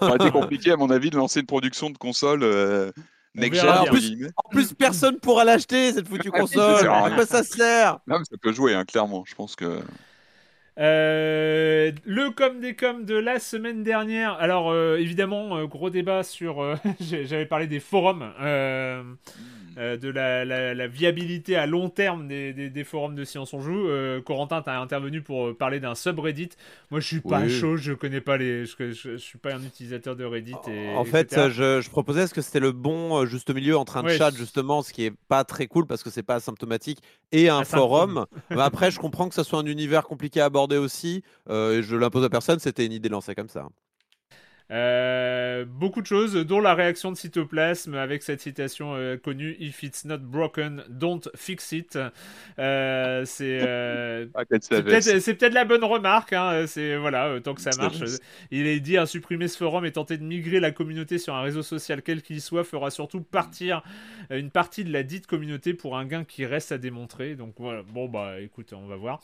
[0.00, 2.42] Ça aurait été compliqué, à mon avis, de lancer une production de console.
[2.42, 2.92] Euh,
[3.38, 6.88] en, plus, en plus, personne pourra l'acheter cette foutue console.
[6.88, 7.98] À quoi ça sert?
[8.06, 9.24] Non, mais ça peut jouer, hein, clairement.
[9.26, 9.80] Je pense que.
[10.78, 14.34] Euh, le com des coms de la semaine dernière.
[14.34, 16.76] Alors euh, évidemment, euh, gros débat sur.
[17.00, 18.32] J'avais parlé des forums.
[19.78, 23.88] Euh, de la, viabilité à long terme des, forums de Science on Joue.
[23.88, 26.50] Euh, Corentin, tu as intervenu pour euh, parler d'un subreddit.
[26.90, 28.64] Moi, je suis pas chaud, je connais pas les.
[28.64, 30.54] Je, je, suis pas un utilisateur de Reddit.
[30.94, 34.82] en fait, je, proposais est-ce que c'était le bon juste milieu entre un chat, justement,
[34.82, 37.00] ce qui est pas très cool parce que c'est pas asymptomatique,
[37.32, 38.26] et un forum.
[38.50, 41.22] après, je comprends que ça soit un univers compliqué à aborder aussi.
[41.50, 43.66] et je l'impose à personne, c'était une idée lancée comme ça.
[44.72, 49.84] Euh, beaucoup de choses, dont la réaction de Cytoplasme avec cette citation euh, connue If
[49.84, 51.96] it's not broken, don't fix it.
[52.58, 53.60] Euh, c'est
[54.34, 56.32] ah, peut-être la bonne remarque.
[56.32, 58.00] Hein, c'est voilà, tant que ça marche.
[58.50, 61.42] Il est dit à supprimer ce forum et tenter de migrer la communauté sur un
[61.42, 63.82] réseau social quel qu'il soit fera surtout partir
[64.30, 67.36] une partie de la dite communauté pour un gain qui reste à démontrer.
[67.36, 69.20] Donc voilà, bon bah écoute, on va voir.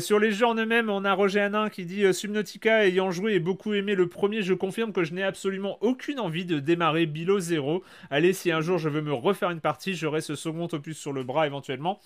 [0.00, 3.40] sur les jeux en eux-mêmes, on a Roger Hanin qui dit Subnautica ayant joué et
[3.40, 7.40] beaucoup aimé le premier jeu confirme que je n'ai absolument aucune envie de démarrer Bilo
[7.40, 7.82] 0.
[8.10, 11.14] Allez, si un jour je veux me refaire une partie, j'aurai ce second opus sur
[11.14, 12.00] le bras éventuellement.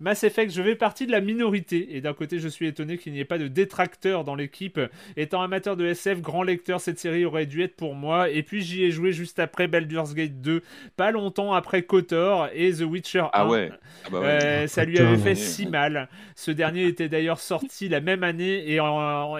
[0.00, 1.94] Mass Effect, je vais partie de la minorité.
[1.94, 4.80] Et d'un côté, je suis étonné qu'il n'y ait pas de détracteurs dans l'équipe.
[5.16, 8.30] Étant amateur de SF, grand lecteur, cette série aurait dû être pour moi.
[8.30, 10.62] Et puis j'y ai joué juste après Baldur's Gate 2,
[10.96, 13.30] pas longtemps après KOTOR et The Witcher 1.
[13.32, 13.70] Ah ouais.
[14.06, 16.08] Ah bah euh, ça lui avait fait si mal.
[16.34, 18.80] Ce dernier était d'ailleurs sorti la même année et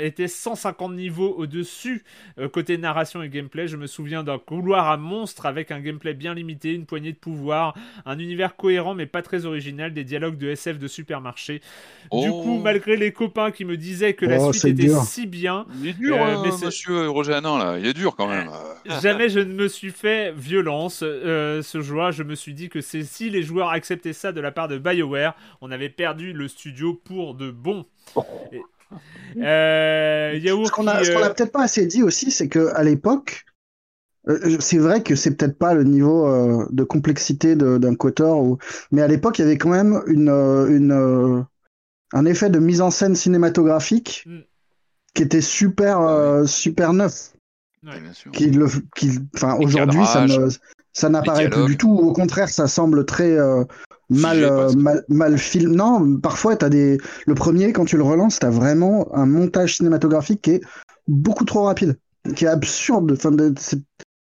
[0.00, 2.04] était 150 niveaux au-dessus
[2.38, 3.66] euh, côté narration et gameplay.
[3.66, 7.18] Je me souviens d'un couloir à monstre avec un gameplay bien limité, une poignée de
[7.18, 11.61] pouvoir, un univers cohérent mais pas très original, des dialogues de SF de supermarché.
[12.12, 12.61] Du coup, oh.
[12.62, 15.66] malgré les copains qui me disaient que la oh, suite était si bien.
[15.80, 17.78] Il est dur, euh, hein, monsieur Roger Hanan, là.
[17.78, 18.51] Il est dur quand même.
[19.03, 22.11] Jamais je ne me suis fait violence euh, ce jour.
[22.12, 25.34] Je me suis dit que si les joueurs acceptaient ça de la part de BioWare,
[25.61, 27.84] on avait perdu le studio pour de bon.
[28.14, 28.24] Oh.
[29.36, 33.49] Euh, ce qu'on a, a peut-être pas assez dit aussi, c'est que à l'époque, euh,
[34.60, 38.58] c'est vrai que c'est peut-être pas le niveau euh, de complexité d'un Kotor, ou...
[38.92, 41.44] mais à l'époque, il y avait quand même une, euh, une,
[42.12, 44.38] un effet de mise en scène cinématographique mm.
[45.14, 47.32] qui était super, super neuf.
[48.32, 50.48] Qui le, qui, enfin, aujourd'hui, ça ne,
[50.92, 51.90] ça n'apparaît plus du tout.
[51.90, 53.38] Au contraire, ça semble très
[54.10, 55.74] mal, mal, mal film.
[55.74, 56.98] Non, parfois, as des.
[57.26, 60.60] Le premier, quand tu le relances, tu as vraiment un montage cinématographique qui est
[61.08, 61.98] beaucoup trop rapide,
[62.36, 63.12] qui est absurde.
[63.12, 63.34] Enfin,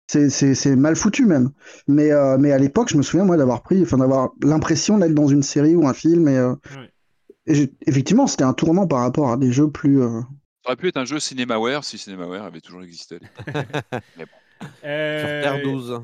[0.08, 1.50] c'est mal foutu même.
[1.86, 5.14] Mais, euh, mais à l'époque, je me souviens moi d'avoir pris, enfin d'avoir l'impression d'être
[5.14, 6.28] dans une série ou un film.
[6.28, 6.54] Et, euh,
[7.86, 10.02] effectivement, c'était un tournant par rapport à des jeux plus.
[10.02, 10.20] Euh,
[10.64, 13.18] Ça aurait pu être un jeu Cinemaware si Cinemaware avait toujours existé.
[14.16, 14.24] mais
[14.60, 14.66] bon.
[14.82, 16.00] Sur 12.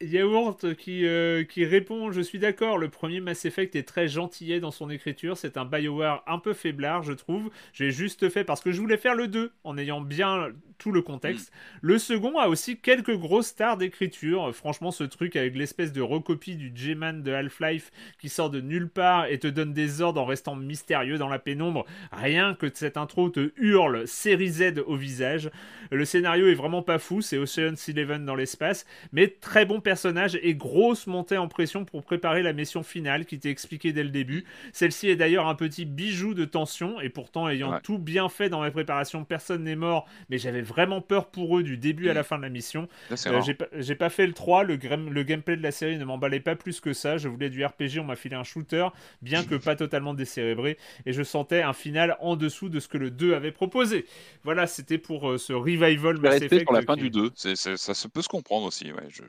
[0.00, 4.60] Yaourt qui, euh, qui répond Je suis d'accord, le premier Mass Effect est très gentillet
[4.60, 5.36] dans son écriture.
[5.36, 7.50] C'est un BioWare un peu faiblard, je trouve.
[7.72, 11.02] J'ai juste fait parce que je voulais faire le 2 en ayant bien tout le
[11.02, 11.52] contexte.
[11.80, 14.54] Le second a aussi quelques grosses stars d'écriture.
[14.54, 18.88] Franchement, ce truc avec l'espèce de recopie du J-Man de Half-Life qui sort de nulle
[18.88, 21.84] part et te donne des ordres en restant mystérieux dans la pénombre.
[22.12, 25.50] Rien que cette intro te hurle série Z au visage.
[25.90, 30.38] Le scénario est vraiment pas fou, c'est Ocean's Eleven dans l'espace, mais très bon personnage
[30.42, 34.10] et grosse montée en pression pour préparer la mission finale qui t'est expliquée dès le
[34.10, 34.44] début.
[34.74, 38.62] Celle-ci est d'ailleurs un petit bijou de tension et pourtant ayant tout bien fait dans
[38.62, 42.22] mes préparations, personne n'est mort, mais j'avais vraiment peur pour eux du début à la
[42.22, 42.86] fin de la mission.
[43.10, 43.40] Euh,
[43.78, 46.80] j'ai pas fait le 3, le, le gameplay de la série ne m'emballait pas plus
[46.80, 47.16] que ça.
[47.16, 48.88] Je voulais du RPG, on m'a filé un shooter,
[49.22, 50.76] bien que pas totalement décérébré,
[51.06, 54.04] et je sentais un final en dessous de ce que le 2 avait proposé.
[54.44, 56.66] Voilà, c'était pour euh, ce revival Mass Effect.
[56.66, 58.92] pour la fin du 2, ça se peut se comprendre aussi.
[58.92, 59.22] Ouais, je,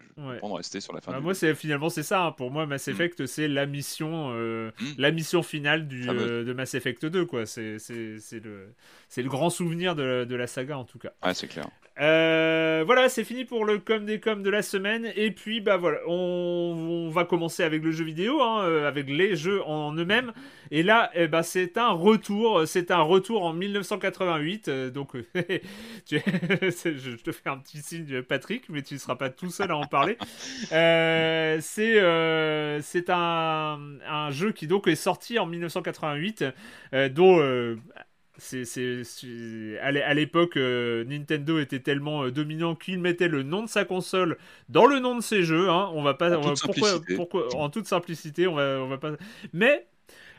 [0.54, 1.12] rester sur la fin.
[1.12, 2.26] Bah, moi, c'est finalement c'est ça.
[2.26, 2.32] Hein.
[2.32, 2.92] Pour moi, Mass mm.
[2.92, 4.86] Effect, c'est la mission, euh, mm.
[4.98, 7.26] la mission finale du, euh, de Mass Effect 2.
[7.26, 7.46] Quoi.
[7.46, 8.74] C'est, le,
[9.08, 11.12] c'est le grand souvenir de, de, la saga en tout cas.
[11.24, 11.68] Ouais, c'est clair.
[12.00, 15.12] Euh, voilà, c'est fini pour le com des com de la semaine.
[15.16, 19.62] Et puis, bah voilà, on, va commencer avec le jeu vidéo, hein, avec les jeux
[19.64, 20.32] en eux-mêmes.
[20.72, 22.64] Et là, eh ben, c'est un retour.
[22.68, 24.68] C'est un retour en 1988.
[24.68, 25.14] Euh, donc,
[26.10, 29.78] je te fais un petit signe, Patrick, mais tu ne seras pas tout seul à
[29.78, 30.18] en parler.
[31.62, 31.62] c'est
[32.82, 36.46] c'est un, un, jeu qui donc est sorti en 1988,
[37.12, 37.40] dont
[38.40, 43.86] c'est, à l'époque, euh, Nintendo était tellement euh, dominant qu'il mettait le nom de sa
[43.86, 44.38] console
[44.70, 45.70] dans le nom de ses jeux.
[45.70, 45.90] Hein.
[45.94, 49.12] On va pas, en, toute pourquoi, pourquoi, en toute simplicité, on va, on va pas.
[49.54, 49.88] Mais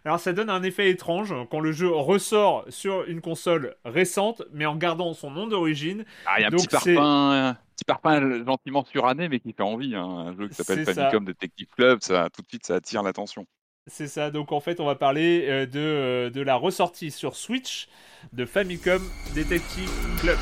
[0.06, 4.66] alors ça donne un effet étrange quand le jeu ressort sur une console récente, mais
[4.66, 6.06] en gardant son nom d'origine.
[6.28, 9.96] Ah, il y a un petit parfum, petit parfum gentiment suranné, mais qui fait envie.
[9.96, 10.06] Hein.
[10.06, 13.46] Un jeu qui s'appelle Famicom Detective Club, ça tout de suite ça attire l'attention.
[13.88, 17.36] C'est ça, donc en fait on va parler euh, de, euh, de la ressortie sur
[17.36, 17.88] Switch
[18.34, 19.02] de Famicom
[19.34, 19.90] Detective
[20.20, 20.38] Club.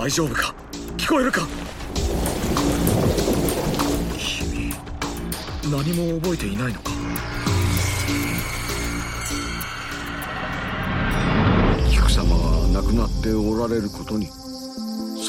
[0.00, 0.54] 大丈夫か
[0.96, 1.46] 聞こえるか
[5.75, 6.91] 何も覚えていないのか？
[11.91, 14.29] 菊様が亡くなっておられることに。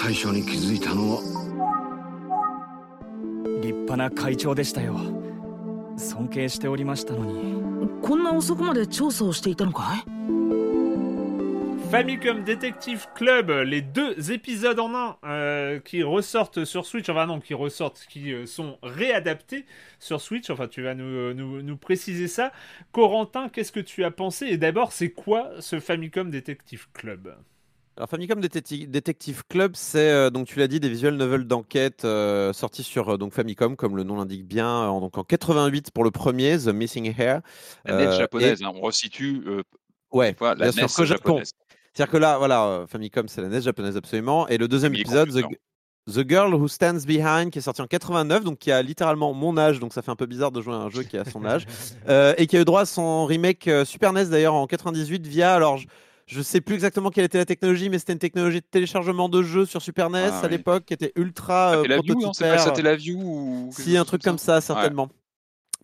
[0.00, 1.22] 最初に気づいたのは？
[3.60, 4.96] 立派な会長でしたよ。
[5.96, 7.66] 尊敬しておりましたのに。
[8.00, 10.04] こんな遅くまで調査をしていたのかい？
[11.90, 17.54] Famicom Detective Club, les deux épisodes en un euh, qui ressortent sur Switch, enfin non, qui
[17.54, 19.64] ressortent, qui euh, sont réadaptés
[19.98, 22.52] sur Switch, enfin tu vas nous, nous, nous préciser ça.
[22.92, 24.46] Corentin, qu'est-ce que tu as pensé?
[24.46, 27.34] Et d'abord, c'est quoi ce Famicom Detective Club?
[27.96, 32.52] Alors Famicom Detective Club, c'est euh, donc tu l'as dit des visual novels d'enquête euh,
[32.52, 36.04] sortis sur euh, donc Famicom comme le nom l'indique bien en, donc en 88 pour
[36.04, 37.40] le premier The Missing Hair.
[37.86, 39.42] La NES japonaise, hein, on resitue.
[40.12, 41.52] ouais, la bien NES sûr, japonaise.
[41.96, 44.46] C'est-à-dire que là, voilà, Famicom c'est la NES japonaise absolument.
[44.48, 45.30] Et le deuxième épisode,
[46.12, 49.56] The, Girl Who Stands Behind, qui est sorti en 89, donc qui a littéralement mon
[49.56, 51.44] âge, donc ça fait un peu bizarre de jouer à un jeu qui a son
[51.46, 51.66] âge,
[52.36, 55.80] et qui a eu droit à son remake Super NES d'ailleurs en 98 via alors.
[56.26, 59.42] Je sais plus exactement quelle était la technologie, mais c'était une technologie de téléchargement de
[59.42, 62.96] jeux sur Super NES ah à l'époque qui était ultra euh, la View, C'était la
[62.96, 65.08] View ou Si, un truc comme ça, certainement.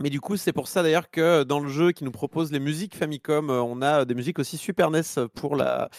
[0.01, 2.61] Mais du coup, c'est pour ça d'ailleurs que dans le jeu qui nous propose les
[2.61, 5.03] musiques Famicom, euh, on a des musiques aussi Super NES
[5.35, 5.91] pour, la,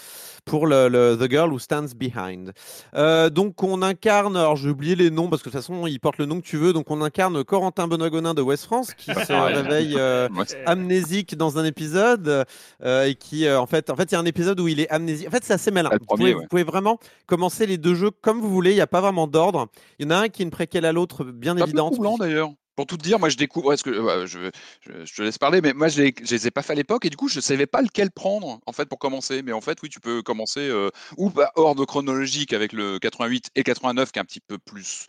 [0.46, 2.54] pour le, The Girl Who Stands Behind.
[2.96, 6.00] Euh, donc on incarne, alors j'ai oublié les noms parce que de toute façon ils
[6.00, 9.12] portent le nom que tu veux, donc on incarne Corentin Bonagonin de West France qui
[9.14, 10.28] se réveille euh,
[10.66, 12.46] amnésique dans un épisode
[12.84, 15.28] et qui en fait, en fait il y a un épisode où il est amnésique.
[15.28, 15.90] En fait c'est assez malin.
[15.92, 19.28] vous, pouvez, vraiment commencer les deux jeux comme vous voulez, il n'y a pas vraiment
[19.28, 19.68] d'ordre.
[20.00, 21.96] Il y en a un qui est une préquelle à l'autre bien évidente.
[22.20, 22.52] d'ailleurs.
[22.76, 24.50] Pour tout te dire, moi je découvre, que euh, je,
[24.82, 27.10] je, te laisse parler, mais moi je ne les ai pas fait à l'époque et
[27.10, 29.44] du coup je ne savais pas lequel prendre en fait pour commencer.
[29.44, 33.52] Mais en fait, oui, tu peux commencer euh, ou par ordre chronologique avec le 88
[33.56, 35.08] et 89 qui est un petit peu plus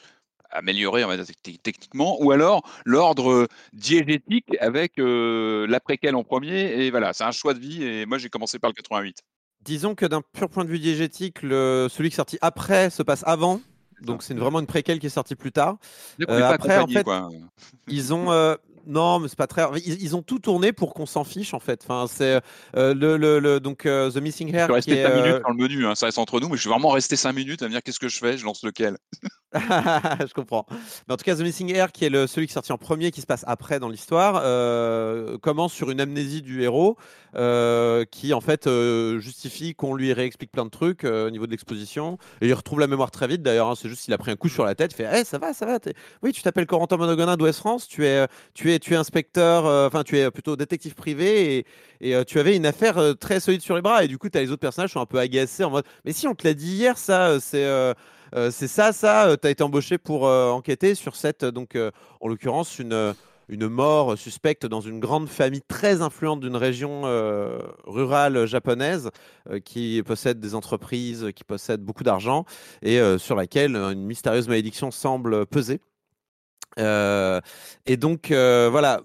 [0.51, 1.05] amélioré
[1.63, 6.85] techniquement, ou alors l'ordre diégétique avec euh, l'après-quel en premier.
[6.85, 9.23] Et voilà, c'est un choix de vie et moi j'ai commencé par le 88.
[9.63, 13.03] Disons que d'un pur point de vue diégétique, le, celui qui est sorti après se
[13.03, 13.61] passe avant
[14.03, 15.77] donc c'est vraiment une préquelle qui est sortie plus tard.
[16.29, 17.07] Euh, après, en fait,
[17.89, 18.31] ils ont.
[18.31, 18.55] Euh,
[18.87, 19.65] non, mais c'est pas très.
[19.87, 21.85] Ils, ont tout tourné pour qu'on s'en fiche en fait.
[21.85, 22.41] Enfin, c'est
[22.77, 24.69] euh, le, le, donc The Missing Hair.
[24.69, 26.61] Je suis resté 5 minutes dans le menu, hein, ça reste entre nous, mais je
[26.61, 28.99] suis vraiment resté 5 minutes à me dire qu'est-ce que je fais, je lance lequel?
[30.27, 30.67] je comprends.
[31.07, 33.21] Mais en tout cas, The Missing Air, qui est celui qui est en premier, qui
[33.21, 36.97] se passe après dans l'histoire, euh, commence sur une amnésie du héros,
[37.37, 41.53] euh, qui en fait euh, justifie qu'on lui réexplique plein de trucs au niveau de
[41.53, 42.19] l'exposition.
[42.41, 43.69] Et il retrouve la mémoire très vite d'ailleurs.
[43.69, 44.93] Hein, c'est juste qu'il a pris un coup sur la tête.
[44.93, 45.79] Il fait hey, ça va, ça va.
[46.23, 47.87] Oui, tu t'appelles Corentin Monogonin d'Ouest France.
[47.87, 49.65] Tu es, tu es, tu es inspecteur.
[49.87, 51.67] Enfin, tu es plutôt détective privé
[52.01, 54.05] et, et tu avais une affaire très solide sur les bras.
[54.05, 55.85] Et du coup, tu as les autres personnages qui sont un peu agacés en mode
[56.05, 57.65] mais si on te l'a dit hier, ça, c'est
[58.51, 61.79] c'est ça, ça, euh, tu as été embauché pour euh, enquêter sur cette, donc
[62.21, 63.15] en l'occurrence, une
[63.51, 67.03] une mort suspecte dans une grande famille très influente d'une région
[67.85, 69.11] rurale japonaise
[69.67, 72.47] qui possède des entreprises, qui possède beaucoup d'argent
[72.81, 75.83] et sur laquelle une mystérieuse malédiction semble peser.
[76.79, 79.03] et donc voilà,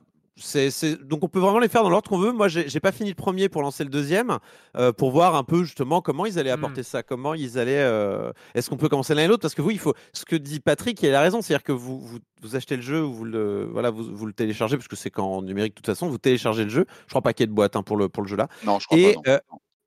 [1.03, 2.31] donc on peut vraiment les faire dans l'ordre qu'on veut.
[2.31, 4.39] Moi, j'ai pas fini le premier pour lancer le deuxième,
[4.77, 6.85] euh, pour voir un peu justement comment ils allaient apporter hmm.
[6.85, 7.81] ça, comment ils allaient.
[7.81, 9.41] Euh, est-ce qu'on peut commencer l'un et l'autre?
[9.41, 9.93] Parce que vous, il faut.
[10.13, 11.99] Ce que dit Patrick, il a raison, c'est-à-dire que vous,
[12.41, 15.41] vous, achetez le jeu, vous le voilà, vous, vous le téléchargez parce que c'est qu'en
[15.41, 16.85] numérique de toute façon, vous téléchargez le jeu.
[17.05, 18.47] Je crois pas qu'il y ait de boîte hein, pour le pour le jeu là.
[18.65, 19.31] Non, je crois et, pas.
[19.31, 19.39] Euh,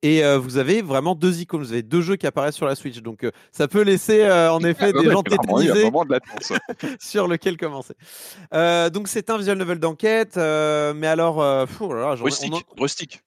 [0.03, 2.75] et euh, vous avez vraiment deux icônes, vous avez deux jeux qui apparaissent sur la
[2.75, 2.99] Switch.
[2.99, 5.89] Donc euh, ça peut laisser euh, en effet des gens tétanisés
[6.99, 7.95] sur lequel commencer.
[8.51, 11.41] donc c'est un visual novel d'enquête, mais alors...
[12.77, 13.21] rustique.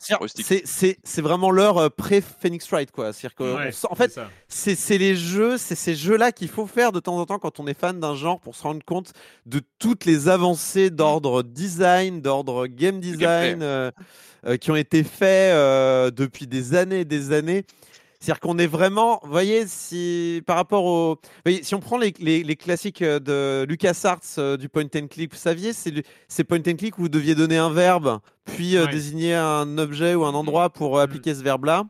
[0.69, 2.93] C'est vraiment l'heure pré-Phoenix Wright.
[2.93, 3.13] Quoi.
[3.37, 7.25] Que en fait, c'est les jeux, c'est ces jeux-là qu'il faut faire de temps en
[7.25, 9.13] temps quand on est fan d'un genre pour se rendre compte
[9.47, 13.63] de toutes les avancées d'ordre design, d'ordre game design.
[13.63, 13.91] Euh,
[14.59, 17.65] qui ont été faits euh, depuis des années et des années.
[18.27, 21.21] C'est-à-dire qu'on est vraiment, vous voyez, si par rapport au,
[21.63, 25.39] si on prend les, les, classiques euh, de LucasArts euh, du point and click, vous
[25.39, 29.79] saviez, c'est point and click où vous deviez donner un verbe, puis euh, désigner un
[29.79, 31.01] objet ou un endroit pour mm.
[31.01, 31.85] appliquer ce verbe-là.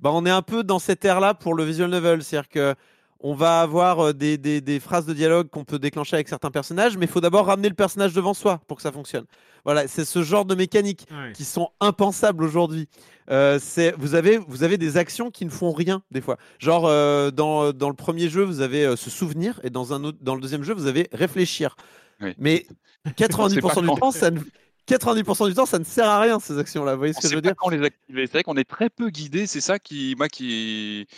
[0.00, 2.74] Bah, on est un peu dans cette ère-là pour le visual novel, c'est-à-dire que
[3.20, 6.96] on va avoir des, des, des phrases de dialogue qu'on peut déclencher avec certains personnages,
[6.96, 9.24] mais il faut d'abord ramener le personnage devant soi pour que ça fonctionne.
[9.64, 12.88] Voilà, c'est ce genre de mécaniques qui sont impensables aujourd'hui.
[13.30, 13.58] Euh,
[13.98, 16.36] vous, avez, vous avez des actions qui ne font rien des fois.
[16.60, 20.04] Genre euh, dans, dans, le premier jeu, vous avez euh, se souvenir et dans, un
[20.04, 21.76] autre, dans le deuxième jeu, vous avez réfléchir.
[22.38, 22.66] Mais
[23.08, 24.38] 90% du temps, ça ne...
[24.88, 26.92] 90% du temps, ça ne sert à rien ces actions-là.
[26.92, 27.54] Vous voyez ce que je veux dire?
[27.56, 28.26] quand les activer.
[28.26, 29.48] C'est vrai qu'on est très peu guidé.
[29.48, 31.08] C'est ça qui, moi, qui,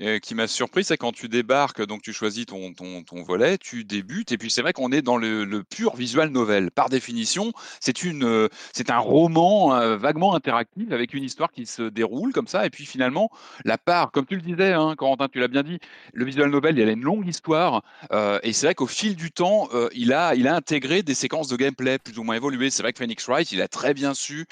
[0.00, 3.58] euh, qui m'a surpris, c'est quand tu débarques, donc tu choisis ton, ton, ton volet,
[3.58, 6.70] tu débutes, et puis c'est vrai qu'on est dans le, pur visual novel.
[6.70, 8.48] Par définition, c'est euh,
[8.88, 12.86] un roman euh, vaguement interactif avec une histoire qui se déroule comme ça, et puis
[12.86, 13.28] finalement,
[13.64, 15.80] la part, comme tu le disais, hein, Corentin, tu l'as bien dit,
[16.12, 17.82] le visual novel, il a une longue histoire,
[18.12, 21.48] euh, et c'est vrai qu'au fil du temps, il, a, il a intégré des séquences
[21.48, 22.70] de gameplay plus ou moins évoluées.
[22.70, 24.46] C'est vrai que Phoenix Wright, il a très bien su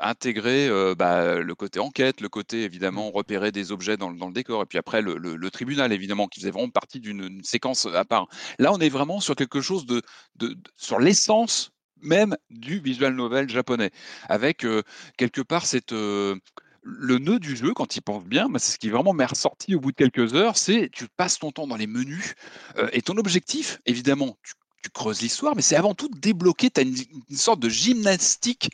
[0.00, 4.62] intégrer bah, le côté enquête, le côté évidemment repérer des objets dans, dans le décor,
[4.62, 8.28] et puis après le, tribunal évidemment qui faisait vraiment partie d'une séquence à part.
[8.58, 10.02] Là, on est vraiment sur quelque chose de,
[10.36, 11.70] de, sur l'essence
[12.02, 13.90] même du visual novel japonais,
[14.28, 14.66] avec
[15.16, 15.94] quelque part cette
[16.84, 19.74] le nœud du jeu, quand il pense bien, bah, c'est ce qui vraiment m'est ressorti
[19.74, 22.34] au bout de quelques heures, c'est tu passes ton temps dans les menus
[22.92, 24.52] et ton objectif, évidemment, tu,
[24.92, 26.94] creuses l'histoire, mais c'est avant tout de débloquer, tu as une,
[27.34, 28.68] sorte de gymnastique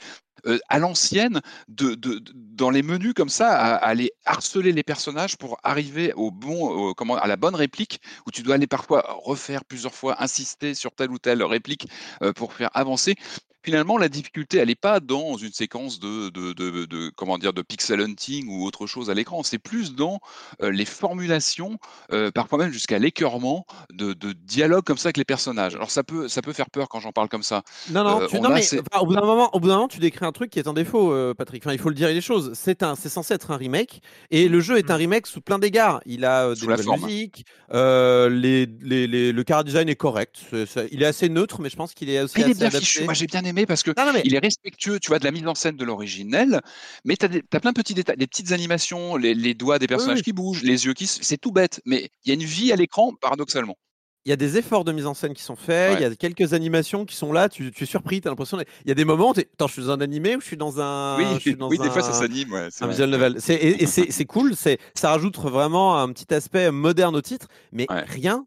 [0.47, 1.97] euh, à l'ancienne, de,
[2.34, 7.16] dans les menus comme ça, à, aller harceler les personnages pour arriver au bon, comment,
[7.16, 11.11] à la bonne réplique, où tu dois aller parfois refaire plusieurs fois, insister sur telle
[11.11, 11.86] ou telle réplique
[12.22, 13.14] euh, pour faire avancer
[13.62, 18.49] finalement, la difficulté, elle n'est pas dans une séquence de, comment dire, de pixel hunting
[18.49, 19.43] ou autre chose à l'écran.
[19.43, 20.18] C'est plus dans
[20.62, 21.78] euh, les formulations,
[22.34, 25.74] parfois même jusqu'à l'écœurement de, dialogue comme ça avec les personnages.
[25.74, 27.62] Alors ça peut, ça peut faire peur quand j'en parle comme ça.
[27.91, 28.64] Non, non, non mais
[28.99, 30.72] au bout d'un moment, au bout d'un moment, tu décris un truc qui est en
[30.72, 31.62] défaut, Patrick.
[31.64, 32.53] Enfin, il faut le dire les choses.
[32.55, 34.01] C'est un, c'est censé être un remake
[34.31, 34.99] et le jeu est un mmh.
[34.99, 36.01] remake sous plein d'égards.
[36.07, 40.41] Il a des nouvelles musiques, les, les, les, le car design est correct.
[40.93, 43.05] il est assez neutre, mais je pense qu'il est aussi assez adapté.
[43.05, 43.93] Moi, j'ai bien parce que
[44.24, 46.61] il est respectueux, tu vois, de la mise en scène de l'originel,
[47.05, 50.33] mais tu as, plein de petits détails, des petites animations, les, doigts des personnages qui
[50.33, 53.12] bougent, les yeux qui, c'est tout bête, mais il y a une vie à l'écran
[53.20, 53.76] paradoxalement.
[54.27, 56.14] Il y a des efforts de mise en scène qui sont faits, il y a
[56.14, 58.59] quelques animations qui sont là, tu, es surpris, tu as l'impression.
[58.85, 60.81] Il y a des moments Attends, je suis dans un animé ou je suis dans
[60.81, 61.16] un.
[61.16, 62.53] Oui, dans oui des fois ça s'anime.
[62.53, 63.39] Ouais, un visual novel.
[63.49, 68.45] Et, c'est cool, ça rajoute vraiment un petit aspect moderne au titre, mais rien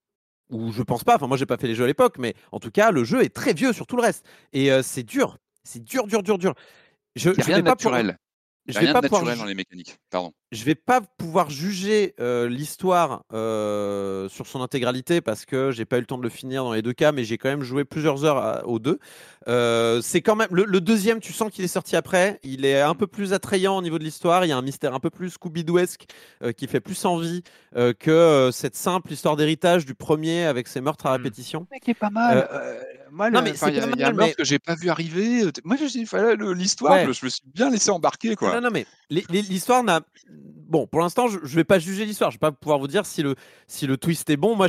[0.49, 2.59] ou je pense pas, enfin moi j'ai pas fait les jeux à l'époque, mais en
[2.59, 4.25] tout cas le jeu est très vieux sur tout le reste.
[4.53, 6.53] Et euh, c'est dur, c'est dur, dur, dur, dur.
[7.15, 8.17] Je, Il y a rien de naturel.
[8.67, 9.97] Je vais pas naturel dans les mécaniques.
[10.09, 10.33] Pardon.
[10.53, 15.97] Je vais pas pouvoir juger euh, l'histoire euh, sur son intégralité parce que j'ai pas
[15.97, 17.83] eu le temps de le finir dans les deux cas, mais j'ai quand même joué
[17.83, 18.99] plusieurs heures aux deux.
[19.49, 22.39] Euh, c'est quand même le, deuxième, tu sens qu'il est sorti après.
[22.43, 24.45] Il est un peu plus attrayant au niveau de l'histoire.
[24.45, 26.05] Il y a un mystère un peu plus Scooby-Dooesque
[26.55, 27.43] qui fait plus envie
[27.99, 31.21] que cette simple histoire d'héritage du premier avec ses meurtres à mmh.
[31.21, 31.67] répétition.
[31.71, 32.47] Mais qui est pas mal.
[33.13, 35.43] Moi, non, mais il y, a un meurtre que j'ai pas vu arriver.
[35.63, 35.77] Moi,
[36.55, 38.55] l'histoire, je me suis bien laissé embarquer quoi.
[38.55, 40.01] Non, non, mais l'histoire n'a.
[40.29, 42.31] Bon, pour l'instant, je ne vais pas juger l'histoire.
[42.31, 43.35] Je ne vais pas pouvoir vous dire si le,
[43.67, 44.55] si le twist est bon.
[44.55, 44.67] Moi,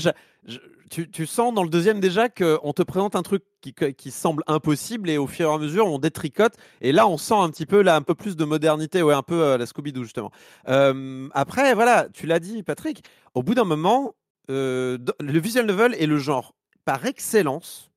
[0.91, 4.43] tu, tu, sens dans le deuxième déjà qu'on te présente un truc qui, qui, semble
[4.47, 6.55] impossible et au fur et à mesure, on détricote.
[6.83, 9.23] Et là, on sent un petit peu là, un peu plus de modernité, ouais, un
[9.23, 10.31] peu euh, la Scooby-Doo, justement.
[10.69, 14.15] Euh, après, voilà, tu l'as dit, Patrick, au bout d'un moment,
[14.51, 17.91] euh, le visual novel est le genre par excellence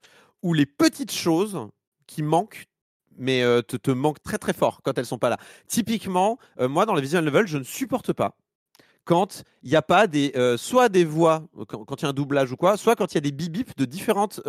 [0.44, 1.68] où les petites choses
[2.06, 2.66] qui manquent
[3.18, 5.38] mais te, te manquent très très fort quand elles sont pas là.
[5.68, 8.38] Typiquement, moi dans les visual novels, je ne supporte pas
[9.06, 12.52] quand il n'y a pas des soit des voix quand il y a un doublage
[12.52, 14.40] ou quoi, soit quand il y a des bip de différentes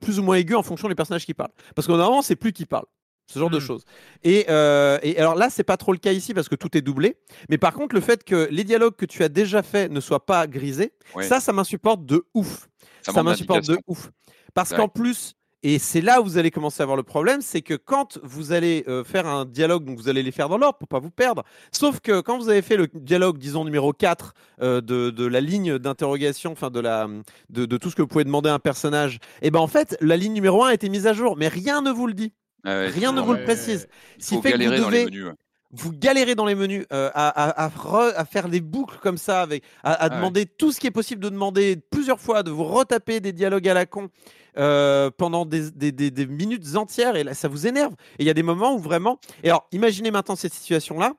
[0.00, 1.52] plus ou moins aiguës en fonction des personnages qui parlent.
[1.76, 2.86] Parce que normalement c'est plus qui parle.
[3.28, 3.60] Ce genre de mmh.
[3.60, 3.84] choses.
[4.22, 7.16] Et, et, alors là, c'est pas trop le cas ici parce que tout est doublé.
[7.48, 10.24] Mais par contre, le fait que les dialogues que tu as déjà fait ne soient
[10.24, 10.92] pas grisés,
[11.22, 12.68] ça, ça m'insupporte de ouf.
[13.02, 14.10] Ça, m'insupporte de ouf.
[14.56, 17.60] Parce qu'en plus, et c'est là où vous allez commencer à avoir le problème, c'est
[17.60, 20.78] que quand vous allez euh, faire un dialogue, donc vous allez les faire dans l'ordre
[20.78, 21.42] pour pas vous perdre.
[21.72, 24.32] Sauf que quand vous avez fait le dialogue, disons numéro 4
[24.62, 27.06] euh, de, de, la ligne d'interrogation, enfin de, la,
[27.50, 29.66] de, de, tout ce que vous pouvez demander à un personnage, et eh ben en
[29.66, 32.14] fait, la ligne numéro 1 a été mise à jour, mais rien ne vous le
[32.14, 32.32] dit.
[32.64, 33.88] Ah rien ne vous le précise.
[34.18, 35.32] Si fait que vous devez, dans les menus,
[35.76, 39.92] vous galérez dans les menus euh, à, à, faire des boucles comme ça, avec, à,
[39.92, 43.32] ah demander tout ce qui est possible de demander plusieurs fois, de vous retaper des
[43.32, 44.08] dialogues à la con
[44.58, 47.92] euh, pendant des, des, des, minutes entières, et là, ça vous énerve.
[48.18, 49.18] Et il y a des moments où vraiment.
[49.42, 51.12] Et alors, imaginez maintenant cette situation-là.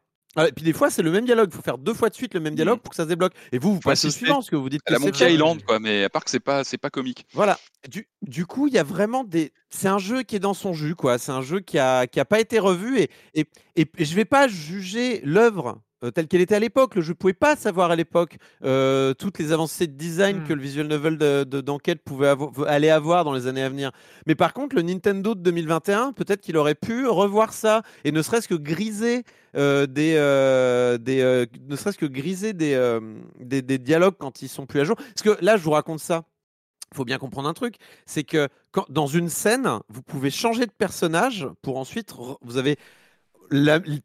[0.46, 1.50] Et puis des fois, c'est le même dialogue.
[1.52, 2.58] Il faut faire deux fois de suite le même mmh.
[2.58, 3.34] dialogue pour que ça se débloque.
[3.52, 4.82] Et vous, vous passez au suivant, ce que vous dites.
[4.88, 5.80] la Monkey Island, quoi.
[5.80, 7.26] Mais à part que c'est pas, c'est pas comique.
[7.34, 7.60] Voilà.
[7.90, 9.54] Du, du coup, il y a vraiment des.
[9.70, 11.18] C'est un jeu qui est dans son jus, quoi.
[11.18, 14.26] C'est un jeu qui a, qui a pas été revu et, et, et, je vais
[14.26, 16.96] pas juger l'œuvre euh, telle qu'elle était à l'époque.
[16.96, 20.54] Le jeu ne pouvait pas savoir à l'époque euh, toutes les avancées de design que
[20.54, 20.56] mmh.
[20.56, 22.34] le visual novel d'enquête de, pouvait
[22.68, 23.92] aller avoir dans les années à venir.
[24.26, 28.22] Mais par contre, le Nintendo de 2021, peut-être qu'il aurait pu revoir ça et ne
[28.22, 29.24] serait-ce que griser
[29.56, 30.14] euh, des,
[31.02, 33.00] des ne serait-ce que griser des,
[33.40, 34.96] des, des, dialogues quand ils sont plus à jour.
[34.96, 36.26] Parce que là, je vous raconte ça.
[36.94, 37.76] Il faut bien comprendre un truc,
[38.06, 42.78] c'est que quand, dans une scène, vous pouvez changer de personnage pour ensuite, vous avez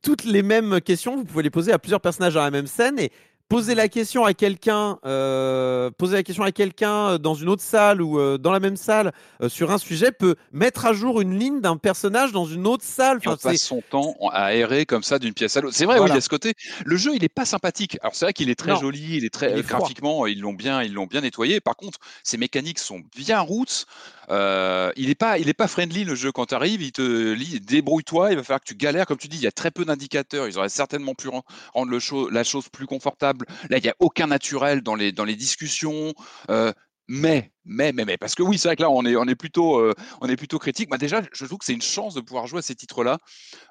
[0.03, 2.99] toutes les mêmes questions, vous pouvez les poser à plusieurs personnages dans la même scène
[2.99, 3.13] et
[3.53, 7.61] poser la question à quelqu'un, euh, poser la question à quelqu'un euh, dans une autre
[7.61, 9.13] salle ou euh, dans la même salle
[9.49, 13.19] sur un sujet peut mettre à jour une ligne d'un personnage dans une autre salle.
[13.19, 15.77] Enfin, on passe son temps à errer comme ça d'une pièce à l'autre.
[15.77, 16.55] C'est vrai, oui, il y a ce côté.
[16.87, 17.99] Le jeu, il n'est pas sympathique.
[18.01, 20.95] Alors c'est vrai qu'il est très joli, il est très graphiquement, ils l'ont bien, ils
[20.95, 21.61] l'ont bien nettoyé.
[21.61, 23.85] Par contre, ses mécaniques sont bien roots.
[24.29, 26.83] Il n'est pas, il est pas friendly le jeu quand tu arrives.
[26.83, 28.33] Il te dit débrouille-toi.
[28.33, 29.07] Il va falloir que tu galères.
[29.07, 30.49] Comme tu dis, il y a très peu d'indicateurs.
[30.49, 34.27] Ils auraient certainement pu rendre le la chose plus confortable Là, il n'y a aucun
[34.27, 36.15] naturel dans les, dans les discussions.
[36.51, 36.73] Euh,
[37.09, 39.93] mais, mais, mais, mais, parce que oui, c'est vrai que là, on est, plutôt, euh,
[40.21, 40.89] on est plutôt critique.
[40.89, 43.19] Bah, déjà, je trouve que c'est une chance de pouvoir jouer à ces titres-là.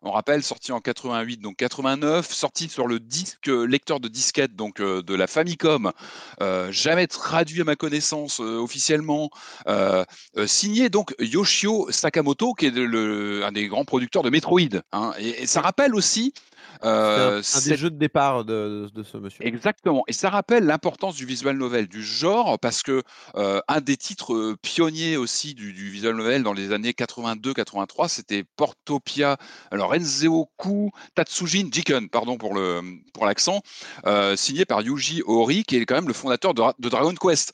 [0.03, 4.79] On rappelle, sorti en 88, donc 89, sorti sur le disque lecteur de disquette donc
[4.79, 5.91] euh, de la Famicom,
[6.69, 9.29] jamais traduit à ma connaissance officiellement,
[10.45, 14.81] signé donc Yoshio Sakamoto, qui est un des grands producteurs de Metroid.
[14.91, 15.13] Hein.
[15.19, 16.33] et, ça rappelle aussi
[16.83, 19.45] euh, c'est un, des jeux de départ de, ce monsieur.
[19.45, 20.03] Exactement.
[20.07, 23.03] Et ça rappelle l'importance du visual novel, du genre, parce que
[23.35, 28.43] euh, un des titres euh, pionniers aussi du, visual novel dans les années 82-83, c'était
[28.55, 29.37] Portopia.
[29.71, 32.81] Alors Enzo Ku Tatsujin Jiken, pardon pour le
[33.13, 33.61] pour l'accent,
[34.35, 37.53] signé par Yuji Ori, qui est quand même le fondateur de, Dragon Quest.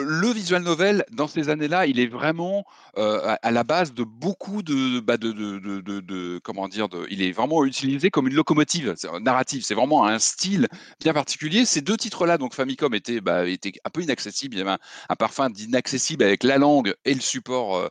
[0.00, 2.64] Le visual novel dans ces années-là, il est vraiment
[2.96, 5.16] à, la base de beaucoup de, bah
[6.42, 9.62] comment dire, il est vraiment utilisé comme une locomotive narrative.
[9.64, 10.68] C'est vraiment un style
[11.00, 11.64] bien particulier.
[11.64, 14.56] Ces deux titres-là, donc Famicom, étaient, bah, un peu inaccessibles.
[14.56, 14.76] Il y avait
[15.08, 17.88] un, parfum d'inaccessible avec la langue et le support euh,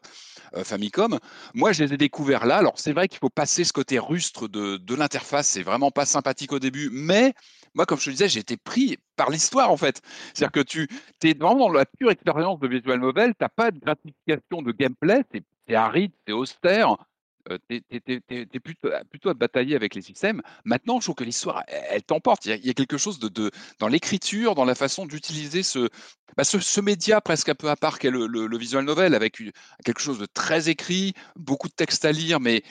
[0.55, 1.19] euh, Famicom.
[1.53, 2.57] Moi, je les ai découverts là.
[2.57, 5.47] Alors, c'est vrai qu'il faut passer ce côté rustre de l'interface.
[5.47, 7.33] C'est vraiment pas sympathique au début, mais
[7.77, 10.01] moi, comme je te disais, j'ai été pris par l'histoire, en fait.
[10.33, 10.87] C'est-à-dire que tu
[11.23, 14.71] es vraiment dans la pure expérience de visual novel, tu n'as pas de gratification de
[14.71, 16.97] gameplay, c'est aride, c'est austère,
[17.69, 20.41] tu es, plutôt, à batailler avec les systèmes.
[20.65, 22.47] Maintenant, je trouve que l'histoire, elle, t'emporte.
[22.47, 25.61] Il, y a quelque chose de, dans l'écriture, dans la façon d'utiliser
[26.35, 29.41] bah, ce, ce, média presque un peu à part qu'est le, visual novel, avec
[29.85, 32.63] quelque chose de très écrit, beaucoup de textes à lire, mais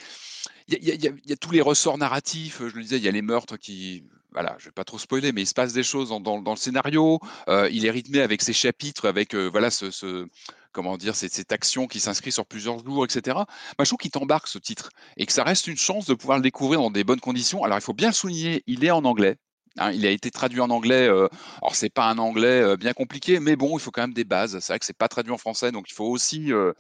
[0.68, 2.58] il y, a tous les ressorts narratifs.
[2.58, 4.04] Je le disais, il y a les meurtres qui,
[4.36, 7.18] voilà, je vais pas trop spoiler, mais il se passe des choses dans, le scénario.
[7.48, 10.28] il est rythmé avec ses chapitres, avec voilà ce,
[10.72, 13.38] comment dire, cette, cette action qui s'inscrit sur plusieurs jours, etc.
[13.78, 16.42] Je trouve qu'il t'embarque ce titre et que ça reste une chance de pouvoir le
[16.42, 17.64] découvrir dans des bonnes conditions.
[17.64, 19.38] Alors, il faut bien souligner, il est en anglais.
[19.78, 21.08] Hein, il a été traduit en anglais.
[21.08, 21.28] Euh,
[21.60, 24.24] alors, c'est pas un anglais euh, bien compliqué, mais bon, il faut quand même des
[24.24, 24.58] bases.
[24.60, 26.72] C'est vrai que c'est pas traduit en français, donc il faut aussi, euh,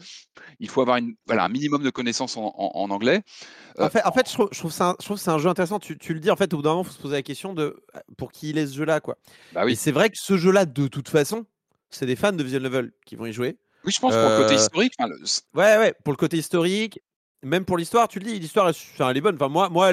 [0.60, 2.50] il faut avoir une, voilà, un minimum de connaissances en,
[2.90, 3.22] anglais.
[3.78, 4.72] En fait, en fait, je trouve, je trouve
[5.16, 5.78] que c'est un jeu intéressant.
[5.78, 7.22] Tu, tu, le dis, en fait, au bout d'un moment, il faut se poser la
[7.22, 7.82] question de
[8.16, 9.18] pour qui il est ce jeu-là, quoi.
[9.52, 9.72] Bah oui.
[9.72, 11.44] Et c'est vrai que ce jeu-là, de toute façon,
[11.90, 13.58] c'est des fans de visual novel qui vont y jouer.
[13.84, 14.94] Oui, je pense pour le côté euh, historique.
[15.54, 17.00] Ouais, ouais, pour le côté historique.
[17.46, 19.36] Même pour l'histoire, tu le dis, l'histoire, elle est bonne.
[19.36, 19.92] Enfin, moi, moi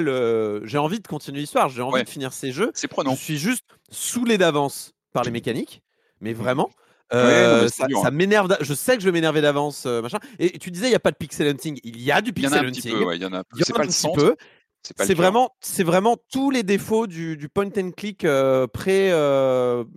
[0.64, 2.70] j'ai envie de continuer l'histoire, j'ai envie de finir ces jeux.
[2.74, 3.14] C'est prenant.
[3.14, 5.82] Je suis juste saoulé d'avance par les mécaniques,
[6.20, 6.36] mais mmh.
[6.36, 6.70] vraiment.
[7.12, 8.10] Euh, ça, hein.
[8.10, 8.56] m'énerve.
[8.60, 10.18] Je sais que je vais m'énerver d'avance, euh, machin.
[10.40, 11.78] Et tu disais, il n'y a pas de pixel hunting.
[11.84, 12.96] Il y a du pixel hunting.
[13.12, 13.44] il y en a.
[13.60, 14.34] C'est pas le petit peu.
[14.82, 18.26] C'est vraiment, c'est vraiment tous les défauts du, point and click
[18.72, 19.10] pré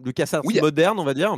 [0.06, 1.38] LucasArts oui, moderne, on va dire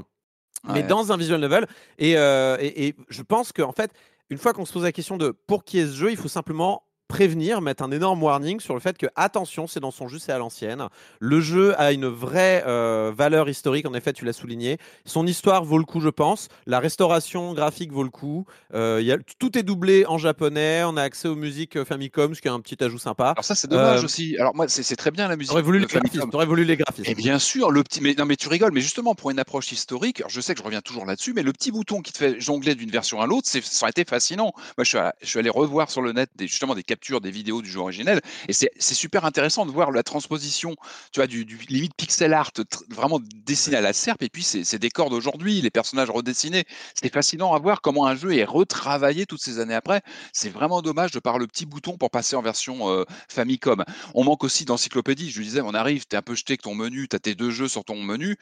[0.74, 1.68] mais dans un visual novel.
[2.02, 3.92] Euh, et, et, je pense qu'en fait,
[4.30, 6.28] une fois qu'on se pose la question de pour qui est ce jeu, il faut
[6.28, 10.20] simplement prévenir, mettre un énorme warning sur le fait que attention, c'est dans son jeu,
[10.20, 10.88] c'est à l'ancienne.
[11.20, 14.78] Le jeu a une vraie euh, valeur historique, en effet, tu l'as souligné.
[15.06, 16.48] Son histoire vaut le coup, je pense.
[16.68, 18.46] La restauration graphique vaut le coup.
[18.76, 20.84] Euh, y a, tout est doublé en japonais.
[20.86, 23.32] On a accès aux musiques euh, Famicom, ce qui est un petit ajout sympa.
[23.32, 24.38] Alors ça, c'est dommage aussi.
[24.38, 25.50] Alors moi, c'est très bien la musique.
[25.50, 26.30] T'aurais voulu, les graphismes.
[26.32, 27.10] Aurais voulu les graphismes.
[27.10, 28.02] Et bien sûr, le petit.
[28.02, 28.72] Mais non, mais tu rigoles.
[28.72, 31.54] Mais justement, pour une approche historique, je sais que je reviens toujours là-dessus, mais le
[31.54, 34.54] petit bouton qui te fait jongler d'une version à l'autre, ça aurait été fascinant.
[34.78, 37.70] Moi, je suis, allé revoir sur le net des, justement des capture des vidéos du
[37.70, 38.20] jeu originel.
[38.50, 40.76] Et c'est super intéressant de voir la transposition,
[41.14, 42.52] tu vois, du, limite pixel art
[42.90, 46.66] vraiment dessiné à la serpe, et puis ces décors d'aujourd'hui, les personnages redessinés.
[46.94, 50.02] C'est fascinant à voir comment un jeu est retravaillé toutes ces années après.
[50.34, 53.86] C'est vraiment dommage de par le petit bouton pour passer en version euh, Famicom.
[54.14, 55.32] On manque aussi d'encyclopédie.
[55.32, 57.20] Je lui disais, on arrive, tu es un peu jeté avec ton menu, tu as
[57.20, 58.36] tes deux jeux sur ton menu.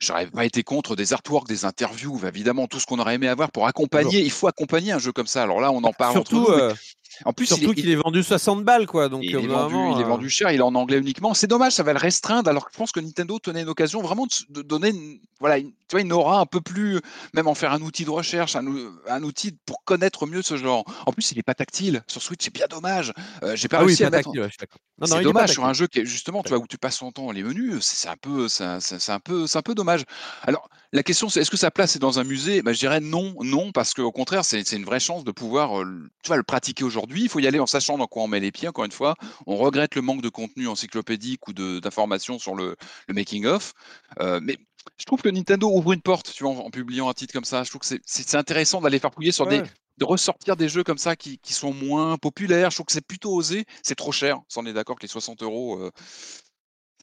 [0.00, 3.52] J'aurais pas été contre des artworks, des interviews, évidemment, tout ce qu'on aurait aimé avoir
[3.52, 4.20] pour accompagner.
[4.20, 5.44] Il faut accompagner un jeu comme ça.
[5.44, 6.74] Alors là, on en parle Surtout, euh,
[7.24, 9.08] en plus, Surtout qu'il est vendu 60 balles, quoi.
[9.08, 11.34] Donc, il, est vendu, il est vendu cher, il est en anglais uniquement.
[11.34, 12.48] C'est dommage, ça va le restreindre.
[12.48, 15.70] Alors que je pense que Nintendo tenait une occasion vraiment de, donner une, voilà, tu
[15.90, 17.00] vois, une aura un peu plus,
[17.34, 20.84] même en faire un outil de recherche, un, outil pour connaître mieux ce genre.
[21.06, 22.02] En plus, il n'est pas tactile.
[22.06, 23.12] Sur Switch, c'est bien dommage.
[23.42, 24.30] Euh, J'ai pas ah réussi à mettre.
[25.04, 27.30] c'est dommage sur un jeu qui est justement, tu vois, où tu passes ton temps
[27.30, 27.80] les menus.
[27.80, 30.04] C'est un peu, c'est un peu, c'est un peu dommage.
[30.42, 32.62] Alors, la question, c'est est-ce que sa place est dans un musée?
[32.62, 36.10] Ben, Je dirais non, non, parce qu'au contraire, c'est une vraie chance de pouvoir euh,
[36.22, 37.09] tu vois, le pratiquer aujourd'hui.
[37.18, 39.16] Il faut y aller en sachant dans quoi on met les pieds, encore une fois.
[39.46, 42.76] On regrette le manque de contenu encyclopédique ou d'informations sur le,
[43.08, 43.72] making-of.
[44.20, 44.58] Euh, mais
[44.96, 47.64] je trouve que Nintendo ouvre une porte tu vois, en, publiant un titre comme ça.
[47.64, 49.62] Je trouve que c'est intéressant d'aller faire fouiller sur des
[49.98, 52.70] de ressortir des jeux comme ça qui, sont moins populaires.
[52.70, 53.66] Je trouve que c'est plutôt osé.
[53.82, 54.38] C'est trop cher.
[54.56, 55.90] On est d'accord que les 60 euros,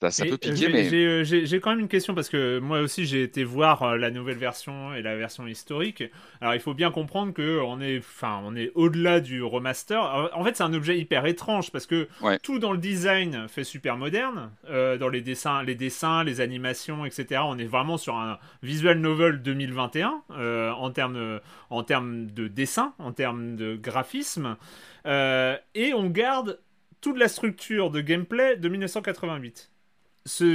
[0.01, 0.93] ça, peut piquer, mais.
[0.93, 4.11] Euh, j'ai quand même une question parce que moi aussi j'ai été voir euh, la
[4.11, 6.03] nouvelle version et la version historique.
[6.39, 10.29] Alors il faut bien comprendre que on est, enfin, on est au-delà du remaster.
[10.33, 12.07] En fait, c'est un objet hyper étrange parce que
[12.43, 17.05] tout dans le design fait super moderne, euh, dans les dessins, les dessins, les animations,
[17.05, 17.41] etc.
[17.45, 21.39] On est vraiment sur un visual novel 2021 en termes,
[21.71, 24.57] en termes de dessin, en termes de graphisme,
[25.05, 26.59] et on garde
[27.01, 29.71] toute la structure de gameplay de 1988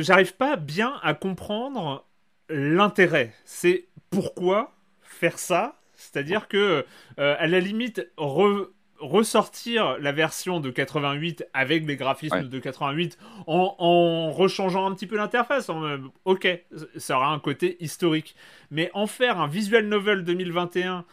[0.00, 2.04] j'arrive pas bien à comprendre
[2.48, 3.32] l'intérêt.
[3.44, 5.80] C'est pourquoi faire ça?
[5.94, 6.84] C'est-à-dire que,
[7.18, 8.06] euh, à la limite,
[9.02, 15.16] ressortir la version de 88 avec les graphismes de 88 en, rechangeant un petit peu
[15.16, 15.70] l'interface.
[16.24, 16.48] Ok,
[16.96, 18.34] ça aura un côté historique.
[18.70, 21.04] Mais en faire un visual novel 2021,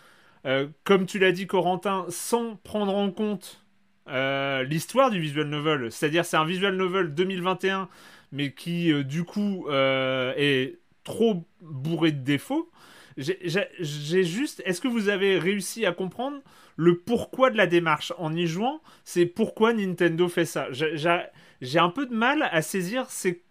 [0.46, 3.66] euh, comme tu l'as dit Corentin, sans prendre en compte
[4.08, 7.90] euh, l'histoire du visual novel, c'est-à-dire c'est un visual novel 2021
[8.32, 12.70] mais qui euh, du coup euh, est trop bourré de défauts.
[13.18, 14.62] J'ai juste.
[14.66, 16.40] Est-ce que vous avez réussi à comprendre
[16.78, 18.14] le pourquoi de la démarche?
[18.18, 20.68] En y jouant C'est pourquoi Nintendo fait ça.
[20.72, 23.42] J'ai un peu de mal à saisir c'est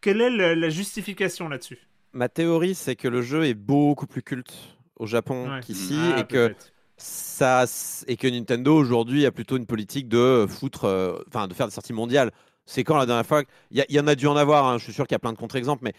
[0.00, 1.78] quelle est la, justification là-dessus?
[2.12, 4.52] Ma théorie, c'est que le jeu est beaucoup plus culte
[4.96, 6.54] au Japon qu'ici ah, et que
[6.96, 7.64] ça
[8.06, 11.72] et que Nintendo aujourd'hui a plutôt une politique de foutre, euh, enfin de faire des
[11.72, 12.32] sorties mondiales.
[12.72, 14.94] C'est quand la dernière fois Il y, en a dû en avoir, hein, je suis
[14.94, 15.92] sûr qu'il y a plein de contre-exemples, mais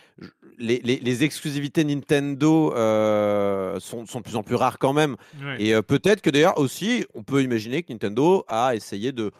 [0.58, 5.16] les, exclusivités Nintendo euh, sont, de plus en plus rares quand même.
[5.60, 9.32] Et euh, peut-être que d'ailleurs aussi, on peut imaginer que Nintendo a essayé de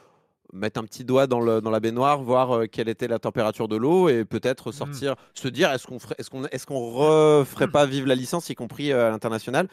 [0.54, 4.10] mettre un petit doigt dans, la baignoire, voir euh, quelle était la température de l'eau
[4.10, 4.74] et peut-être mm.
[4.74, 8.56] sortir, se dire est-ce qu'on est-ce qu'on est-ce qu'on referait pas vivre la licence, y
[8.56, 9.68] compris à l'international?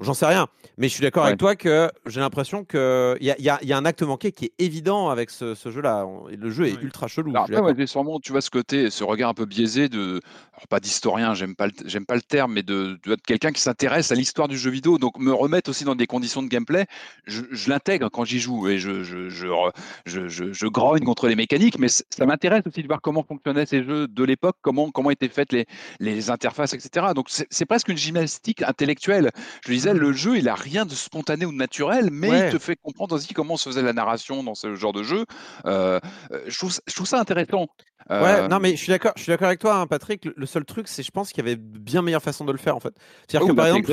[0.00, 2.78] J'en sais rien, mais je suis d'accord avec toi que j'ai l'impression qu'il
[3.20, 6.06] y a, y, a, y a un acte manqué qui est évident avec ce, jeu-là.
[6.30, 7.30] Le jeu est ultra chelou.
[7.30, 10.20] Alors, après, sûrement, tu vois ce côté, ce regard un peu biaisé de,
[10.68, 14.14] pas d'historien, j'aime pas, j'aime pas le terme, mais de, de, quelqu'un qui s'intéresse à
[14.14, 14.98] l'histoire du jeu vidéo.
[14.98, 16.86] Donc me remettre aussi dans des conditions de gameplay,
[17.26, 21.88] je, l'intègre quand j'y joue et je, je, je, je, grogne contre les mécaniques, mais
[21.88, 25.52] ça m'intéresse aussi de voir comment fonctionnaient ces jeux de l'époque, comment, comment étaient faites
[25.52, 25.66] les,
[26.00, 27.06] les interfaces, etc.
[27.14, 29.30] Donc c'est presque une gymnastique intellectuelle.
[29.64, 32.58] Je disais, le jeu, il a rien de spontané ou de naturel, mais il te
[32.58, 35.24] fait comprendre aussi comment se faisait la narration dans ce genre de jeu.
[35.66, 36.00] Euh,
[36.32, 37.68] euh, je, trouve, je, trouve, ça intéressant.
[38.10, 40.28] Ouais, euh, non, mais je suis d'accord, je suis d'accord avec toi, hein, Patrick.
[40.36, 42.76] Le, seul truc, c'est, je pense qu'il y avait bien meilleure façon de le faire,
[42.76, 42.94] en fait.
[43.28, 43.86] C'est-à-dire que par exemple,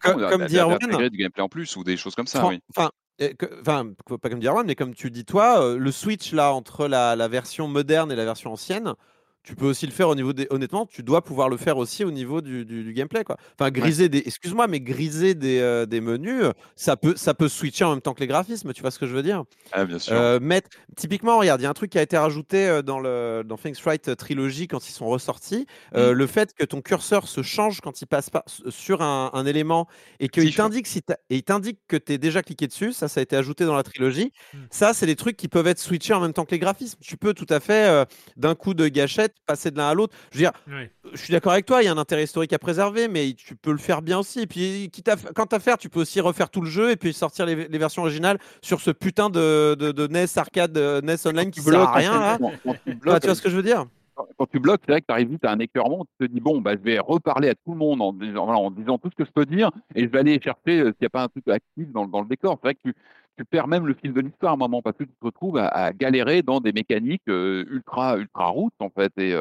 [0.00, 0.78] comme, comme Erwan,
[1.08, 2.44] du gameplay en plus ou des choses comme ça.
[2.70, 2.90] Enfin,
[3.60, 7.28] Enfin, pas comme dire mais comme tu dis toi, le switch là entre la, la,
[7.28, 8.94] version moderne et la version ancienne,
[9.44, 10.46] tu peux aussi le faire au niveau des.
[10.48, 13.24] Honnêtement, tu dois pouvoir le faire aussi au niveau du, du, gameplay.
[13.24, 13.36] Quoi.
[13.58, 14.22] Enfin, griser des.
[14.24, 18.14] Excuse-moi, mais griser des, euh, des, menus, ça peut, ça peut switcher en même temps
[18.14, 18.72] que les graphismes.
[18.72, 19.44] Tu vois ce que je veux dire?
[19.72, 20.14] Ah, bien sûr.
[20.14, 20.70] Euh, mettre...
[20.96, 23.58] Typiquement, regarde, il y a un truc qui a été rajouté euh, dans, le, dans
[23.58, 25.66] Things Right Trilogy quand ils sont ressortis.
[25.94, 26.10] Mmh.
[26.10, 29.88] Le fait que ton curseur se change quand il passe pas sur un, un élément
[30.20, 32.94] et qu'il t'indique si et il t'indique que tu es déjà cliqué dessus.
[32.94, 34.32] Ça, ça a été ajouté dans la trilogie.
[34.54, 34.58] Mmh.
[34.70, 36.98] Ça, c'est des trucs qui peuvent être switchés en même temps que les graphismes.
[37.02, 40.14] Tu peux tout à fait, d'un coup de gâchette, passer de l'un à l'autre.
[40.32, 40.52] Je veux dire,
[41.12, 43.56] je suis d'accord avec toi, il y a un intérêt historique à préserver, mais tu
[43.56, 44.40] peux le faire bien aussi.
[44.40, 46.96] Et puis, quitte à, quand à faire, tu peux aussi refaire tout le jeu et
[46.96, 51.60] puis sortir les, versions originales sur ce putain de, de, NES arcade, NES online qui
[51.60, 52.38] sert à rien.
[52.84, 53.86] tu, vois ce que je veux dire?
[54.36, 56.40] quand tu bloques, c'est vrai que tu arrives vite à un écœurement, tu te dis,
[56.40, 59.24] bon, bah, je vais reparler à tout le monde en, en, disant tout ce que
[59.24, 61.48] je peux dire et je vais aller chercher euh, s'il n'y a pas un truc
[61.48, 62.58] actif dans, dans le décor.
[62.62, 62.94] C'est vrai que tu,
[63.36, 65.58] tu perds même le fil de l'histoire à un moment parce que tu te retrouves
[65.58, 69.34] à, galérer dans des mécaniques ultra ultra routes en fait et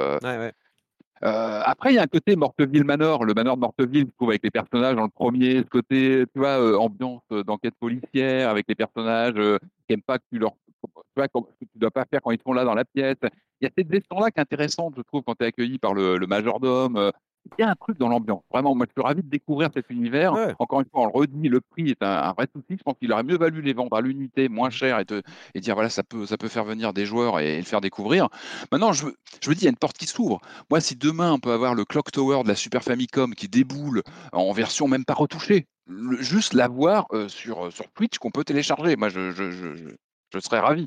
[1.26, 4.44] après, il y a un côté Morteville Manor, le Manor de Morteville, je trouve, avec
[4.44, 9.36] les personnages dans le premier, ce côté, tu vois, ambiance d'enquête policière, avec les personnages
[9.36, 10.52] qui n'aiment pas que tu leur.
[10.84, 13.16] Tu vois, que tu dois pas faire quand ils sont là dans la pièce.
[13.62, 15.94] Il y a cette gestion-là qui est intéressante, je trouve, quand tu es accueilli par
[15.94, 17.12] le, le majordome
[17.46, 18.44] il y a un truc dans l'ambiance.
[18.52, 20.34] Vraiment, moi, je suis ravi de découvrir cet univers.
[20.60, 22.78] Encore une fois, on le redit, le prix est un, vrai souci.
[22.78, 25.06] Je pense qu'il aurait mieux valu les vendre à l'unité moins cher et,
[25.54, 28.30] et dire voilà, ça peut, ça peut faire venir des joueurs et, le faire découvrir.
[28.72, 29.08] Maintenant, je,
[29.42, 30.40] je me dis, il y a une porte qui s'ouvre.
[30.70, 34.04] Moi, si demain, on peut avoir le Clock Tower de la Super Famicom qui déboule
[34.32, 35.68] en version même pas retouchée,
[36.20, 39.96] juste l'avoir euh, sur, sur Twitch qu'on peut télécharger, moi, je, je, je,
[40.34, 40.86] je serais ravi.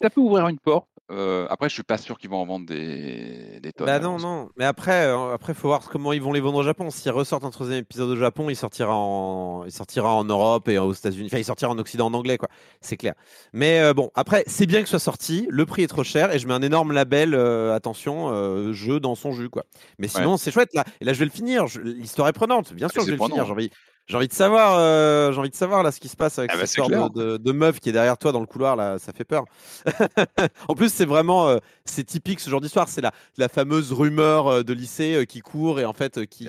[0.00, 2.66] Ça peut ouvrir une porte, euh, après, je suis pas sûr qu'ils vont en vendre
[2.66, 3.86] des, des tonnes.
[3.86, 4.48] Bah non, non.
[4.56, 6.90] Mais après, euh, après, faut voir comment ils vont les vendre au Japon.
[6.90, 10.78] S'ils ressortent un troisième épisode au Japon, il sortira en, il sortira en Europe et
[10.78, 11.26] aux États-Unis.
[11.26, 12.48] Enfin, il sortira en Occident en anglais, quoi.
[12.80, 13.14] C'est clair.
[13.52, 15.46] Mais euh, bon, après, c'est bien que ce soit sorti.
[15.50, 19.32] Le prix est trop cher et je mets un énorme label, attention, jeu dans son
[19.32, 19.64] jus, quoi.
[19.98, 20.84] Mais sinon, c'est chouette là.
[21.00, 21.66] Et là, je vais le finir.
[21.82, 22.72] L'histoire est prenante.
[22.72, 23.44] Bien sûr, je vais le finir.
[23.44, 23.70] J'ai envie,
[24.06, 26.50] j'ai envie de savoir, euh, j'ai envie de savoir là ce qui se passe avec
[26.52, 29.12] ah cette bah de, de, meuf qui est derrière toi dans le couloir là, ça
[29.12, 29.44] fait peur.
[30.68, 32.88] en plus, c'est vraiment, euh, c'est typique ce genre d'histoire.
[32.88, 36.48] C'est la, la fameuse rumeur euh, de lycée qui court et en fait qui,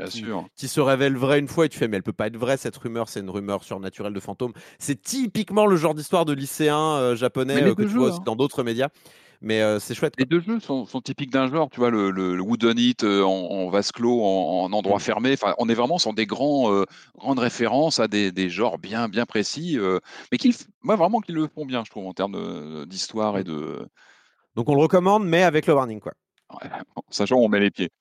[0.55, 2.57] qui, se révèle vraie une fois et tu fais mais elle peut pas être vraie
[2.57, 4.51] cette rumeur, c'est une rumeur surnaturelle de fantôme.
[4.77, 8.23] C'est typiquement le genre d'histoire de lycéen japonais que tu vois aussi hein.
[8.25, 8.89] dans d'autres médias.
[9.45, 10.15] Mais euh, c'est chouette.
[10.17, 13.69] Les deux jeux sont, typiques d'un genre, tu vois, le, le, Wooden It euh, en,
[13.69, 15.01] vase clos, en, endroit mmh.
[15.01, 15.33] fermé.
[15.33, 16.85] Enfin, on est vraiment sur des grands, euh,
[17.15, 19.77] grandes références à des, des, genres bien, bien précis,
[20.31, 23.87] mais qui, moi, vraiment, qu'ils le font bien, je trouve, en termes d'histoire et de.
[24.55, 26.13] Donc, on le recommande, mais avec le warning, quoi.
[27.11, 27.91] sachant où on met les pieds.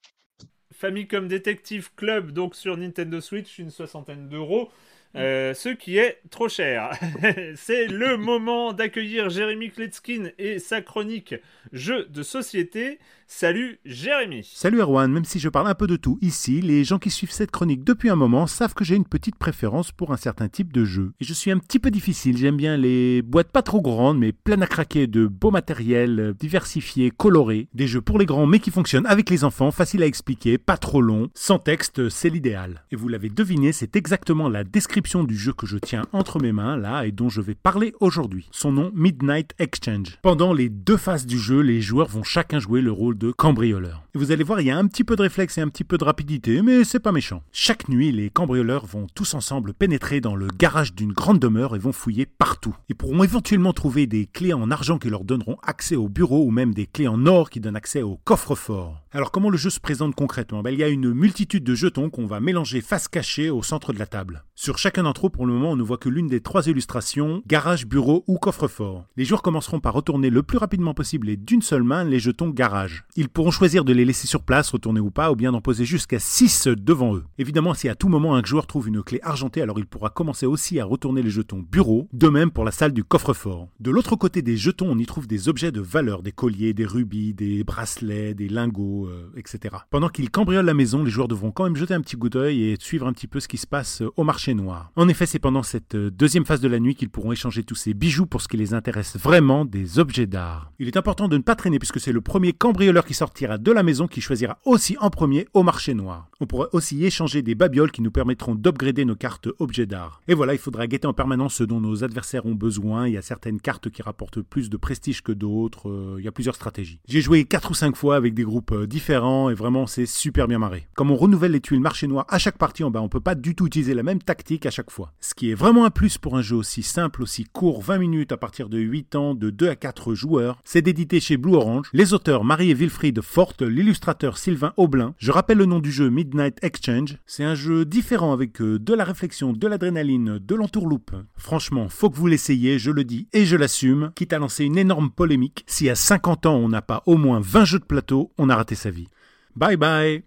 [0.72, 4.70] Famicom Detective Club, donc sur Nintendo Switch, une soixantaine d'euros.
[5.16, 6.90] Euh, ce qui est trop cher.
[7.56, 11.34] c'est le moment d'accueillir Jérémy Kletskin et sa chronique
[11.72, 12.98] Jeux de société.
[13.26, 14.48] Salut Jérémy.
[14.54, 17.30] Salut Erwan, même si je parle un peu de tout ici, les gens qui suivent
[17.30, 20.72] cette chronique depuis un moment savent que j'ai une petite préférence pour un certain type
[20.72, 21.12] de jeu.
[21.20, 24.32] Et je suis un petit peu difficile, j'aime bien les boîtes pas trop grandes mais
[24.32, 28.70] pleines à craquer de beau matériel, diversifié, coloré, des jeux pour les grands mais qui
[28.70, 32.84] fonctionnent avec les enfants, faciles à expliquer, pas trop long, sans texte, c'est l'idéal.
[32.92, 36.50] Et vous l'avez deviné, c'est exactement la description du jeu que je tiens entre mes
[36.50, 38.48] mains là et dont je vais parler aujourd'hui.
[38.50, 40.18] Son nom Midnight Exchange.
[40.22, 44.02] Pendant les deux phases du jeu, les joueurs vont chacun jouer le rôle de cambrioleur.
[44.14, 45.98] Vous allez voir, il y a un petit peu de réflexe et un petit peu
[45.98, 47.42] de rapidité, mais c'est pas méchant.
[47.52, 51.78] Chaque nuit, les cambrioleurs vont tous ensemble pénétrer dans le garage d'une grande demeure et
[51.78, 52.74] vont fouiller partout.
[52.88, 56.50] Ils pourront éventuellement trouver des clés en argent qui leur donneront accès au bureau ou
[56.50, 59.03] même des clés en or qui donnent accès au coffre-fort.
[59.16, 60.64] Alors comment le jeu se présente concrètement?
[60.64, 63.92] Ben, Il y a une multitude de jetons qu'on va mélanger face cachée au centre
[63.92, 64.42] de la table.
[64.56, 67.40] Sur chacun d'entre eux, pour le moment, on ne voit que l'une des trois illustrations,
[67.46, 69.04] garage, bureau ou coffre-fort.
[69.16, 72.50] Les joueurs commenceront par retourner le plus rapidement possible et d'une seule main les jetons
[72.50, 73.04] garage.
[73.14, 75.84] Ils pourront choisir de les laisser sur place, retourner ou pas, ou bien d'en poser
[75.84, 77.24] jusqu'à 6 devant eux.
[77.38, 80.46] Évidemment, si à tout moment un joueur trouve une clé argentée, alors il pourra commencer
[80.46, 83.68] aussi à retourner les jetons bureau, de même pour la salle du coffre-fort.
[83.78, 86.86] De l'autre côté des jetons, on y trouve des objets de valeur, des colliers, des
[86.86, 89.76] rubis, des bracelets, des lingots, euh, etc.
[89.90, 92.64] Pendant qu'ils cambriolent la maison, les joueurs devront quand même jeter un petit coup d'œil
[92.64, 94.90] et suivre un petit peu ce qui se passe euh, au marché noir.
[94.96, 97.74] En effet, c'est pendant cette euh, deuxième phase de la nuit qu'ils pourront échanger tous
[97.74, 100.72] ces bijoux pour ce qui les intéresse vraiment, des objets d'art.
[100.78, 103.72] Il est important de ne pas traîner puisque c'est le premier cambrioleur qui sortira de
[103.72, 106.28] la maison qui choisira aussi en premier au marché noir.
[106.40, 110.20] On pourra aussi échanger des babioles qui nous permettront d'upgrader nos cartes objets d'art.
[110.28, 113.06] Et voilà, il faudra guetter en permanence ce dont nos adversaires ont besoin.
[113.06, 116.16] Il y a certaines cartes qui rapportent plus de prestige que d'autres.
[116.18, 117.00] Il y a plusieurs stratégies.
[117.06, 120.60] J'ai joué 4 ou 5 fois avec des groupes différents et vraiment c'est super bien
[120.60, 120.86] marré.
[120.94, 123.56] Comme on renouvelle les tuiles marché noir à chaque partie, ben, on peut pas du
[123.56, 125.12] tout utiliser la même tactique à chaque fois.
[125.20, 128.30] Ce qui est vraiment un plus pour un jeu aussi simple, aussi court, 20 minutes
[128.30, 131.88] à partir de 8 ans, de 2 à 4 joueurs, c'est d'éditer chez Blue Orange,
[131.92, 135.14] les auteurs Marie et Wilfried Forte, l'illustrateur Sylvain Aublin.
[135.18, 137.16] Je rappelle le nom du jeu Midnight Exchange.
[137.26, 141.16] C'est un jeu différent avec euh, de la réflexion, de l'adrénaline, de l'entourloupe.
[141.36, 144.78] Franchement, faut que vous l'essayiez, je le dis et je l'assume, quitte à lancer une
[144.78, 145.64] énorme polémique.
[145.66, 148.54] Si à 50 ans on n'a pas au moins 20 jeux de plateau, on a
[148.54, 149.08] raté sa vie.
[149.56, 150.22] Bye bye.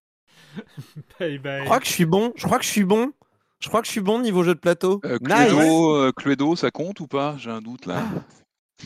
[1.19, 1.59] bye bye.
[1.59, 2.34] Je crois que je suis bon.
[2.35, 3.13] Je crois que je suis bon.
[3.59, 4.99] Je crois que je suis bon niveau jeu de plateau.
[5.05, 7.35] Euh, Cluedo, euh, Cluedo, ça compte ou pas?
[7.38, 8.03] J'ai un doute là.
[8.03, 8.84] Ah.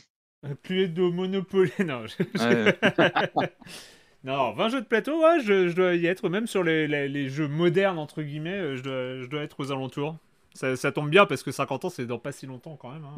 [0.48, 2.04] Euh, Cluedo, Monopoly, non.
[4.24, 6.28] non, 20 jeux de plateau, ouais, je, dois y être.
[6.30, 10.18] Même sur les, les, jeux modernes, entre guillemets, je dois, je dois être aux alentours.
[10.54, 13.06] Ça, ça, tombe bien parce que 50 ans, c'est dans pas si longtemps quand même.
[13.06, 13.16] Hein.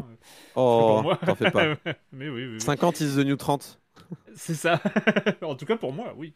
[0.56, 1.76] Oh, t'en fais pas.
[2.12, 3.80] Mais oui, oui, 50 is the new 30.
[4.36, 4.82] C'est ça.
[5.42, 6.34] en tout cas pour moi, oui.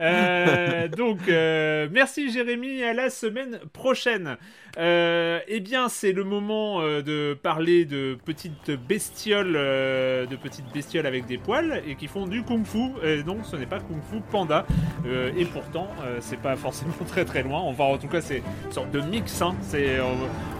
[0.00, 2.82] Euh, donc, euh, merci Jérémy.
[2.82, 4.36] À la semaine prochaine.
[4.78, 11.26] Euh, eh bien, c'est le moment de parler de petites bestioles, de petites bestioles avec
[11.26, 12.90] des poils et qui font du kung-fu.
[13.26, 14.66] non, ce n'est pas kung-fu panda.
[15.06, 15.88] et pourtant,
[16.20, 17.60] c'est pas forcément très très loin.
[17.60, 19.40] On va en tout cas, c'est une sorte de mix.
[19.40, 19.54] Hein.
[19.62, 19.98] C'est,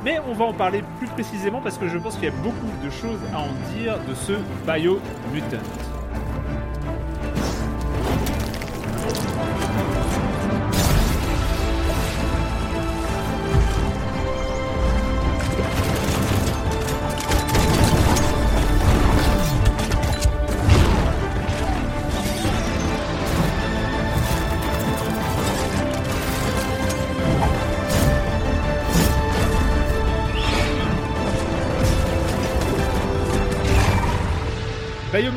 [0.05, 2.85] mais on va en parler plus précisément parce que je pense qu'il y a beaucoup
[2.85, 4.33] de choses à en dire de ce
[4.67, 5.96] Biomutant.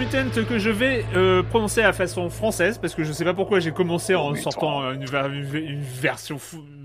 [0.09, 3.71] Que je vais euh, prononcer à façon française parce que je sais pas pourquoi j'ai
[3.71, 5.05] commencé en sortant une,
[5.83, 6.37] version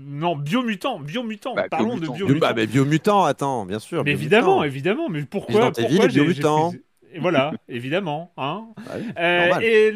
[0.05, 2.39] non biomutant biomutant bah, parlons de biomutant.
[2.39, 6.71] bah, mais biomutant attends bien sûr mais évidemment évidemment mais pourquoi pourquoi biomutant
[7.19, 8.31] voilà, évidemment.
[8.37, 8.67] Hein.
[8.77, 9.93] Bah euh, et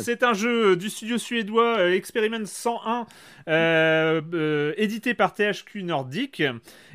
[0.00, 3.06] c'est un jeu du studio suédois euh, Experiment 101,
[3.48, 6.42] euh, édité par THQ Nordic,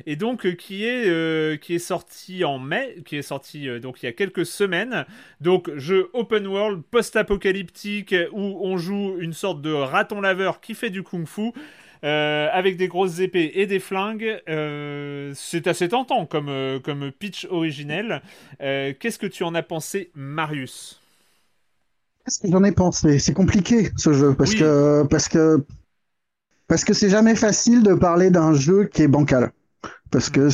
[0.06, 4.08] et donc qui est qui est sorti en mai, qui est sorti donc il y
[4.08, 5.04] a quelques semaines.
[5.40, 10.90] Donc jeu open world post-apocalyptique où on joue une sorte de raton laveur qui fait
[10.90, 11.52] du kung-fu.
[12.04, 14.42] Euh, avec des grosses épées et des flingues.
[14.46, 18.20] Euh, c'est assez tentant comme, euh, comme pitch originel.
[18.60, 21.00] Qu'est-ce que tu en as pensé, Marius?
[22.24, 23.18] Qu'est-ce que j'en ai pensé?
[23.18, 25.64] C'est compliqué ce jeu parce que parce que
[26.66, 29.52] parce que c'est jamais facile de parler d'un jeu qui est bancal
[30.10, 30.48] parce que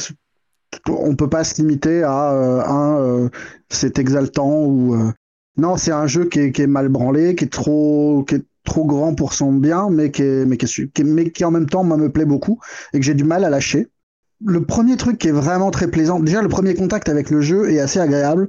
[0.89, 3.31] on peut pas se limiter à un
[3.69, 5.13] c'est exaltant ou
[5.57, 8.45] non c'est un jeu qui est, qui est, mal branlé qui est trop qui est
[8.65, 11.85] trop grand pour son bien, mais qui, est, mais, qui mais qui en même temps
[11.85, 12.61] me plaît beaucoup
[12.93, 13.89] et que j'ai du mal à lâcher.
[14.45, 17.71] Le premier truc qui est vraiment très plaisant, déjà le premier contact avec le jeu
[17.71, 18.49] est assez agréable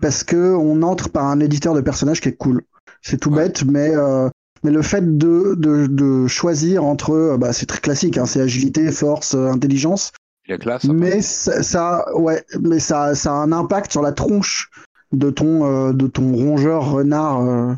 [0.00, 2.62] parce que on entre par un éditeur de personnages qui est cool.
[3.00, 4.28] C'est tout bête, mais euh,
[4.62, 8.90] mais le fait de, de, de choisir entre, bah, c'est très classique, hein, c'est agilité,
[8.92, 10.12] force, intelligence.
[10.48, 10.84] Il classe.
[10.84, 14.70] Mais ça, ça, ouais, mais ça, ça a un impact sur la tronche
[15.12, 17.74] de ton, euh, de ton rongeur renard euh, euh,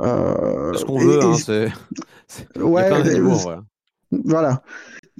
[0.00, 1.72] ce qu'on veut, hein, c'est.
[2.60, 2.90] Ouais,
[4.24, 4.62] voilà.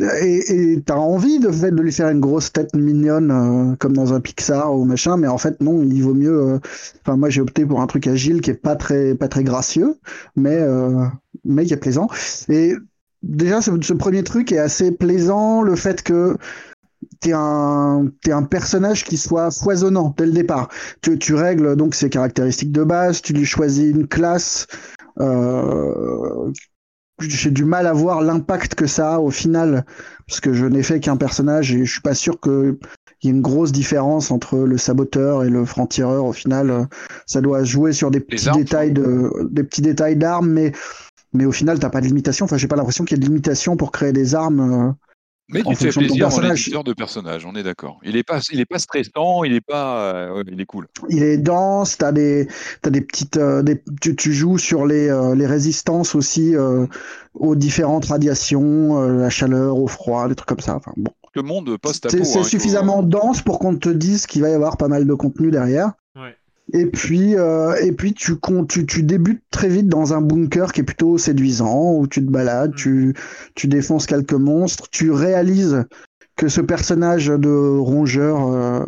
[0.00, 4.12] Et t'as envie de, fait, de lui faire une grosse tête mignonne euh, comme dans
[4.12, 6.36] un Pixar ou machin, mais en fait non, il vaut mieux.
[6.36, 6.58] Euh,
[7.02, 9.96] enfin moi j'ai opté pour un truc agile qui est pas très pas très gracieux,
[10.34, 10.60] mais
[11.44, 12.08] mais qui est plaisant.
[12.48, 12.74] Et
[13.22, 16.36] déjà ce, ce, premier truc est assez plaisant, le fait que
[17.24, 20.68] t'es un, es un personnage qui soit foisonnant dès le départ.
[21.00, 24.66] Tu, tu règles donc ses caractéristiques de base, tu lui choisis une classe.
[25.20, 26.52] Euh,
[27.20, 29.86] j'ai du mal à voir l'impact que ça a au final,
[30.26, 32.76] parce que je n'ai fait qu'un personnage et je suis pas sûr qu'il
[33.22, 36.26] y ait une grosse différence entre le saboteur et le franc-tireur.
[36.26, 36.88] Au final,
[37.26, 40.72] ça doit jouer sur des petits détails de, des petits détails d'armes, mais
[41.32, 42.44] mais au final, t'as pas de limitation.
[42.44, 44.94] Enfin, j'ai pas l'impression qu'il y ait de limitation pour créer des armes.
[45.50, 47.98] Euh, mais il fait plaisir en éditeur de personnage, on est d'accord.
[48.02, 50.86] Il est pas, il est pas stressant, il est pas, euh, il est cool.
[51.10, 52.48] Il est dense, t'as des,
[52.82, 56.54] as des petites, euh, des, tu, tu, joues sur les, euh, les résistances aussi
[57.34, 60.76] aux différentes radiations, la chaleur, au froid, des trucs comme ça.
[60.76, 61.12] Enfin, bon.
[61.34, 64.76] Le monde post C'est hein, suffisamment dense pour qu'on te dise qu'il va y avoir
[64.76, 65.92] pas mal de contenu derrière.
[66.72, 68.34] Et puis, euh, et puis tu,
[68.68, 72.30] tu, tu débutes très vite dans un bunker qui est plutôt séduisant, où tu te
[72.30, 72.76] balades, mm.
[72.76, 73.14] tu,
[73.54, 75.84] tu défonces quelques monstres, tu réalises
[76.36, 78.84] que ce personnage de rongeur euh,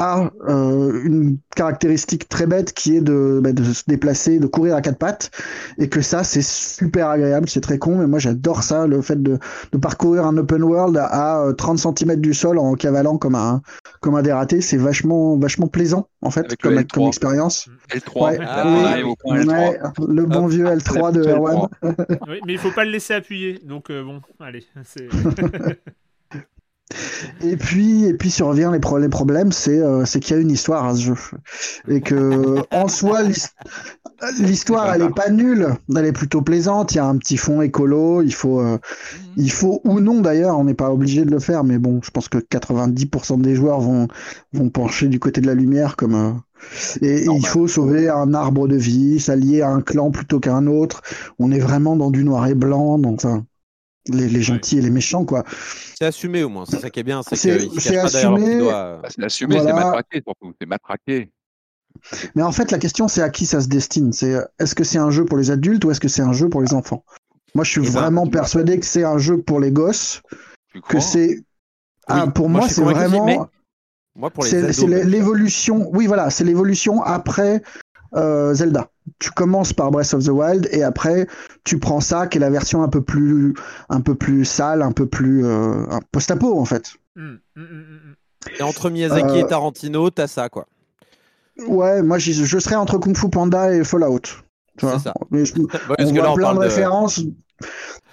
[0.00, 4.74] a euh, une caractéristique très bête qui est de, bah, de, se déplacer, de courir
[4.74, 5.30] à quatre pattes,
[5.76, 9.22] et que ça c'est super agréable, c'est très con, mais moi j'adore ça, le fait
[9.22, 9.38] de,
[9.72, 13.60] de, parcourir un open world à 30 cm du sol en cavalant comme un
[14.00, 17.68] comme un dératé, c'est vachement vachement plaisant en fait comme, comme expérience.
[17.90, 18.38] L3,
[20.08, 21.68] le bon vieux L3 de Erwan.
[21.82, 25.08] oui, mais il faut pas le laisser appuyer, donc euh, bon, allez, c'est
[27.42, 30.42] Et puis, et puis, si on revient les, les problèmes, c'est euh, qu'il y a
[30.42, 31.14] une histoire à ce jeu
[31.88, 33.20] et que en soi
[34.40, 36.92] l'histoire elle est pas nulle, elle est plutôt plaisante.
[36.92, 38.22] Il y a un petit fond écolo.
[38.22, 38.78] Il faut euh,
[39.36, 42.10] il faut ou non d'ailleurs, on n'est pas obligé de le faire, mais bon, je
[42.10, 44.08] pense que 90% des joueurs vont
[44.52, 46.32] vont pencher du côté de la lumière comme euh,
[47.00, 50.66] et, il faut sauver un arbre de vie, s'allier à un clan plutôt qu'à un
[50.66, 51.02] autre.
[51.38, 53.22] On est vraiment dans du noir et blanc, donc
[54.08, 55.44] les, gentils et les méchants, quoi.
[55.98, 57.22] C'est assumé au moins, c'est ça qui est bien.
[57.22, 57.78] C'est assumé.
[59.08, 61.30] C'est assumé, c'est matraqué surtout, c'est matraqué.
[62.34, 64.12] Mais en fait, la question, c'est à qui ça se destine.
[64.12, 66.48] C'est est-ce que c'est un jeu pour les adultes ou est-ce que c'est un jeu
[66.48, 67.04] pour les enfants?
[67.54, 70.22] Moi, je suis eh ben, vraiment persuadé que c'est un jeu pour les gosses.
[70.88, 71.42] Que c'est.
[72.06, 73.48] Ah, pour moi, c'est vraiment.
[74.14, 75.90] Moi, pour les C'est l'évolution.
[75.92, 77.62] Oui, voilà, c'est l'évolution après
[78.14, 78.90] euh, Zelda.
[79.18, 81.26] Tu commences par Breath of the Wild et après
[81.64, 83.54] tu prends ça qui est la version un peu plus,
[83.88, 86.92] un peu plus sale, un peu plus euh, post-apo en fait.
[87.16, 88.14] Hum, hum, hum,
[88.58, 90.66] et entre Miyazaki et euh, Tarantino, t'as ça quoi.
[91.66, 94.20] Ouais, moi je, serais entre Kung Fu Panda et Fallout.
[94.80, 95.12] C'est ça.
[95.30, 95.54] Mais je,
[95.98, 97.20] on voit plein de références.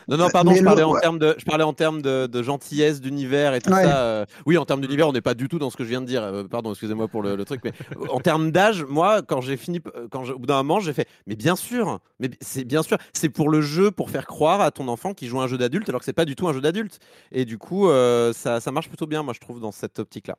[0.07, 3.53] Non, non, pardon, je parlais, en termes de, je parlais en termes de, gentillesse, d'univers
[3.53, 3.97] et tout ça.
[3.97, 6.01] Euh, oui, en termes d'univers, on n'est pas du tout dans ce que je viens
[6.01, 6.23] de dire.
[6.23, 7.61] Euh, pardon, excusez-moi pour le, truc.
[7.63, 7.73] Mais
[8.09, 9.81] en termes d'âge, moi, quand j'ai fini,
[10.11, 13.29] quand au bout d'un moment, j'ai fait, mais bien sûr, mais c'est bien sûr, c'est
[13.29, 15.99] pour le jeu, pour faire croire à ton enfant qu'il joue un jeu d'adulte, alors
[15.99, 16.99] que c'est pas du tout un jeu d'adulte.
[17.31, 20.38] Et du coup, euh, ça, ça marche plutôt bien, moi, je trouve, dans cette optique-là.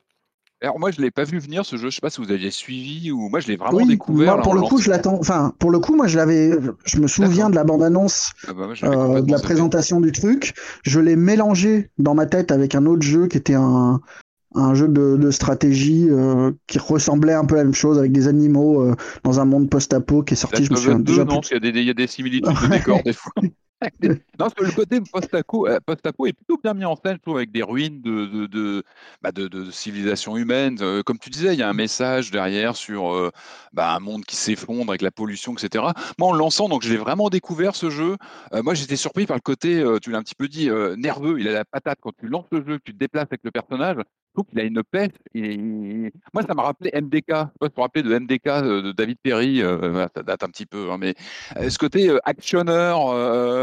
[0.60, 2.50] Alors moi je l'ai pas vu venir ce jeu, je sais pas si vous aviez
[2.50, 4.34] suivi ou moi je l'ai vraiment découvert.
[4.34, 6.50] Moi, pour le coup je l'attends, enfin pour le coup moi je l'avais,
[6.84, 10.54] je me souviens de la bande annonce, ah bah, euh, de la présentation du truc,
[10.82, 14.00] je l'ai mélangé dans ma tête avec un autre jeu qui était un,
[14.56, 18.26] un jeu de, stratégie euh, qui ressemblait un peu à la même chose avec des
[18.26, 20.64] animaux euh, dans un monde post-apo qui est sorti.
[20.64, 21.24] je me souviens déjà.
[21.24, 23.32] Non, il y, a des, il y a des similitudes de des fois.
[24.38, 27.52] non, le côté post-apo euh, post est plutôt bien mis en scène, je trouve, avec
[27.52, 28.82] des ruines de, de, de,
[29.22, 30.78] bah de, civilisation humaine.
[30.80, 33.30] Euh, comme tu disais, il y a un message derrière sur euh,
[33.72, 35.84] bah, un monde qui s'effondre avec la pollution, etc.
[36.18, 38.16] Moi, en le lançant, donc je l'ai vraiment découvert ce jeu.
[38.52, 41.38] moi, j'étais surpris par le côté, tu l'as un petit peu dit, nerveux.
[41.38, 43.96] Il a la patate quand tu lances le jeu, tu te déplaces avec le personnage.
[43.98, 45.10] Je trouve qu'il a une pêche.
[46.32, 47.24] Moi, ça m'a rappelé MDK.
[47.60, 49.60] Je me rappelais de MDK de David Perry.
[49.60, 51.14] ça date un petit peu, hein, mais
[51.68, 53.08] ce côté actionneur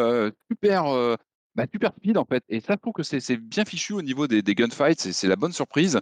[0.06, 1.16] euh, super, euh,
[1.56, 2.44] bah, super speed en fait.
[2.50, 5.54] Et ça, je trouve que c'est bien fichu au niveau des, gunfights, c'est la bonne
[5.54, 6.00] surprise.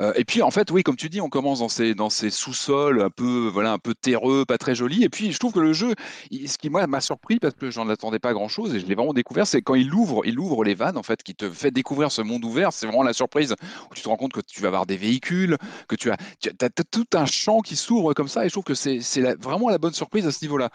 [0.00, 3.10] Euh, et puis en fait, oui, comme tu dis, on commence dans ces, sous-sols un
[3.10, 5.04] peu, voilà, un peu terreux, pas très jolis.
[5.04, 5.94] Et puis je trouve que le jeu,
[6.30, 9.14] ce qui moi m'a surpris parce que j'en attendais pas grand-chose et je l'ai vraiment
[9.14, 12.10] découvert, c'est quand il ouvre, il ouvre les vannes en fait, qui te fait découvrir
[12.10, 12.72] ce monde ouvert.
[12.72, 13.54] C'est vraiment la surprise
[13.90, 15.56] où tu te rends compte que tu vas avoir des véhicules,
[15.86, 18.44] que tu as, tu as, tout un champ qui s'ouvre comme ça.
[18.44, 18.98] Et je trouve que c'est
[19.40, 20.70] vraiment la bonne surprise à ce niveau-là.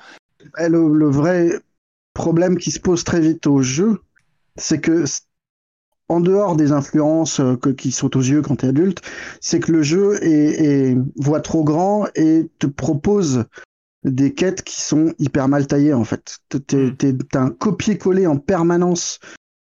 [0.57, 1.59] le, vrai
[2.13, 4.01] problème qui se pose très vite au jeu,
[4.55, 5.05] c'est que
[6.09, 9.01] en dehors des influences euh, qui sautent aux yeux quand tu es adulte,
[9.41, 13.45] c'est que le jeu est, voit trop grand et te propose
[14.03, 16.39] des quêtes qui sont hyper mal taillées en fait.
[16.53, 16.91] Hmm.
[17.31, 19.19] T'as un copier-coller en permanence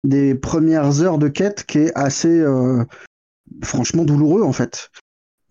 [0.03, 2.83] des premières heures de quête qui est assez euh,
[3.63, 4.89] franchement douloureux en fait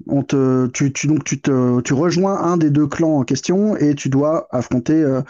[0.08, 3.94] on te, tu, donc tu, te, tu rejoins un des deux clans en question et
[3.94, 5.22] tu dois affronter euh,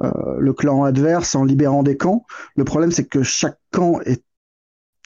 [0.00, 2.24] euh, le clan adverse en libérant des camps.
[2.56, 4.22] Le problème, c'est que chaque camp est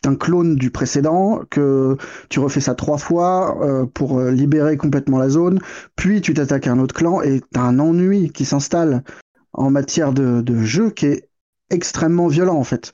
[0.05, 1.97] un clone du précédent, que
[2.29, 5.61] tu refais ça trois fois euh, pour libérer complètement la zone,
[5.95, 9.05] puis tu t'attaques à un autre clan et tu as un ennui qui s'installe
[9.53, 11.29] en matière de, de jeu qui est
[11.71, 12.93] extrêmement violent en fait.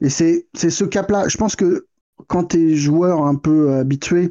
[0.00, 1.28] Et c'est ce cap-là.
[1.28, 1.86] Je pense que
[2.26, 4.30] quand tu es joueur un peu habitué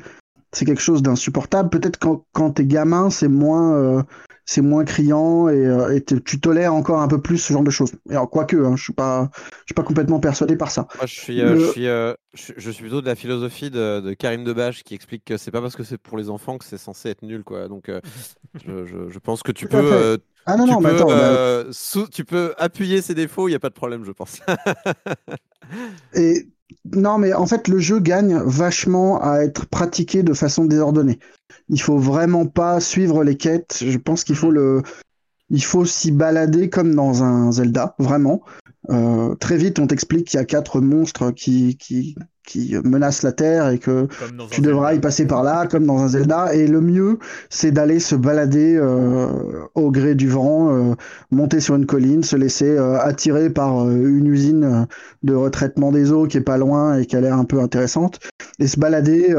[0.51, 1.69] c'est quelque chose d'insupportable.
[1.69, 4.03] Peut-être quand, quand t'es gamin, c'est moins, euh,
[4.45, 7.91] c'est moins criant et, euh, tu tolères encore un peu plus ce genre de choses.
[8.09, 10.87] Et alors, quoique, hein, je suis pas, je suis pas complètement persuadé par ça.
[10.95, 11.55] Moi, je suis, euh,
[12.33, 15.37] je, suis je, suis, plutôt de la philosophie de, de Karim Debache qui explique que
[15.37, 17.67] c'est pas parce que c'est pour les enfants que c'est censé être nul, quoi.
[17.67, 17.91] Donc,
[18.65, 20.19] je, je, pense que tu peux.
[20.45, 21.09] Ah non, non, mais attends,
[22.09, 24.39] tu peux appuyer ses défauts, il n'y a pas de problème, je pense.
[26.13, 26.47] et
[26.93, 31.19] non, mais en fait, le jeu gagne vachement à être pratiqué de façon désordonnée.
[31.69, 33.83] Il faut vraiment pas suivre les quêtes.
[33.85, 34.83] Je pense qu'il faut le,
[35.49, 38.41] il faut s'y balader comme dans un Zelda, vraiment.
[38.89, 42.15] Euh, très vite, on t'explique qu'il y a quatre monstres qui, qui,
[42.45, 44.07] qui menacent la Terre et que
[44.51, 46.53] tu devras y passer par là, comme dans un Zelda.
[46.53, 47.19] Et le mieux,
[47.49, 50.95] c'est d'aller se balader euh, au gré du vent, euh,
[51.31, 54.87] monter sur une colline, se laisser attirer par une usine
[55.23, 58.19] de retraitement des eaux qui est pas loin et qui a l'air un peu intéressante,
[58.59, 59.35] et se balader.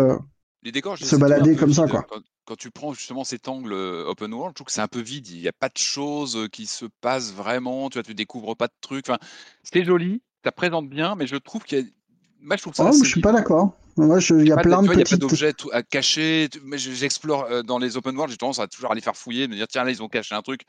[0.63, 2.07] Les décors, se balader comme ça, quoi
[2.49, 5.29] quand tu prends justement cet angle open world, je trouve que c'est un peu vide.
[5.29, 7.91] Il n'y a pas de choses qui se passent vraiment.
[7.91, 9.07] Tu vois, tu découvres pas de trucs.
[9.07, 9.19] Enfin,
[9.63, 11.85] c'est joli, ça présente bien, mais je trouve qu'il y a.
[12.41, 12.89] Moi, je trouve ça.
[12.91, 13.77] Oh, je suis pas d'accord.
[13.99, 16.49] Moi, il y a plein de, Il n'y a pas d'objets à cacher.
[16.65, 19.69] Mais j'explore dans les open world, j'ai tendance à toujours aller faire fouiller, me dire
[19.69, 20.63] tiens là ils ont caché un truc.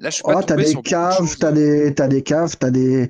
[0.00, 3.06] Là, je suis pas oh, t'as des, caves, t'as des, as des caves, t'as des,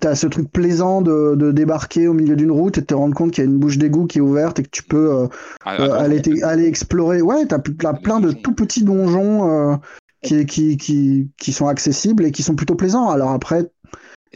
[0.00, 3.14] t'as ce truc plaisant de, de débarquer au milieu d'une route et de te rendre
[3.14, 5.26] compte qu'il y a une bouche d'égout qui est ouverte et que tu peux euh,
[5.66, 7.20] ah, euh, aller, aller explorer.
[7.20, 9.76] Ouais, t'as plein, plein de tout petits donjons euh,
[10.22, 13.10] qui, qui, qui, qui sont accessibles et qui sont plutôt plaisants.
[13.10, 13.70] Alors après,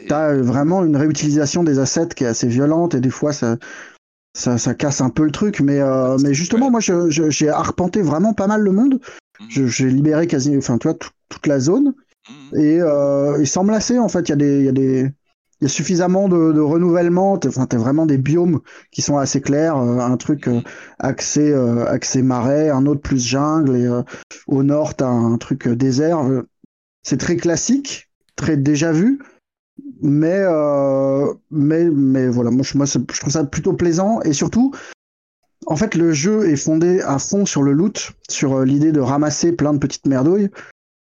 [0.07, 3.57] t'as vraiment une réutilisation des assets qui est assez violente et des fois ça,
[4.37, 5.61] ça, ça casse un peu le truc.
[5.61, 5.81] Mais,
[6.23, 9.01] mais justement, moi, j'ai arpenté vraiment pas mal le monde.
[9.41, 9.67] Mmh.
[9.67, 10.97] J'ai libéré quasi, enfin, tu vois,
[11.29, 11.95] toute la zone.
[12.29, 12.57] Mmh.
[12.59, 15.13] Et, euh, sans me lasser, en fait, il y a des, y a des,
[15.61, 17.39] il y a suffisamment de, de renouvellement.
[17.47, 18.61] Enfin, t'as vraiment des biomes
[18.91, 19.77] qui sont assez clairs.
[19.77, 20.61] Euh, un truc euh,
[20.99, 23.89] axé, euh, axé marais, un autre plus jungle, et
[24.47, 26.21] au nord t'as un truc désert.
[27.03, 29.21] C'est très classique, très déjà vu,
[30.03, 30.45] mais
[31.51, 32.51] mais mais voilà.
[32.51, 34.73] Moi, je, moi, je trouve ça plutôt plaisant et surtout.
[35.67, 39.53] En fait, le jeu est fondé à fond sur le loot, sur l'idée de ramasser
[39.53, 40.51] plein de petites merdouilles,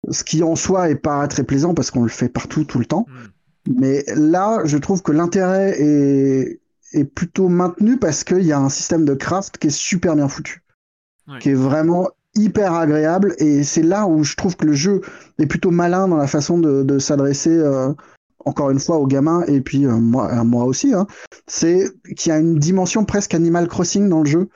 [0.10, 2.86] ce qui en soi est pas très plaisant parce qu'on le fait partout tout le
[2.86, 3.06] temps.
[3.08, 3.74] Hmm.
[3.80, 6.60] Mais là, je trouve que l'intérêt est,
[6.94, 10.28] est plutôt maintenu parce qu'il y a un système de craft qui est super bien
[10.28, 10.64] foutu,
[11.40, 13.36] qui est vraiment hyper agréable.
[13.40, 15.02] Et c'est là où je trouve que le jeu
[15.40, 17.92] est plutôt malin dans la façon de, de s'adresser, euh,
[18.46, 20.94] encore une fois, aux gamins et puis euh, moi, aussi.
[20.94, 21.08] Hein.
[21.48, 24.50] C'est qu'il y a une dimension presque Animal Crossing dans le jeu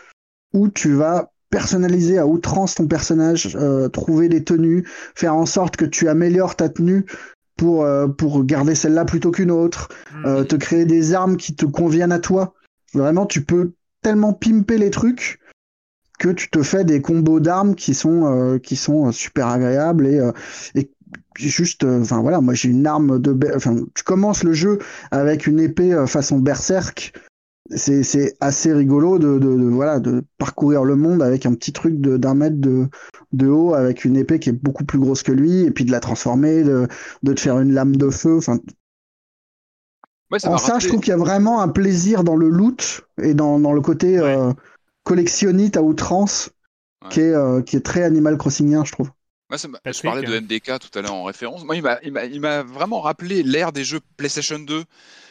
[0.53, 5.77] où tu vas personnaliser à outrance ton personnage, euh, trouver des tenues, faire en sorte
[5.77, 7.05] que tu améliores ta tenue
[7.59, 10.25] pour, euh, pour garder celle-là plutôt qu'une autre, mm.
[10.25, 12.53] euh, te créer des armes qui te conviennent à toi.
[12.93, 15.39] Vraiment, tu peux tellement pimper les trucs
[16.19, 20.21] que tu te fais des combos d'armes qui sont euh, qui sont super agréables et,
[20.75, 20.91] et
[21.47, 24.79] juste enfin voilà moi j'ai une arme de enfin tu commences le jeu
[25.11, 27.13] avec une épée façon berserk.
[27.75, 32.33] C'est assez rigolo de, de, voilà de parcourir le monde avec un petit truc d'un
[32.33, 32.87] mètre de,
[33.31, 35.91] de haut avec une épée qui est beaucoup plus grosse que lui et puis de
[35.91, 36.87] la transformer de,
[37.21, 38.57] de te faire une lame de feu enfin.
[40.39, 43.35] Ça en ça je trouve qu'il y a vraiment un plaisir dans le loot et
[43.35, 44.51] dans, dans le côté euh,
[45.03, 46.49] collectionnite à outrance
[47.11, 49.11] qui est euh, qui est très Animal Crossingien je trouve
[49.49, 51.63] moi, ça je parlais de MDK tout à l'heure en référence.
[51.63, 54.83] Moi, il m'a vraiment rappelé l'ère des jeux PlayStation 2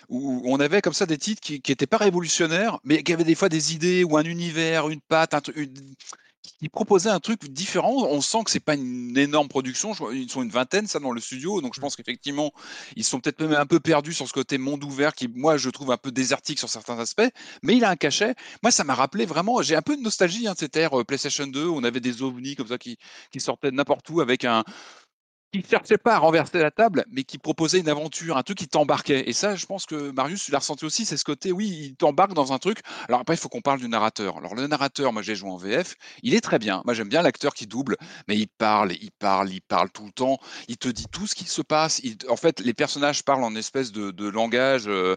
[0.09, 3.35] où on avait comme ça des titres qui n'étaient pas révolutionnaires, mais qui avaient des
[3.35, 5.95] fois des idées ou un univers, une patte, un, une,
[6.59, 7.93] qui proposaient un truc différent.
[8.09, 9.93] On sent que c'est pas une énorme production.
[10.13, 11.61] Ils sont une vingtaine, ça, dans le studio.
[11.61, 12.53] Donc, je pense qu'effectivement,
[12.97, 15.71] ils sont peut-être même un peu perdus sur ce côté monde ouvert qui, moi, je
[15.71, 17.29] trouve un peu désertique sur certains aspects.
[17.63, 18.35] Mais il a un cachet.
[18.63, 19.63] Moi, ça m'a rappelé vraiment.
[19.63, 21.67] J'ai un peu de nostalgie hein, de cette ère euh, PlayStation 2.
[21.67, 22.99] Où on avait des ovnis comme ça qui,
[23.31, 24.65] qui sortaient de n'importe où avec un,
[25.53, 28.69] qui cherchait pas à renverser la table, mais qui proposait une aventure, un truc qui
[28.69, 29.29] t'embarquait.
[29.29, 31.97] Et ça, je pense que Marius, tu l'as ressenti aussi, c'est ce côté, oui, il
[31.97, 32.81] t'embarque dans un truc.
[33.09, 34.37] Alors après, il faut qu'on parle du narrateur.
[34.37, 36.83] Alors le narrateur, moi j'ai joué en VF, il est très bien.
[36.85, 37.97] Moi j'aime bien l'acteur qui double,
[38.29, 40.39] mais il parle, il parle, il parle tout le temps.
[40.69, 42.03] Il te dit tout ce qui se passe.
[42.29, 45.17] en fait, les personnages parlent en espèce de, langage, euh,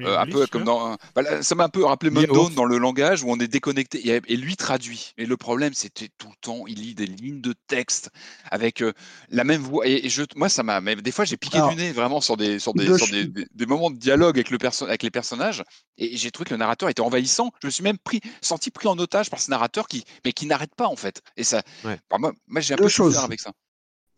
[0.00, 0.96] euh, un peu comme dans.
[1.14, 4.20] Bah, ça m'a un peu rappelé Mundone dans le langage où on est déconnecté.
[4.26, 5.12] Et, lui traduit.
[5.18, 8.10] Et le problème, c'était tout le temps, il lit des lignes de texte
[8.50, 8.92] avec euh,
[9.30, 10.80] la même et, je, moi, ça m'a.
[10.80, 13.66] Mais des fois, j'ai piqué du nez vraiment sur des, sur des, sur des, des,
[13.66, 15.62] moments de dialogue avec, le perso avec les personnages.
[15.98, 17.50] Et j'ai trouvé que le narrateur était envahissant.
[17.62, 20.46] Je me suis même pris, senti pris en otage par ce narrateur qui, mais qui
[20.46, 21.22] n'arrête pas, en fait.
[21.36, 21.62] Et ça.
[21.84, 23.52] moi, moi j'ai un peu de avec ça.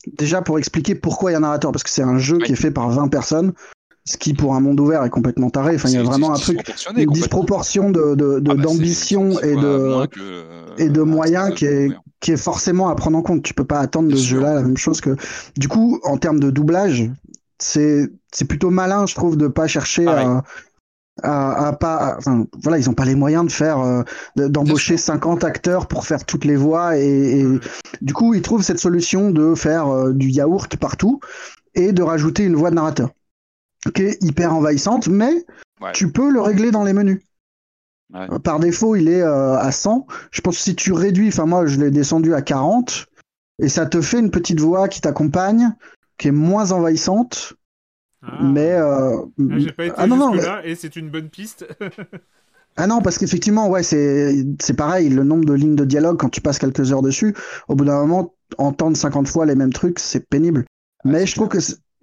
[0.07, 2.53] Déjà, pour expliquer pourquoi il y a un narrateur, parce que c'est un jeu qui
[2.53, 3.53] est fait par 20 personnes
[4.09, 5.75] ce qui pour un monde ouvert est complètement taré.
[5.75, 6.59] Enfin, il y a vraiment un truc,
[6.97, 11.91] une disproportion de, d'ambition de, de, ah bah, et de et de moyens qui est
[12.21, 13.43] qui est forcément à prendre en compte.
[13.43, 15.15] Tu peux pas attendre de ce jeu-là la même chose que.
[15.59, 17.11] Du coup, en termes de doublage,
[17.59, 20.43] c'est c'est plutôt malin, je trouve, de pas chercher à,
[21.23, 22.15] à, pas.
[22.17, 24.03] enfin, voilà, ils ont pas les moyens de faire euh,
[24.37, 27.45] d'embaucher 50 acteurs pour faire toutes les voix et,
[28.01, 31.21] du coup, ils trouvent cette solution de faire euh, du yaourt partout
[31.75, 33.11] et de rajouter une voix de narrateur
[33.93, 35.45] qui est hyper envahissante, mais
[35.93, 37.21] tu peux le régler dans les menus.
[38.15, 40.07] Euh, par défaut, il est euh, à 100.
[40.31, 43.07] Je pense que si tu réduis, enfin moi je l'ai descendu à 40,
[43.63, 45.75] et ça te fait une petite voix qui t'accompagne,
[46.17, 47.55] qui est moins envahissante.
[48.23, 48.39] Ah.
[48.43, 49.17] Mais euh...
[49.19, 51.67] ah, j'ai pas été ah, non, non, là, et c'est une bonne piste.
[52.77, 55.11] ah non, parce qu'effectivement, ouais, c'est c'est pareil.
[55.11, 57.37] Le nombre de lignes de dialogue quand tu passes quelques heures dessus,
[57.69, 60.65] au bout d'un moment, entendre 50 fois les mêmes trucs, c'est pénible.
[61.05, 61.59] mais je trouve que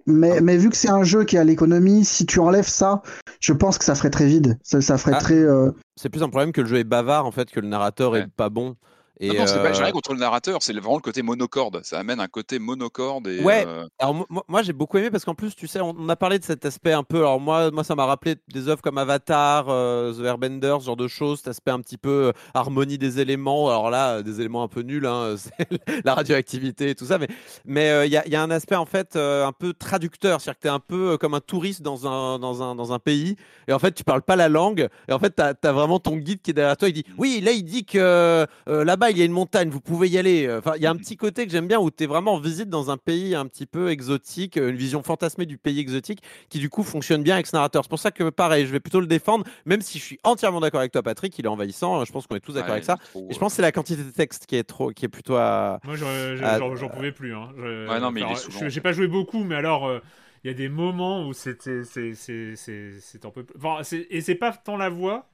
[0.06, 0.40] mais, ah.
[0.40, 3.02] mais vu que c'est un jeu qui a l'économie, si tu enlèves ça,
[3.40, 4.58] je pense que ça ferait très vide.
[4.62, 5.20] Ça, ça ferait ah.
[5.20, 5.38] très.
[5.38, 8.16] Euh, c'est plus un problème que le jeu est bavard en fait, que le narrateur
[8.16, 8.76] est pas bon.
[9.18, 11.22] Et non, non c'est pas, j'ai euh, rien contre le narrateur, c'est vraiment le côté
[11.22, 11.80] monocorde.
[11.84, 13.28] Ça amène un côté monocorde.
[13.28, 16.16] Et, ouais, euh, alors moi, j'ai beaucoup aimé parce qu'en plus, tu sais, on, a
[16.16, 17.18] parlé de cet aspect un peu.
[17.18, 20.96] Alors moi, moi ça m'a rappelé des œuvres comme Avatar, euh, The Airbender, ce genre
[20.96, 23.70] de choses, cet aspect un petit peu harmonie des éléments.
[23.70, 25.36] Alors là, des éléments un peu nuls, hein,
[26.04, 27.16] la radioactivité et tout ça.
[27.16, 27.28] Mais
[27.64, 30.62] mais il y, a, y, a un aspect en fait un peu traducteur, c'est-à-dire que
[30.62, 33.36] tu es un peu comme un touriste dans un, dans, un, dans un pays
[33.66, 35.98] et en fait, tu parles pas la langue et en fait, tu as, as, vraiment
[35.98, 36.88] ton guide qui est derrière toi.
[36.88, 39.80] Il dit Oui, là, il dit que là-bas, là-bas, il y a une montagne, vous
[39.80, 40.50] pouvez y aller.
[40.50, 42.40] Enfin, il y a un petit côté que j'aime bien où tu es vraiment en
[42.40, 46.58] visite dans un pays un petit peu exotique, une vision fantasmée du pays exotique qui,
[46.58, 47.84] du coup, fonctionne bien avec ce narrateur.
[47.84, 50.60] C'est pour ça que, pareil, je vais plutôt le défendre, même si je suis entièrement
[50.60, 52.04] d'accord avec toi, Patrick, il est envahissant.
[52.04, 52.96] Je pense qu'on est tous d'accord avec ça.
[53.14, 55.36] et je pense que c'est la quantité de texte qui est, trop, qui est plutôt
[55.36, 55.80] à.
[55.84, 57.34] Moi, j'en pouvais plus.
[57.34, 57.50] Hein.
[57.56, 58.22] Ouais, non, mais
[58.68, 59.86] J'ai pas joué beaucoup, mais alors.
[59.86, 60.00] Euh,
[60.44, 64.76] il y a des moments où c'était c'est un peu enfin, et c'est pas tant
[64.76, 65.28] la voix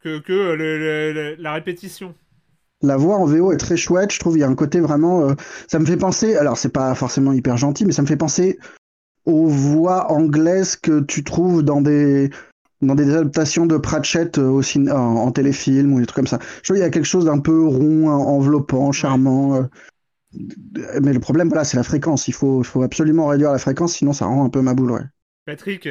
[0.00, 2.16] que, que la répétition
[2.82, 4.36] la voix en VO est très chouette, je trouve.
[4.36, 5.28] Il y a un côté vraiment.
[5.28, 5.34] Euh,
[5.68, 6.36] ça me fait penser.
[6.36, 8.58] Alors, c'est pas forcément hyper gentil, mais ça me fait penser
[9.26, 12.30] aux voix anglaises que tu trouves dans des
[12.80, 16.38] dans des adaptations de Pratchett euh, au en, téléfilm ou des trucs comme ça.
[16.40, 19.56] Je trouve qu'il y a quelque chose d'un peu rond, enveloppant, charmant.
[19.56, 19.62] Euh.
[21.02, 22.28] Mais le problème, voilà, c'est la fréquence.
[22.28, 25.04] Il faut, faut absolument réduire la fréquence, sinon ça rend un peu ma boule, ouais.
[25.44, 25.88] Patrick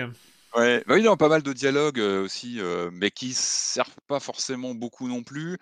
[0.56, 2.60] Ouais, bah oui, il y a pas mal de dialogues aussi,
[2.94, 5.60] mais qui servent pas forcément beaucoup non plus.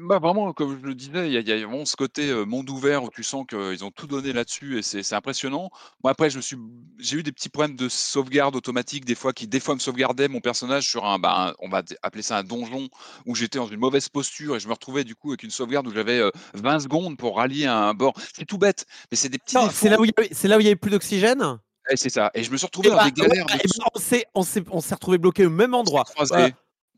[0.00, 2.70] Bah, vraiment, comme je le disais, il y a y a vraiment ce côté, monde
[2.70, 5.70] ouvert où tu sens qu'ils ont tout donné là-dessus et c'est impressionnant.
[6.02, 6.56] Moi, après, je me suis
[6.98, 10.28] j'ai eu des petits problèmes de sauvegarde automatique, des fois, qui, des fois, me sauvegardaient
[10.28, 12.88] mon personnage sur un, bah, on va appeler ça un donjon,
[13.26, 15.86] où j'étais dans une mauvaise posture et je me retrouvais, du coup, avec une sauvegarde
[15.86, 16.22] où j'avais,
[16.54, 18.14] 20 secondes pour rallier un bord.
[18.34, 20.90] C'est tout bête, mais c'est des petits c'est là où il y avait c'est plus
[20.90, 21.58] d'oxygène?
[21.94, 23.46] c'est ça et je me suis retrouvé dans bah, des galères
[23.94, 26.04] on s'est on s'est on s'est retrouvés bloqués au même endroit.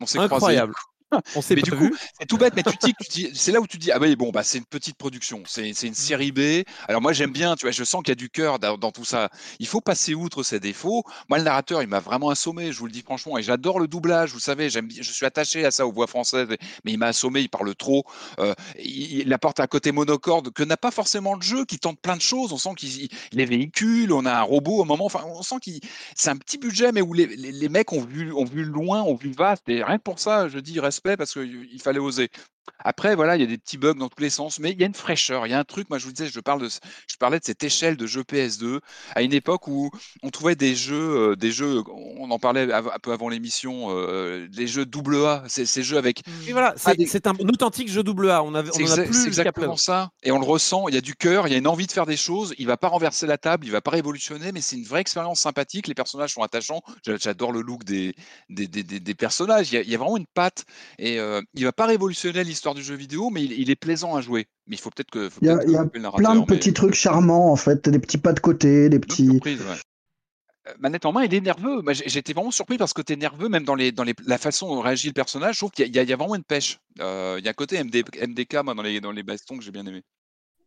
[0.00, 0.74] On s'est Incroyable.
[1.34, 3.66] On sait mais du coup, c'est tout bête, mais tu dis, dis c'est là où
[3.66, 6.64] tu dis, ah oui, bon, bah, c'est une petite production, c'est une série B.
[6.86, 9.04] Alors moi, j'aime bien, tu vois, je sens qu'il y a du cœur dans, tout
[9.04, 9.30] ça.
[9.58, 11.04] Il faut passer outre ses défauts.
[11.28, 13.88] Moi, le narrateur, il m'a vraiment assommé, je vous le dis franchement, et j'adore le
[13.88, 16.48] doublage, vous savez, j'aime, je suis attaché à ça aux voix françaises,
[16.84, 18.04] mais il m'a assommé, il parle trop.
[18.38, 22.16] Euh, il, apporte un côté monocorde que n'a pas forcément le jeu, qui tente plein
[22.16, 22.52] de choses.
[22.52, 25.80] On sent qu'il les véhicules, on a un robot au moment, enfin, on sent qu'il,
[26.14, 29.14] c'est un petit budget, mais où les, les, mecs ont vu, ont vu loin, ont
[29.14, 30.80] vu vaste, et rien que pour ça, je dis
[31.16, 32.28] parce qu'il fallait oser.
[32.78, 34.82] Après, voilà, il y a des petits bugs dans tous les sens, mais il y
[34.82, 35.88] a une fraîcheur, il y a un truc.
[35.90, 38.80] Moi, je vous disais, je, parle de, je parlais de cette échelle de jeux PS2
[39.14, 39.90] à une époque où
[40.22, 44.46] on trouvait des jeux, euh, des jeux, on en parlait un peu avant l'émission, euh,
[44.48, 46.22] des jeux double A, ces jeux avec.
[46.46, 48.42] Et voilà, c'est un authentique jeu double A.
[48.42, 50.10] On, avait, on en a plus exactement ça.
[50.22, 50.88] Et on le ressent.
[50.88, 52.54] Il y a du cœur, il y a une envie de faire des choses.
[52.58, 55.40] Il va pas renverser la table, il va pas révolutionner, mais c'est une vraie expérience
[55.40, 55.88] sympathique.
[55.88, 56.82] Les personnages sont attachants.
[57.04, 58.14] J'adore le look des
[58.48, 59.72] des, des, des, personnages.
[59.72, 60.64] Il y, a, vraiment une patte.
[60.98, 64.20] Et euh, il va pas révolutionner l'histoire du jeu vidéo, mais il, est plaisant à
[64.20, 64.46] jouer.
[64.66, 65.30] Mais il faut peut-être que.
[65.40, 68.88] il y a, plein de petits trucs charmants en fait, des petits pas de côté,
[68.88, 69.40] des petits.
[70.68, 71.82] Euh, manette en main, il est nerveux.
[72.06, 74.68] J'étais vraiment surpris parce que tu es nerveux, même dans, les, dans les, la façon
[74.68, 75.54] dont réagit le personnage.
[75.54, 76.78] Je trouve qu'il y, a vraiment une pêche.
[77.00, 79.70] Euh, il y a un côté MDK moi, dans, les, dans les bastons que j'ai
[79.70, 80.02] bien aimé.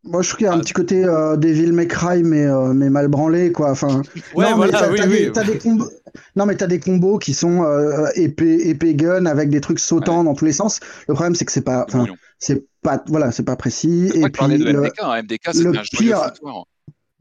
[0.04, 0.62] Moi, je trouve qu'il y a un ah.
[0.62, 3.72] petit côté euh, Devil May Cry, mais, euh, mais mal branlé, quoi.
[3.72, 4.02] Enfin,
[4.34, 5.90] ouais, non, voilà, mais t'as, des, combos...
[6.36, 10.24] Non, mais t'as des combos qui sont euh, épée, épée gun avec des trucs sautants
[10.24, 10.80] dans tous les sens.
[11.08, 12.06] Le problème, c'est que c'est pas, enfin,
[12.40, 14.10] c'est pas, voilà, c'est pas précis.
[14.16, 15.22] Et puis, de le, MDK, hein.
[15.22, 16.32] MDK, c'est un pire...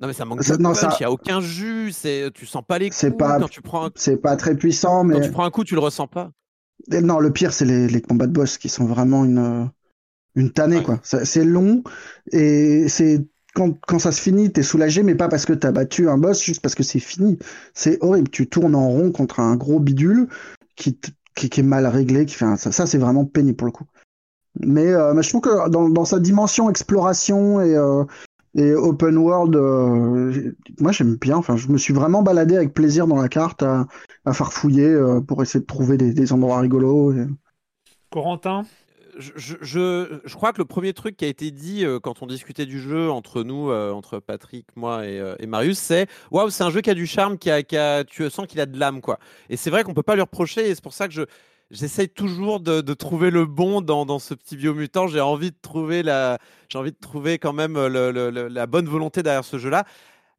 [0.01, 2.63] Non mais ça manque de non, punch, il n'y a aucun jus, c'est tu sens
[2.67, 3.91] pas les coups c'est pas, quand tu prends un...
[3.97, 6.31] c'est pas très puissant mais quand tu prends un coup tu le ressens pas.
[6.89, 9.69] Non, le pire c'est les, les combats de boss qui sont vraiment une
[10.35, 11.01] une tannée quoi.
[11.03, 11.83] C'est long
[12.33, 13.25] et c'est
[13.55, 16.43] quand, quand, ça se finit, t'es soulagé, mais pas parce que t'as battu un boss,
[16.43, 17.39] juste parce que c'est fini.
[17.75, 18.29] C'est horrible.
[18.31, 20.29] Tu tournes en rond contre un gros bidule
[20.77, 20.99] qui,
[21.35, 22.27] qui, est mal réglé.
[22.27, 23.87] Qui fait ça, ça c'est vraiment pénible pour le coup.
[24.61, 28.05] Mais, euh, mais je trouve que dans, dans, sa dimension exploration et, euh,
[28.55, 31.37] et open world, euh, moi j'aime bien.
[31.37, 33.87] Enfin, je me suis vraiment baladé avec plaisir dans la carte à,
[34.25, 34.97] à farfouiller
[35.27, 37.13] pour essayer de trouver des, des endroits rigolos.
[37.13, 37.27] Et...
[38.11, 38.65] Corentin?
[39.21, 42.81] Je, crois que le premier truc qui a été dit euh, quand on discutait du
[42.81, 46.81] jeu entre nous, euh, entre Patrick, moi et, euh, Marius, c'est waouh, c'est un jeu
[46.81, 49.19] qui a du charme, qui a, qui a tu sens qu'il a de l'âme, quoi.
[49.49, 51.23] Et c'est vrai qu'on peut pas lui reprocher, et c'est pour ça que je
[51.71, 55.07] j'essaye toujours de, de, trouver le bon dans, dans ce petit biomutant.
[55.07, 56.39] J'ai envie de trouver la,
[56.69, 59.85] j'ai envie de trouver quand même la bonne volonté derrière ce jeu-là.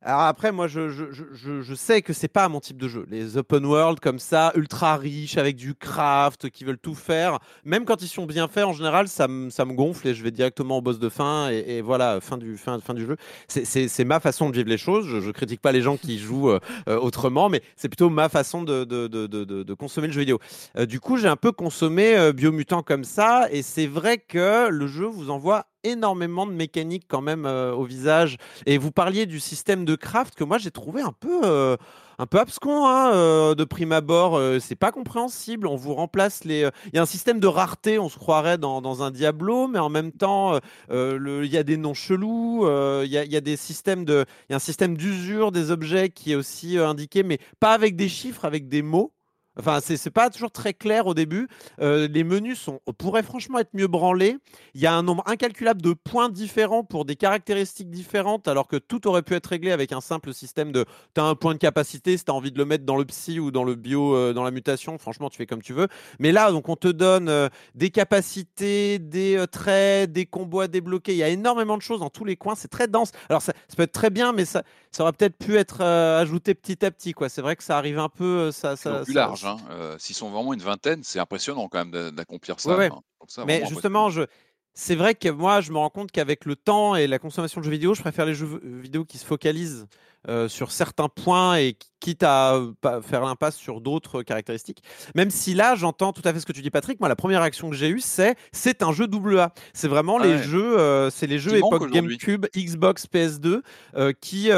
[0.04, 3.06] Alors après, moi, je, je, je, je sais que c'est pas mon type de jeu.
[3.12, 7.86] Les open world comme ça, ultra riches, avec du craft, qui veulent tout faire, même
[7.86, 10.80] quand ils sont bien faits, en général, ça, ça me gonfle et je vais directement
[10.80, 13.16] au boss de fin et, voilà, fin du, fin, fin du jeu.
[13.48, 15.06] C'est ma façon de vivre les choses.
[15.08, 16.60] Je, je critique pas les gens qui jouent euh,
[16.90, 20.40] euh, autrement, mais c'est plutôt ma façon de, de, de, de consommer le jeu vidéo.
[20.78, 24.88] Euh, du coup, j'ai un peu consommé Biomutant comme ça et c'est vrai que le
[24.88, 28.38] jeu vous envoie énormément de mécanique quand même euh, au visage.
[28.66, 31.78] Et vous parliez du système de craft que moi j'ai trouvé un peu, euh,
[32.18, 34.40] un peu abscon hein, euh, de prime abord.
[34.60, 35.68] c'est pas compréhensible.
[35.68, 36.70] On vous remplace les.
[36.88, 39.80] Il y a un système de rareté, on se croirait dans, dans un Diablo, mais
[39.80, 40.60] en même temps,
[40.90, 42.68] il y a des noms chelous.
[43.04, 44.26] Il y, y, a des systèmes de.
[44.50, 47.96] Il y a un système d'usure des objets qui est aussi indiqué, mais pas avec
[47.96, 49.14] des chiffres, avec des mots.
[49.60, 51.50] Enfin, c'est pas toujours très clair au début.
[51.82, 54.38] Euh, les menus sont, pourraient franchement être mieux branlés.
[54.76, 58.78] Il y a un nombre incalculable de points différents pour des caractéristiques différentes, alors que
[58.78, 61.60] tout aurait pu être réglé avec un simple système de tu as un point de
[61.60, 64.16] capacité, si tu as envie de le mettre dans le psy ou dans le bio,
[64.16, 65.90] euh, dans la mutation, franchement, tu fais comme tu veux.
[66.20, 71.12] Mais là, donc, on te donne euh, des capacités, des traits, des combos à débloquer.
[71.12, 72.56] Il y a énormément de choses dans tous les coins.
[72.56, 73.12] C'est très dense.
[73.28, 74.64] Alors, ça, peut être très bien, mais ça,
[75.00, 77.14] aurait peut-être pu être ajouté petit à petit.
[77.28, 78.52] C'est vrai que ça arrive un peu.
[78.52, 79.41] ça, ça, large.
[79.46, 79.58] Hein.
[80.00, 82.72] S'ils sont vraiment une vingtaine, c'est impressionnant quand même d'accomplir ça.
[82.72, 83.02] Hein.
[83.46, 84.24] Mais justement, je...
[84.74, 87.66] c'est vrai que moi, je me rends compte qu'avec le temps et la consommation de
[87.66, 89.88] jeux vidéo, je préfère les jeux vidéo qui se focalisent
[90.30, 92.60] euh, sur certains points et quitte à
[93.02, 94.84] faire l'impasse sur d'autres caractéristiques.
[95.16, 97.00] Même si là, j'entends tout à fait ce que tu dis, Patrick.
[97.00, 99.52] Moi, la première réaction que j'ai eue, c'est c'est un jeu AA.
[99.74, 103.62] C'est vraiment les jeux, euh, c'est les jeux époque GameCube, Xbox, PS2
[103.96, 104.52] euh, qui,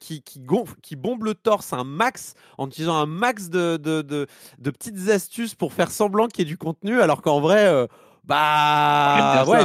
[0.00, 0.40] qui, qui,
[0.82, 5.54] qui bombent le torse un max en utilisant un max de, de, de, petites astuces
[5.54, 7.86] pour faire semblant qu'il y ait du contenu, alors qu'en vrai,
[8.26, 9.64] bah ouais,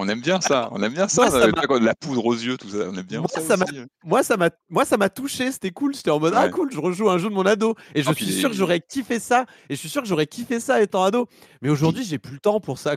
[0.00, 1.28] on aime bien ça, on aime bien ça,
[1.68, 3.56] moi, la poudre aux yeux, tout ça, on aime bien moi, ça.
[4.04, 5.92] moi, ça m'a, moi, ça m'a touché, c'était cool.
[5.92, 8.26] J'étais en mode ah cool, je rejoue un jeu de mon ado, et je suis
[8.26, 11.26] sûr que j'aurais kiffé ça, et je suis sûr que j'aurais kiffé ça étant ado.
[11.62, 12.94] Mais aujourd'hui, j'ai plus le temps pour ça.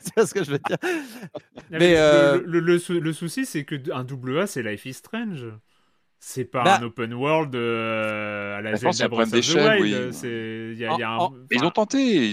[0.00, 0.78] c'est ce que je veux dire?
[1.70, 5.44] Mais, euh, le, le, souci, c'est que un double A, c'est Life is Strange.
[6.22, 10.14] C'est pas bah un open world euh, à la Zelda Breath of the Wild.
[11.50, 12.32] Ils ont tenté.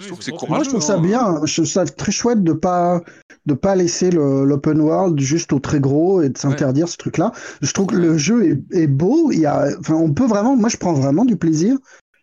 [0.00, 0.54] je trouve que c'est courageux.
[0.54, 1.00] Moi, je trouve ça hein.
[1.00, 1.40] bien.
[1.44, 3.00] Je trouve ça très chouette de pas
[3.46, 7.30] de pas laisser l'open world juste au très gros et de s'interdire ce truc-là.
[7.62, 9.30] Je trouve que le jeu est, est, beau.
[9.30, 10.56] Il y a, enfin, on peut vraiment.
[10.56, 11.76] Moi, je prends vraiment du plaisir.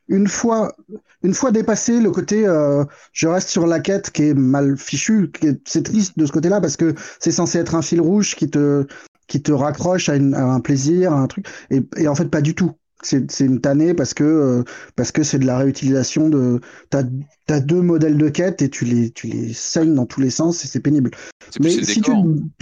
[0.10, 0.76] Une fois,
[1.24, 5.32] une fois dépassé le côté, euh, je reste sur la quête qui est mal fichue.
[5.66, 8.86] C'est triste de ce côté-là parce que c'est censé être un fil rouge qui te
[9.28, 11.48] qui te raccroche à, un plaisir, à un truc.
[11.70, 12.72] Et, en fait, pas du tout.
[13.04, 14.64] C'est une tannée parce que euh,
[14.95, 16.60] parce que c'est de la réutilisation de.
[16.90, 17.04] T'as
[17.48, 20.66] as deux modèles de quête et tu les tu les saignes dans tous les sens
[20.66, 21.12] et c'est pénible.
[21.60, 22.12] Mais si tu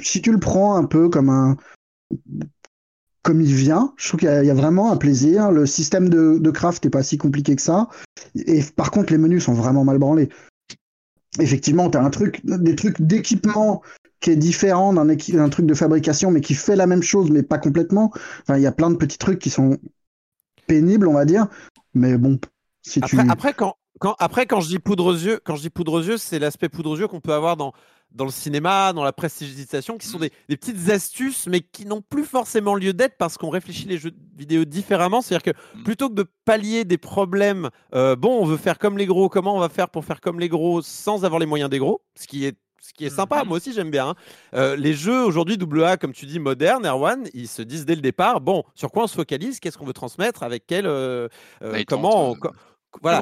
[0.01, 1.55] si tu le prends un peu comme un
[3.21, 5.51] comme il vient, je trouve qu'il y, a vraiment un plaisir.
[5.51, 7.87] Le système de, de craft n'est pas si compliqué que ça.
[8.35, 10.29] Et par contre, les menus sont vraiment mal branlés
[11.39, 13.81] effectivement, tu as un truc, des trucs d'équipement
[14.25, 17.59] qui est différent d'un truc de fabrication, mais qui fait la même chose, mais pas
[17.59, 18.11] complètement.
[18.41, 19.77] Enfin, il y a plein de petits trucs qui sont
[20.65, 21.45] pénibles, on va dire.
[21.93, 22.39] Mais bon,
[22.81, 23.29] si après, tu...
[23.29, 26.01] après, quand, quand, après, quand je dis poudre aux yeux, quand je dis poudre aux
[26.01, 27.71] yeux, c'est l'aspect poudre aux yeux qu'on peut avoir dans,
[28.13, 32.01] dans le cinéma, dans la prestigitation, qui sont des, des petites astuces, mais qui n'ont
[32.01, 35.21] plus forcément lieu d'être parce qu'on réfléchit les jeux vidéo différemment.
[35.21, 35.83] C'est-à-dire que mm.
[35.83, 39.55] plutôt que de pallier des problèmes, euh, bon, on veut faire comme les gros, comment
[39.55, 42.25] on va faire pour faire comme les gros sans avoir les moyens des gros, ce
[42.25, 43.47] qui est ce qui est sympa, mhm.
[43.49, 44.09] moi aussi j'aime bien.
[44.09, 44.15] Hein.
[44.53, 48.01] Euh, les jeux aujourd'hui AA, comme tu dis, modernes, Erwan, ils se disent dès le
[48.01, 51.27] départ, bon, sur quoi on se focalise, qu'est-ce qu'on veut transmettre, avec quel, euh,
[51.63, 52.35] euh, comment,
[53.01, 53.21] voilà.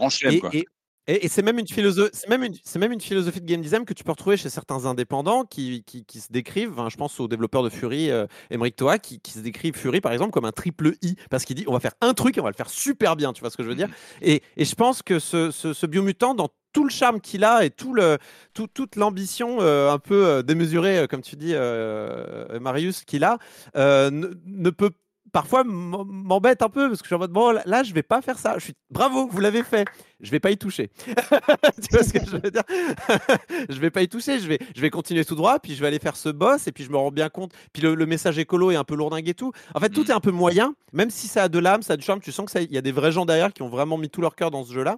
[1.06, 4.06] Et, c'est même, une philosophie, même, une, même une philosophie de game design que tu
[4.06, 8.10] peux retrouver chez certains indépendants qui, qui, se décrivent, je pense aux développeurs de Fury,
[8.10, 8.26] euh,
[8.74, 11.66] Toa, qui, qui, se décrivent Fury par exemple comme un triple I, parce qu'il dit
[11.68, 13.58] on va faire un truc et on va le faire super bien, tu vois ce
[13.58, 13.90] que je veux dire?
[14.22, 17.64] Et, et, je pense que ce, ce, ce biomutant, dans tout le charme qu'il a
[17.64, 18.18] et tout le,
[18.54, 21.54] tout, toute l'ambition euh, un peu euh, démesurée, euh, comme tu dis,
[22.60, 23.38] Marius, qu'il a,
[23.76, 24.92] ne, ne, peut
[25.32, 28.22] parfois m'embête un peu parce que je suis en mode bon là je vais pas
[28.22, 28.56] faire ça.
[28.58, 29.86] Je suis bravo, vous l'avez fait.
[30.22, 30.90] Je vais pas y toucher.
[31.06, 32.64] tu vois ce que je veux dire?
[33.70, 34.40] Je vais pas y toucher.
[34.40, 35.60] Je vais, je vais continuer tout droit.
[35.60, 37.52] Puis je vais aller faire ce boss et puis je me rends bien compte.
[37.74, 39.52] Puis le, message écolo est un peu lourdingue et tout.
[39.74, 40.12] En fait, tout mm.
[40.12, 40.76] est un peu moyen.
[40.94, 42.22] Même si ça a de l'âme, ça a du charme.
[42.22, 44.22] Tu sens que il y a des vrais gens derrière qui ont vraiment mis tout
[44.22, 44.98] leur cœur dans ce jeu-là.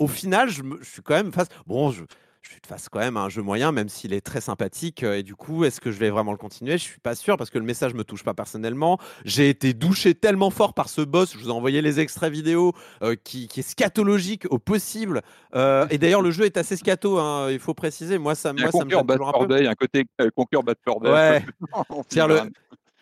[0.00, 1.48] Au final, je, je suis quand même face.
[1.66, 2.02] Bon, je
[2.42, 5.02] je suis face quand même à un jeu moyen, même s'il est très sympathique.
[5.02, 6.72] Euh, et du coup, est-ce que je vais vraiment le continuer?
[6.72, 8.98] Je suis pas sûr parce que le message me touche pas personnellement.
[9.24, 11.34] J'ai été douché tellement fort par ce boss.
[11.34, 12.72] Je vous ai envoyé les extraits vidéo
[13.02, 15.20] euh, qui, est scatologique au possible.
[15.54, 17.18] Euh, et d'ailleurs, le jeu est assez scato.
[17.18, 18.16] Hein, il faut préciser.
[18.16, 19.66] Moi, ça, moi, ça me un peu.
[19.66, 21.44] un côté Conquer Bad Ouais.
[22.16, 22.50] le,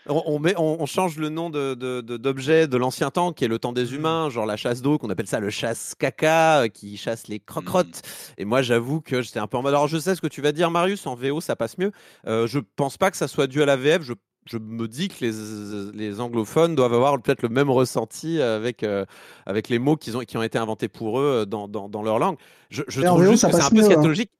[0.08, 3.72] on, met, on, change le nom d'objet de, de, l'ancien temps, qui est le temps
[3.72, 3.94] des mmh.
[3.94, 7.40] humains, genre la chasse d'eau, qu'on appelle ça le chasse caca, euh, qui chasse les
[7.40, 7.86] crocrottes.
[7.86, 8.32] Mmh.
[8.38, 9.74] Et moi, j'avoue que j'étais un peu en mode.
[9.74, 11.92] Alors, je sais ce que tu vas dire, Marius, en VO, ça passe mieux.
[12.26, 14.02] Euh, je pense pas que ça soit dû à la VF.
[14.02, 14.14] Je
[14.50, 19.04] je me dis que les, les anglophones doivent avoir peut-être le même ressenti avec, euh,
[19.44, 22.18] avec les mots qu'ils ont, qui ont été inventés pour eux dans, dans, dans leur
[22.18, 22.36] langue.
[22.70, 23.84] Je, je trouve juste que c'est un peu hein.
[23.84, 24.30] scatologique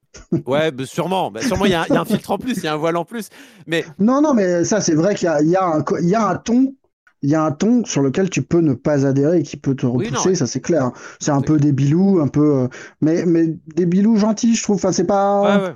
[0.45, 1.31] ouais, bah, sûrement.
[1.31, 3.05] Bah, sûrement, il y, a un filtre en plus, il y a un voile en
[3.05, 3.29] plus.
[3.67, 3.85] Mais...
[3.99, 6.73] Non, non, mais ça, c'est vrai qu'il y, y, a un ton.
[7.21, 9.75] Il y a un ton sur lequel tu peux ne pas adhérer et qui peut
[9.75, 10.91] te repousser, ça c'est clair.
[11.19, 12.67] C'est un peu des bilous, un peu, euh,
[13.01, 14.77] mais mais des bilous gentils, je trouve.
[14.77, 15.73] Enfin, c'est pas.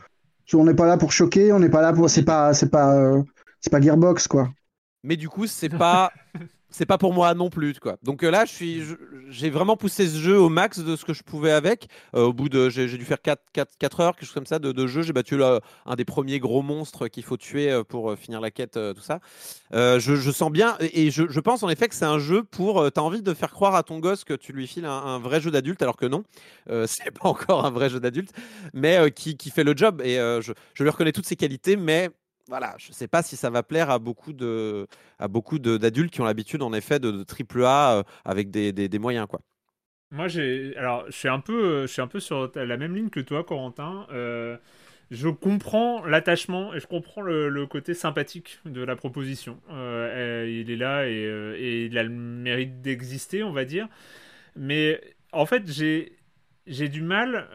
[0.54, 2.10] On n'est pas là pour choquer, on n'est pas là pour.
[2.10, 3.22] C'est pas, c'est pas, euh,
[3.60, 4.50] c'est pas Gearbox quoi.
[5.04, 6.12] Mais du coup, c'est pas
[6.74, 7.98] c'est pas pour moi non plus quoi.
[8.04, 8.84] Donc euh, là, je suis,
[9.30, 11.88] j'ai vraiment poussé ce jeu au max de ce que je pouvais avec.
[12.16, 14.60] Euh, au bout de, j'ai dû faire 4, 4, 4, heures, quelque chose comme ça
[14.60, 15.04] de, jeu.
[15.04, 18.50] J'ai battu là, un des premiers gros monstres qu'il faut tuer euh, pour finir la
[18.50, 19.20] quête, tout ça.
[19.72, 22.92] Je, sens bien et, je, pense en effet que c'est un jeu pour.
[22.92, 25.52] T'as envie de faire croire à ton gosse que tu lui files un, vrai jeu
[25.52, 26.24] d'adulte, alors que non,
[26.88, 28.32] c'est pas encore un vrai jeu d'adulte,
[28.74, 30.02] mais qui, qui, fait le job.
[30.04, 32.10] Et je, je lui reconnais toutes ses qualités, mais
[32.50, 34.88] voilà, je ne sais pas si ça va plaire à beaucoup de
[35.20, 39.00] à beaucoup d'adultes qui ont l'habitude en effet de, triple A euh, avec des, des,
[39.00, 39.40] moyens quoi.
[40.12, 43.10] Moi j'ai alors je suis un peu je suis un peu sur la même ligne
[43.10, 44.08] que toi Corentin.
[44.12, 44.58] Euh,
[45.10, 49.60] je comprends l'attachement et je comprends le, côté sympathique de la proposition.
[49.70, 53.88] Euh, il est là et, et, il a le mérite d'exister, on va dire.
[54.58, 55.00] Mais
[55.32, 56.18] en fait j'ai
[56.68, 57.48] j'ai du mal.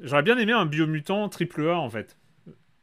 [0.00, 2.16] J'aurais bien aimé un biomutant triple A en fait.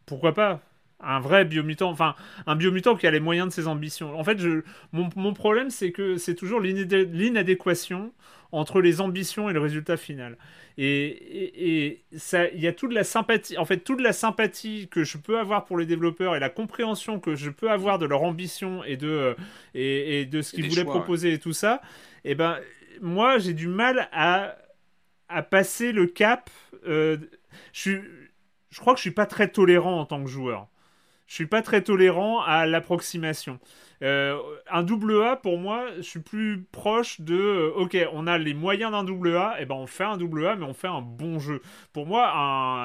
[0.06, 0.62] Pourquoi pas?
[1.00, 2.16] Un vrai biomutant, enfin
[2.46, 4.18] un biomutant qui a les moyens de ses ambitions.
[4.18, 4.62] En fait, je,
[4.92, 8.12] mon, problème, c'est que c'est toujours l'inadéquation
[8.52, 10.38] entre les ambitions et le résultat final.
[10.80, 15.18] Et, ça, il y a toute la sympathie, en fait, toute la sympathie que je
[15.18, 18.84] peux avoir pour les développeurs et la compréhension que je peux avoir de leur ambition
[18.84, 19.36] et de,
[19.74, 21.82] et, de ce qu'ils voulaient proposer et tout ça.
[22.24, 22.58] Et eh ben,
[23.02, 24.56] moi, j'ai du mal à,
[25.30, 26.50] à passer le cap.
[26.88, 27.18] Euh,
[27.74, 28.00] je
[28.70, 30.68] je crois que je suis pas très tolérant en tant que joueur
[31.28, 33.60] je suis pas très tolérant à l'approximation.
[34.04, 34.38] Euh,
[34.70, 38.54] un double A, pour moi, je suis plus proche de euh, ok, on a les
[38.54, 41.02] moyens d'un double A, et ben on fait un double A, mais on fait un
[41.02, 41.62] bon jeu.
[41.94, 42.32] Pour moi,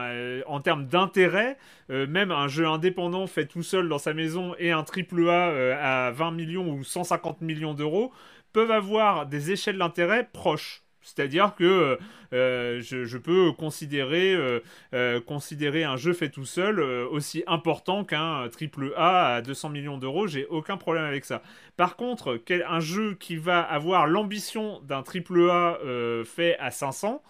[0.07, 1.57] euh, en termes d'intérêt,
[1.89, 6.11] même un jeu indépendant fait tout seul dans sa maison et un triple A à
[6.11, 8.13] 20 millions ou 150 millions d'euros
[8.53, 10.83] peuvent avoir des échelles d'intérêt proches.
[11.03, 11.99] C'est-à-dire que
[12.33, 14.61] euh, je, peux considérer, euh,
[14.95, 19.99] euh, considérer un jeu fait tout seul aussi important qu'un triple A à 200 millions
[19.99, 20.27] d'euros.
[20.27, 21.43] J'ai aucun problème avec ça.
[21.77, 25.79] Par contre, un jeu qui va avoir l'ambition d'un triple A
[26.25, 27.23] fait à 500,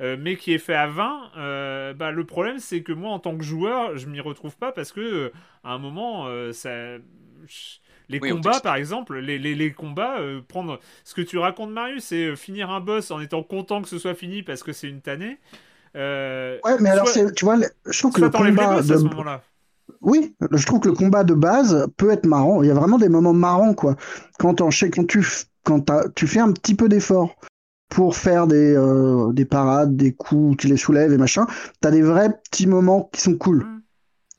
[0.00, 3.44] mais qui est fait à 20, bah, le problème c'est que moi en tant que
[3.44, 5.32] joueur, je m'y retrouve pas parce que
[5.64, 6.98] à un moment, ça
[8.08, 12.04] les combats, par exemple, les, les, les combats, euh, prendre ce que tu racontes, Marius,
[12.04, 14.88] c'est euh, finir un boss en étant content que ce soit fini parce que c'est
[14.88, 15.38] une tannée.
[15.96, 17.56] Euh, ouais, mais alors, tu vois,
[17.86, 18.96] je trouve que le combat de...
[20.00, 22.62] Oui, je trouve que le combat de base peut être marrant.
[22.62, 23.96] Il y a vraiment des moments marrants, quoi.
[24.38, 25.26] Quand, quand tu,
[25.64, 27.36] quand tu fais un petit peu d'effort
[27.88, 28.76] pour faire des,
[29.32, 31.46] des parades, des coups, tu les soulèves et machin,
[31.80, 33.64] t'as des vrais petits moments qui sont cool.
[33.64, 33.82] Mm.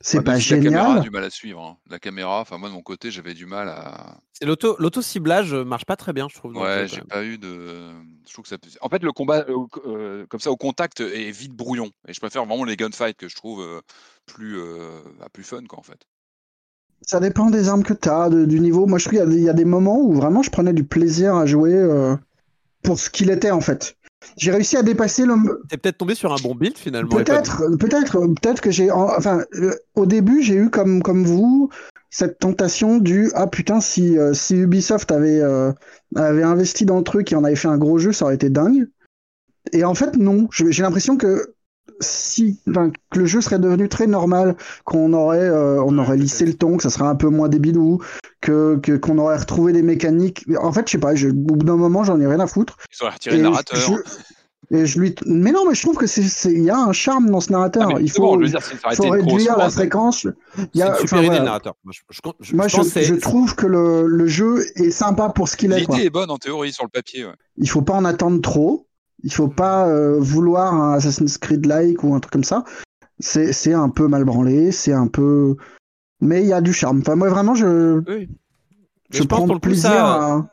[0.02, 0.72] C'est pas génial.
[0.72, 1.60] La caméra a du mal à suivre.
[1.60, 1.76] Hein.
[1.90, 4.18] La caméra, enfin moi de mon côté, j'avais du mal à.
[4.42, 6.56] l'auto, l'auto ciblage marche pas très bien, je trouve.
[6.56, 7.90] Ouais, j'ai pas eu de.
[8.26, 8.56] Je trouve que ça.
[8.80, 11.90] En fait, le combat euh, euh, comme ça au contact est vite brouillon.
[12.08, 13.80] Et je préfère vraiment les gunfights que je trouve euh,
[14.24, 14.58] plus
[15.18, 16.00] bah, plus fun quoi en fait.
[17.02, 18.86] Ça dépend des armes que tu as, du niveau.
[18.86, 21.46] Moi, je trouve qu'il y, a des moments où vraiment je prenais du plaisir à
[21.46, 21.82] jouer
[22.82, 23.96] pour ce qu'il était en fait.
[24.36, 25.34] J'ai réussi à dépasser le.
[25.68, 27.08] T'es peut-être tombé sur un bon build finalement.
[27.08, 28.90] Peut-être, peut-être, peut-être que j'ai.
[28.90, 31.70] Enfin, euh, au début, j'ai eu comme comme vous
[32.10, 35.72] cette tentation du ah putain si euh, si Ubisoft avait euh,
[36.16, 38.50] avait investi dans le truc et on avait fait un gros jeu, ça aurait été
[38.50, 38.88] dingue.
[39.72, 40.48] Et en fait, non.
[40.50, 41.54] J'ai l'impression que
[42.00, 46.76] si que le jeu serait devenu très normal, qu'on aurait on aurait lissé le ton,
[46.76, 48.00] que ça serait un peu moins débilou,
[48.40, 50.44] que qu'on aurait retrouvé des mécaniques.
[50.60, 52.76] En fait, je sais pas, au bout d'un moment, j'en ai rien à foutre.
[52.92, 53.78] Ils auraient retiré le narrateur.
[54.70, 55.14] et je lui...
[55.26, 57.90] Mais non, mais je trouve que c'est, il y a un charme dans ce narrateur.
[57.94, 58.38] Ah, il faut,
[58.94, 60.26] faut réduire la fréquence.
[60.74, 61.38] Il y a, enfin, voilà.
[61.38, 61.74] le narrateur.
[61.84, 65.80] Moi, je, Moi, je, trouve que le, le, jeu est sympa pour ce qu'il est.
[65.80, 67.26] L'idée est bonne en théorie sur le papier.
[67.26, 67.34] Ouais.
[67.56, 68.86] Il faut pas en attendre trop.
[69.22, 72.64] Il faut pas euh, vouloir un Assassin's Creed-like ou un truc comme ça.
[73.18, 75.56] C'est, c'est un peu mal branlé, c'est un peu
[76.20, 77.00] mais il y a du charme.
[77.00, 78.02] Enfin, moi, vraiment, je,
[79.10, 80.50] je, prends le plaisir à...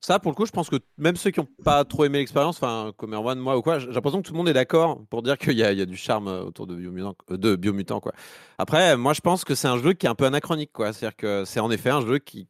[0.00, 2.56] Ça, pour le coup, je pense que même ceux qui n'ont pas trop aimé l'expérience,
[2.56, 5.22] enfin, comme Erwan, moi ou quoi, j'ai l'impression que tout le monde est d'accord pour
[5.22, 8.10] dire qu'il y, a du charme autour de Biomutant, euh.
[8.58, 10.70] Après, moi, je pense que c'est un jeu qui est un peu anachronique.
[10.76, 12.46] C'est-à-dire que c'est en effet un jeu qui,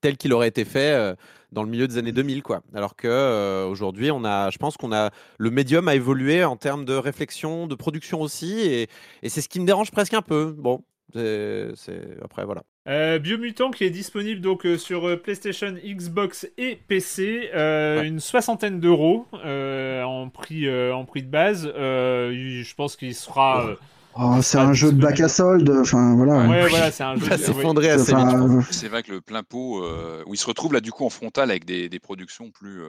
[0.00, 1.14] tel qu'il aurait été fait euh,
[1.52, 2.62] dans le milieu des années 2000, quoi.
[2.74, 7.66] Alors que euh, je pense qu'on a le médium a évolué en termes de réflexion,
[7.66, 8.88] de production aussi, et,
[9.22, 10.54] et c'est ce qui me dérange presque un peu.
[10.56, 11.74] Bon, c'est
[12.22, 12.62] après voilà.
[12.88, 18.80] Euh, Biomutant qui est disponible donc euh, sur euh, PlayStation, Xbox et PC, une soixantaine
[18.80, 21.64] d'euros en prix en prix de base.
[21.66, 23.76] je pense qu'il sera.
[24.20, 26.48] Oh, c'est un jeu de bac à solde, enfin voilà.
[26.48, 27.36] Ouais, voilà, c'est un jeu.
[27.36, 28.26] s'effondrer assez vite.
[28.70, 29.84] C'est vrai que le plein pot,
[30.26, 32.80] où il se retrouve là du coup en frontal avec des, des productions plus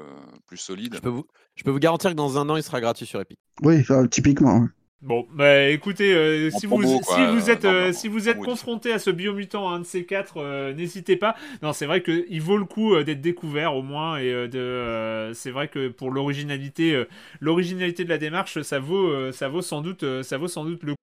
[0.47, 0.95] plus solides.
[0.95, 3.19] Je peux vous, je peux vous garantir que dans un an, il sera gratuit sur
[3.19, 3.37] Epic.
[3.61, 4.67] Oui, typiquement.
[5.01, 8.99] Bon, bah écoutez, euh, si, vous, si, vous, êtes, euh, si vous êtes confronté à
[8.99, 11.35] ce biomutant, un de ces quatre, euh, n'hésitez pas.
[11.61, 15.69] Non, c'est vrai qu'il vaut le coup d'être découvert au moins, et de, c'est vrai
[15.69, 17.05] que pour l'originalité,
[17.39, 20.91] l'originalité de la démarche, ça vaut, ça vaut sans doute, ça vaut sans doute le
[20.91, 20.95] coup.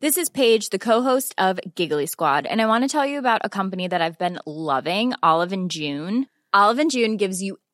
[0.00, 3.40] This is Paige, the co-host of Giggly Squad, and I want to tell you about
[3.42, 6.26] a company that I've been loving, Olive and June.
[6.52, 7.56] Olive and June gives you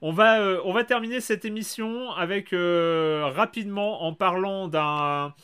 [0.00, 5.34] On va, euh, on va terminer cette émission avec euh, rapidement en parlant d'un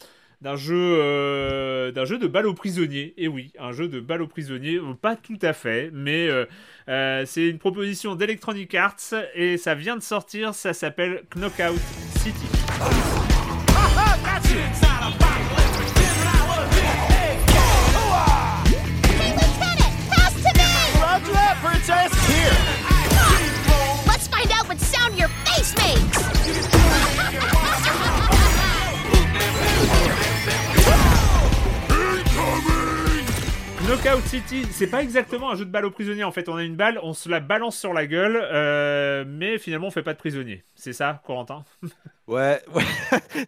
[0.40, 3.14] d'un jeu euh, d'un jeu de balle aux prisonniers.
[3.16, 4.78] Et oui un jeu de balle aux prisonniers.
[5.00, 6.28] Pas tout à fait mais
[7.26, 10.54] c'est une proposition d'Electronic Arts et ça vient de sortir.
[10.54, 11.80] Ça s'appelle Knockout
[12.18, 12.46] City
[33.88, 36.22] Knockout City, c'est pas exactement un jeu de balle aux prisonniers.
[36.22, 39.56] En fait, on a une balle, on se la balance sur la gueule, euh, mais
[39.56, 40.62] finalement, on fait pas de prisonnier.
[40.74, 41.64] C'est ça, Corentin?
[42.28, 42.84] Ouais, ouais.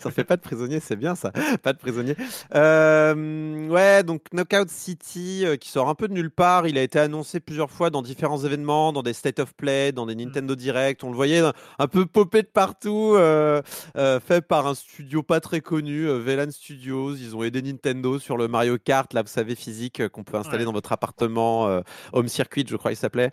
[0.00, 1.32] ça fait pas de prisonnier, c'est bien ça.
[1.62, 2.16] Pas de prisonnier.
[2.54, 6.66] Euh, ouais, donc Knockout City, euh, qui sort un peu de nulle part.
[6.66, 10.06] Il a été annoncé plusieurs fois dans différents événements, dans des State of Play, dans
[10.06, 10.20] des mm.
[10.20, 11.04] Nintendo Direct.
[11.04, 11.42] On le voyait
[11.78, 13.60] un peu popé de partout, euh,
[13.94, 17.16] fait par un studio pas très connu, VLAN Studios.
[17.16, 20.64] Ils ont aidé Nintendo sur le Mario Kart, là, vous savez, physique, qu'on peut installer
[20.64, 21.82] dans votre appartement,
[22.14, 23.30] Home Circuit, je crois il s'appelait.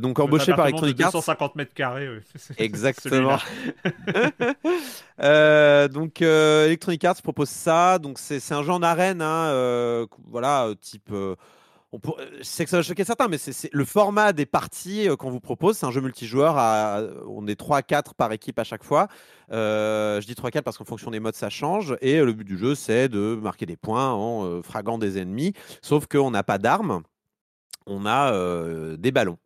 [0.00, 1.12] donc embauché par Electronic Arts.
[1.12, 2.20] 250 mètres carrés, oui.
[2.58, 3.36] Exactement.
[5.20, 7.98] Euh, donc euh, Electronic Arts propose ça.
[7.98, 11.10] Donc c'est un jeu en arène, hein, euh, voilà, type.
[11.92, 12.00] on
[12.42, 15.78] sais que ça va certains, mais c'est le format des parties qu'on vous propose.
[15.78, 16.56] C'est un jeu multijoueur.
[17.28, 19.08] On est 3 4 par équipe à chaque fois.
[19.50, 21.96] je dis 3-4 parce qu'en fonction des modes, ça change.
[22.00, 25.54] Et le but du jeu, c'est de marquer des points en fragant des ennemis.
[25.82, 27.02] Sauf qu'on n'a pas d'armes,
[27.86, 29.38] on a des ballons.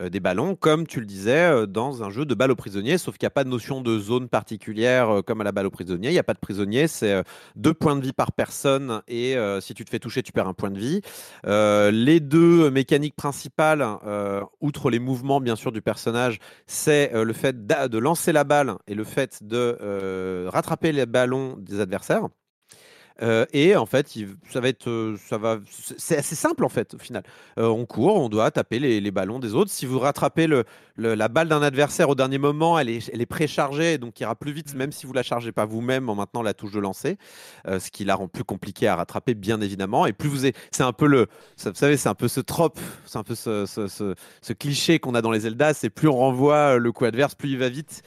[0.00, 2.98] Euh, des ballons, comme tu le disais, euh, dans un jeu de balle aux prisonniers,
[2.98, 5.66] sauf qu'il n'y a pas de notion de zone particulière euh, comme à la balle
[5.66, 6.08] aux prisonniers.
[6.08, 7.22] Il n'y a pas de prisonniers, c'est
[7.56, 10.54] deux points de vie par personne et si tu te fais toucher, tu perds un
[10.54, 11.00] point de vie.
[11.44, 13.84] les deux mécaniques principales,
[14.60, 18.94] outre les mouvements bien sûr du personnage, c'est le fait de lancer la balle et
[18.94, 22.28] le fait de rattraper les ballons des adversaires.
[23.22, 24.12] Euh, et en fait,
[24.50, 25.58] ça va être, euh, ça va,
[25.98, 27.22] c'est assez simple en fait au final.
[27.58, 29.70] Euh, on court, on doit taper les, ballons des autres.
[29.70, 30.64] Si vous rattrapez le,
[30.96, 34.34] la balle d'un adversaire au dernier moment, elle est, elle est préchargée, donc il ira
[34.36, 34.78] plus vite, mmh.
[34.78, 37.18] même si vous la chargez pas vous-même en maintenant la touche de lancer,
[37.66, 40.06] ce qui la rend plus compliquée à rattraper, bien évidemment.
[40.06, 41.26] Et plus vous êtes, c'est un peu le,
[41.64, 45.14] vous savez, c'est un peu ce trope, c'est un peu ce, ce, ce, cliché qu'on
[45.14, 48.02] a dans les Zelda, c'est plus on renvoie le coup adverse, plus il va vite.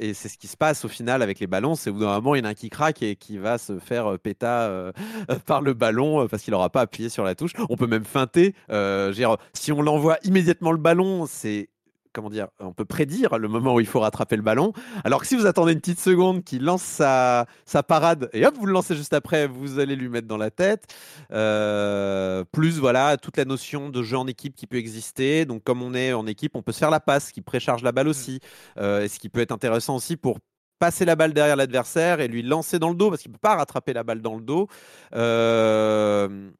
[0.00, 2.34] Et c'est ce qui se passe au final avec les ballons, c'est bout d'un moment
[2.34, 4.92] il y en a un qui craque et qui va se faire péta euh,
[5.46, 7.52] par le ballon euh, parce qu'il n'aura pas appuyé sur la touche.
[7.68, 8.54] On peut même feinter.
[8.70, 9.12] Euh,
[9.54, 11.68] si on l'envoie immédiatement le ballon, c'est
[12.18, 14.72] comment dire, on peut prédire le moment où il faut rattraper le ballon.
[15.04, 18.54] Alors que si vous attendez une petite seconde qu'il lance sa, sa, parade et hop,
[18.58, 20.86] vous le lancez juste après, vous allez lui mettre dans la tête.
[21.28, 25.44] plus voilà, toute la notion de jeu en équipe qui peut exister.
[25.44, 27.92] Donc comme on est en équipe, on peut se faire la passe qui précharge la
[27.92, 28.40] balle aussi.
[28.76, 30.38] et ce qui peut être intéressant aussi pour
[30.78, 33.40] passer la balle derrière l'adversaire et lui lancer dans le dos parce qu'il ne peut
[33.40, 34.68] pas rattraper la balle dans le dos.
[35.14, 36.50] Euh,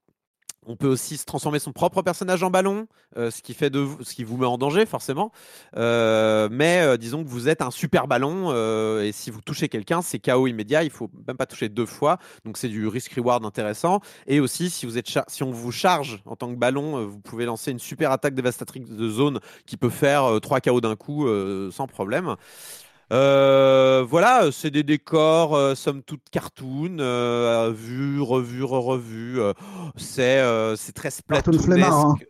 [0.68, 2.86] on peut aussi se transformer son propre personnage en ballon,
[3.16, 5.32] euh, ce, qui fait de vous, ce qui vous met en danger forcément.
[5.76, 8.52] Euh, mais disons que vous êtes un super ballon
[9.00, 10.84] et si vous touchez quelqu'un, c'est KO immédiat.
[10.84, 14.00] Il faut même pas toucher deux fois, donc c'est du risk reward intéressant.
[14.26, 14.86] Et aussi, si
[15.28, 18.88] si on vous charge en tant que ballon, vous pouvez lancer une super attaque dévastatrice
[18.88, 21.26] de zone qui peut faire trois KO d'un coup
[21.70, 22.36] sans problème.
[23.12, 29.40] Euh, voilà, c'est des décors, euh, somme toute cartoon, euh, vus, revus, revus.
[29.96, 30.42] c'est
[30.76, 32.26] c'est très splatoonesque.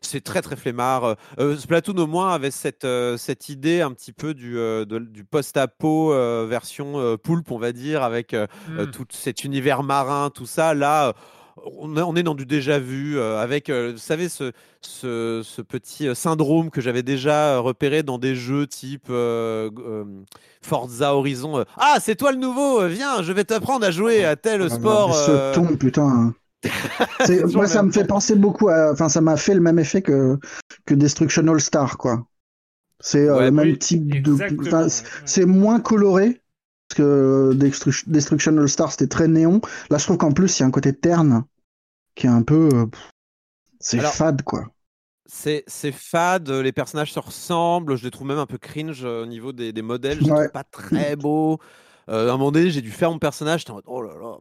[0.00, 1.16] c'est très très flemmard.
[1.58, 2.86] Splatoon au moins avait cette,
[3.16, 6.10] cette idée un petit peu du, du post-apo
[6.46, 8.90] version poulpe, on va dire, avec mmh.
[8.92, 10.74] tout cet univers marin, tout ça.
[10.74, 11.14] Là,
[11.64, 16.14] on est dans du déjà vu, euh, avec, euh, vous savez, ce, ce, petit euh,
[16.14, 19.10] syndrome que j'avais déjà repéré dans des jeux type
[20.62, 21.64] Forza Horizon.
[21.76, 25.14] ah, c'est toi le nouveau, viens, je vais t'apprendre à jouer à tel ah, sport.
[25.14, 26.34] Ce ton, putain.
[27.52, 28.92] moi, ça me fait penser beaucoup à.
[28.92, 30.38] Enfin, ça m'a fait le même effet que,
[30.84, 32.26] que Destruction All Star, quoi.
[32.98, 34.36] C'est le même type de.
[35.24, 36.40] C'est moins coloré,
[36.94, 37.52] que
[38.06, 39.60] Destruction All Star c'était très néon.
[39.90, 41.44] Là, je trouve qu'en plus, il y a un côté terne
[42.14, 42.68] qui est un peu.
[42.72, 42.86] Euh,
[43.80, 44.64] c'est fade, quoi.
[45.26, 49.26] C'est fade, les personnages se ressemblent, je les trouve même un peu cringe euh, au
[49.26, 51.58] niveau des, modèles, je les pas très beaux.
[52.08, 54.12] Euh, à un moment donné, j'ai dû faire mon personnage, j'étais en mode oh là
[54.20, 54.36] là,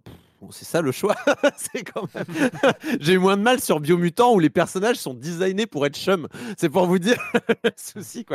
[0.51, 1.15] c'est ça le choix.
[1.57, 1.85] c'est.
[2.99, 6.27] J'ai eu moins de mal sur Biomutant où les personnages sont designés pour être chum.
[6.57, 7.17] C'est pour vous dire
[7.63, 8.25] le souci.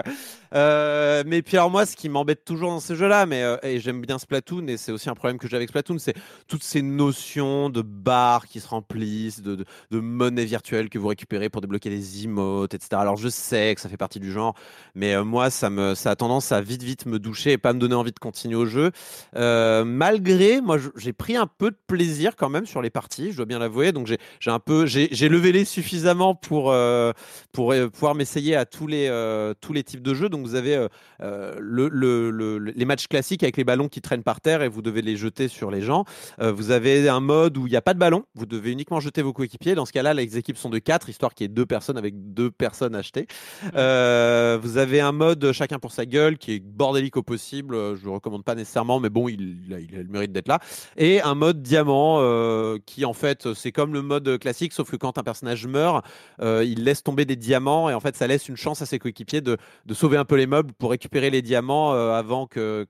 [0.54, 3.80] Euh, mais puis alors moi, ce qui m'embête toujours dans ces jeux-là, mais euh, et
[3.80, 6.14] j'aime bien Splatoon et c'est aussi un problème que j'ai avec Splatoon, c'est
[6.48, 11.48] toutes ces notions de barres qui se remplissent, de, de, monnaie virtuelle que vous récupérez
[11.48, 12.88] pour débloquer les emotes, etc.
[12.94, 14.54] Alors je sais que ça fait partie du genre,
[14.94, 17.72] mais euh, moi ça me ça a tendance à vite vite me doucher et pas
[17.72, 18.90] me donner envie de continuer au jeu.
[19.34, 21.99] malgré, moi j'ai pris un peu de plaisir
[22.36, 23.92] quand même sur les parties, je dois bien l'avouer.
[23.92, 27.12] Donc j'ai un peu, j'ai levé les suffisamment pour, euh,
[27.52, 30.28] pour euh, pouvoir m'essayer à tous les, euh, tous les types de jeux.
[30.28, 30.86] Donc vous avez
[31.20, 35.02] le, le, les matchs classiques avec les ballons qui traînent par terre et vous devez
[35.02, 36.04] les jeter sur les gens.
[36.38, 39.22] vous avez un mode où il n'y a pas de ballon, vous devez uniquement jeter
[39.22, 39.74] vos coéquipiers.
[39.74, 42.14] Dans ce cas-là, les équipes sont de 4, histoire qu'il y ait deux personnes avec
[42.32, 43.26] deux personnes achetées.
[43.72, 47.74] vous avez un mode chacun pour sa gueule qui est bordélique au possible.
[47.74, 50.60] Je ne le recommande pas nécessairement, mais bon, il, il a le mérite d'être là.
[50.96, 55.18] Et un mode euh, qui en fait c'est comme le mode classique, sauf que quand
[55.18, 56.04] un personnage meurt,
[56.40, 58.98] euh, il laisse tomber des diamants et en fait ça laisse une chance à ses
[58.98, 59.56] coéquipiers de,
[59.92, 62.86] sauver un peu les meubles pour récupérer les diamants euh, avant que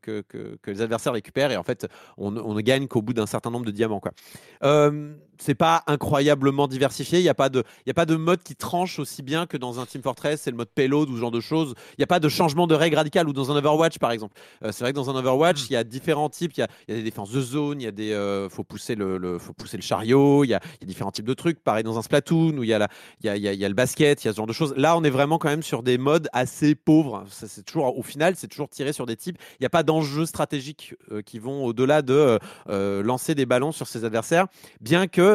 [0.66, 1.52] les adversaires récupèrent.
[1.52, 1.86] Et en fait
[2.16, 4.12] on ne gagne qu'au bout d'un certain nombre de diamants quoi
[5.40, 7.18] c'est pas incroyablement diversifié.
[7.18, 9.56] Il n'y a, pas de, y a pas de mode qui tranche aussi bien que
[9.56, 11.74] dans un Team Fortress, c'est le mode payload ou ce genre de choses.
[11.92, 14.34] Il n'y a pas de changement de règle radicale ou dans un Overwatch, par exemple.
[14.62, 16.52] Euh, c'est vrai que dans un Overwatch, il y a différents types.
[16.56, 18.12] Il y a, y a, des défenses de zone, il y a des.
[18.12, 21.26] Euh, faut, pousser le, faut pousser le chariot, il y, a, y a différents types
[21.26, 21.60] de trucs.
[21.60, 22.88] Pareil dans un Splatoon où il y, a
[23.22, 24.74] y, a, y a le basket, il y a ce genre de choses.
[24.76, 27.24] Là, on est vraiment quand même sur des modes assez pauvres.
[27.30, 29.38] C'est toujours, au final, c'est toujours tiré sur des types.
[29.52, 32.38] Il n'y a pas d'enjeux stratégiques euh, qui vont au-delà de
[32.68, 34.46] lancer des ballons sur ses adversaires.
[34.80, 35.29] Bien que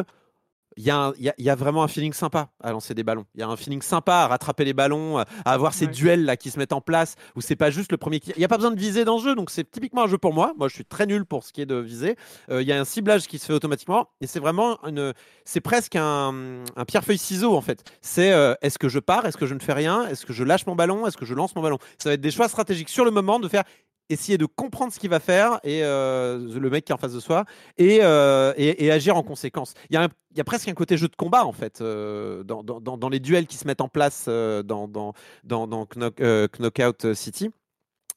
[0.77, 3.25] il y, a vraiment un feeling sympa à lancer des ballons.
[3.33, 6.35] Il y a un feeling sympa à rattraper les ballons, à avoir ces duels là
[6.35, 8.31] qui se mettent en place où c'est pas juste le premier qui.
[8.31, 10.17] Il n'y a pas besoin de viser dans le jeu, donc c'est typiquement un jeu
[10.17, 10.53] pour moi.
[10.57, 12.17] Moi, je suis très nul pour ce qui est de viser.
[12.49, 15.13] Euh, il y a un ciblage qui se fait automatiquement et c'est vraiment une.
[15.45, 17.83] C'est presque un, un pierre-feuille ciseau en fait.
[18.01, 20.43] C'est euh, est-ce que je pars, est-ce que je ne fais rien, est-ce que je
[20.43, 21.77] lâche mon ballon, est-ce que je lance mon ballon?
[21.97, 23.63] Ça va être des choix stratégiques sur le moment de faire
[24.09, 27.13] essayer de comprendre ce qu'il va faire et euh, le mec qui est en face
[27.13, 27.45] de soi
[27.77, 29.73] et, euh, et, agir en conséquence.
[29.89, 32.43] Il y, a il y, a presque un côté jeu de combat en fait euh,
[32.43, 35.13] dans, dans, dans, les duels qui se mettent en place dans, dans,
[35.43, 37.51] dans Knockout City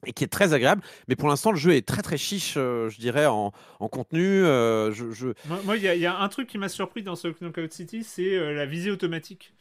[0.07, 0.83] et qui est très agréable.
[1.09, 4.43] Mais pour l'instant, le jeu est très très chiche, je dirais, en, en contenu.
[4.43, 5.33] je,
[5.65, 8.67] Moi, il y, a un truc qui m'a surpris dans ce Knockout City, c'est la
[8.67, 9.55] visée automatique.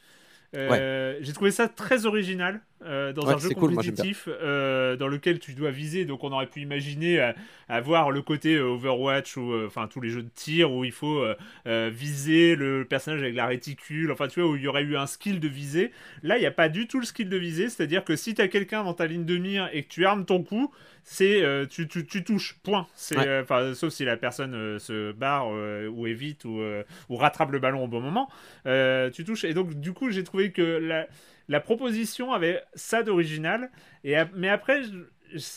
[0.52, 2.60] J'ai trouvé ça très original.
[2.84, 6.04] Euh, dans un jeu compétitif euh, dans lequel tu dois viser.
[6.04, 7.32] Donc on aurait pu imaginer euh,
[7.68, 11.24] avoir le côté Overwatch ou enfin tous les jeux de tir où il faut
[11.66, 14.12] viser le personnage avec la réticule.
[14.12, 15.90] Enfin tu vois où il y aurait eu un skill de viser.
[16.22, 17.68] Là il n'y a pas du tout le skill de viser.
[17.68, 20.24] C'est-à-dire que si tu as quelqu'un dans ta ligne de mire et que tu armes
[20.24, 20.72] ton coup,
[21.02, 22.58] c'est tu, tu, tu, touches.
[22.62, 22.86] Point.
[22.94, 26.60] C'est enfin sauf si la personne se barre ou évite ou,
[27.08, 28.28] ou rattrape le ballon au bon moment.
[28.64, 29.44] tu touches.
[29.44, 31.08] Et donc du coup j'ai trouvé que la
[31.48, 33.70] la proposition avait ça d'original.
[34.04, 34.82] Mais après,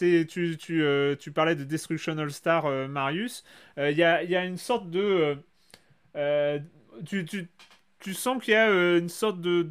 [0.01, 3.43] euh, tu, parlais de Destruction All Star, euh, Marius.
[3.77, 5.37] Euh, il y, a, une sorte de.
[7.05, 9.69] Tu, sens qu'il y a une sorte de,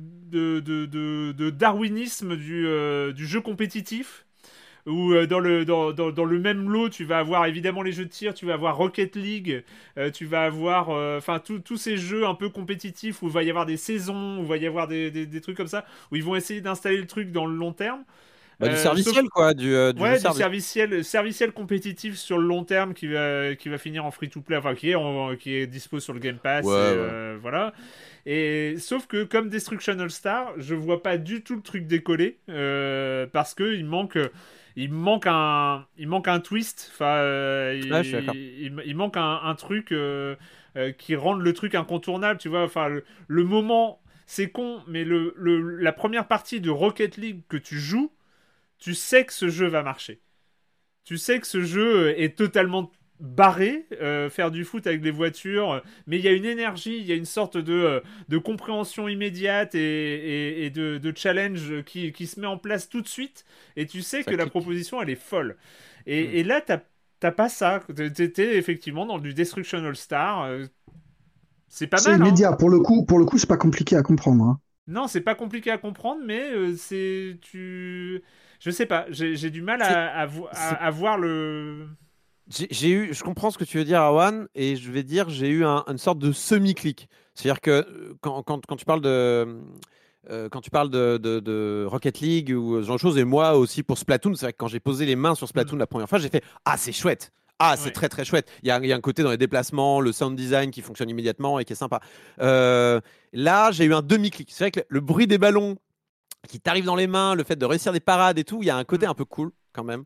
[1.51, 4.27] darwinisme du jeu compétitif
[4.87, 8.05] où euh, dans, le, dans, dans, le même lot, tu vas avoir évidemment les jeux
[8.05, 9.65] de tir, tu vas avoir Rocket League,
[9.99, 13.43] euh, tu vas avoir euh, enfin tous ces jeux un peu compétitifs où il va
[13.43, 16.17] y avoir des saisons, où il va y avoir des, des, trucs comme ça, où
[16.17, 18.05] ils vont essayer d'installer le truc dans le long terme.
[18.59, 19.55] Bah, du serviciel, quoi.
[19.55, 23.79] Du, du, ouais, du serviciel, serviciel compétitif sur le long terme qui va, qui va
[23.79, 26.67] finir en free-to-play, enfin qui est, qui est dispo sur le Game Pass.
[27.41, 27.73] Voilà.
[28.27, 32.39] Et sauf que comme Destruction All Star, je vois pas du tout le truc décoller
[33.33, 34.19] parce que il manque
[34.77, 36.91] il manque un, il manque un twist.
[36.93, 40.37] Enfin, euh, il, manque un, truc euh,
[40.77, 42.39] euh, qui rende le truc incontournable.
[42.39, 44.01] Tu vois, enfin, le, moment.
[44.27, 45.35] c'est con, mais le,
[45.81, 48.13] la première partie de Rocket League que tu joues,
[48.79, 50.21] tu sais que ce jeu va marcher.
[51.05, 52.91] Tu sais que ce jeu est totalement
[53.21, 57.05] barré, euh, faire du foot avec des voitures, mais il y a une énergie, il
[57.05, 62.41] y a une sorte de, euh, de compréhension immédiate et, de, challenge qui, qui, se
[62.41, 63.45] met en place tout de suite,
[63.77, 65.57] et tu sais que la proposition, elle est folle.
[66.07, 66.47] Et, mm.
[66.47, 67.81] là, t'as pas ça.
[67.95, 70.45] T'étais effectivement dans du Destruction All Star.
[70.45, 70.65] Euh,
[71.69, 72.05] c'est pas mal.
[72.05, 72.51] C'est immédiat.
[72.53, 72.57] Hein.
[72.57, 74.45] Pour le coup, pour le coup, c'est pas compliqué à comprendre.
[74.45, 74.61] Hein.
[74.87, 78.23] Non, c'est pas compliqué à comprendre, mais c'est tu.
[78.61, 79.07] Je sais pas.
[79.11, 81.87] J'ai du mal à, à voir le
[82.51, 85.49] j'ai eu, je comprends ce que tu veux dire, Awan, et je vais dire, j'ai
[85.49, 87.09] eu une sorte de semi-clic.
[87.35, 89.61] C'est-à-dire que euh, quand, quand, quand, tu parles de.
[90.29, 93.57] Euh, quand tu parles de, de, Rocket League ou ce genre de choses, et moi
[93.57, 95.81] aussi pour Splatoon, c'est vrai que quand j'ai posé les mains sur Splatoon mm.
[95.81, 97.33] la première fois, j'ai fait Ah, c'est chouette!
[97.63, 98.51] Ah, c'est très très chouette.
[98.63, 100.81] Il y, a, il y, a, un côté dans les déplacements, le sound design qui
[100.81, 102.01] fonctionne immédiatement et qui est sympa.
[102.41, 103.03] Euh,
[103.35, 104.49] là, j'ai eu un demi-clic.
[104.51, 105.77] C'est vrai que le bruit des ballons
[106.49, 108.71] qui t'arrive dans les mains, le fait de réussir des parades et tout, il y
[108.71, 109.11] a un côté mm.
[109.11, 110.05] un peu cool quand même.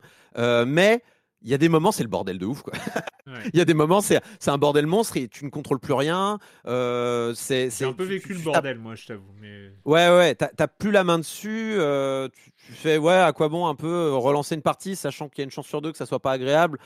[0.66, 1.00] mais
[1.44, 2.62] il y a des moments, c'est le bordel de ouf.
[2.62, 2.72] Quoi.
[3.52, 6.38] Il y a des moments, c'est un bordel monstre et tu ne contrôles plus rien.
[6.66, 9.32] Euh, c'est un peu vécu le bordel, moi, je t'avoue.
[9.40, 9.70] Mais...
[9.84, 11.74] Ouais, ouais, t'as plus la main dessus.
[11.78, 12.28] Euh,
[12.66, 15.42] tu, fais, ouais, à quoi bon un peu euh, relancer une partie, sachant qu'il y
[15.42, 16.78] a une chance sur deux que ça soit pas agréable.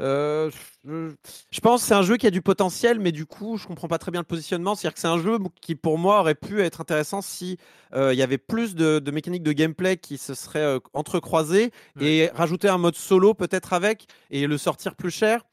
[0.00, 0.50] Euh,
[0.84, 3.88] je pense que c'est un jeu qui a du potentiel, mais du coup, je comprends
[3.88, 4.74] pas très bien le positionnement.
[4.74, 7.58] C'est-à-dire que c'est un jeu qui, pour moi, aurait pu être intéressant si
[7.94, 12.28] euh, il y avait plus de, mécaniques de gameplay qui se seraient euh, entrecroisées et
[12.34, 15.44] rajouter un mode solo peut-être avec et le sortir plus cher.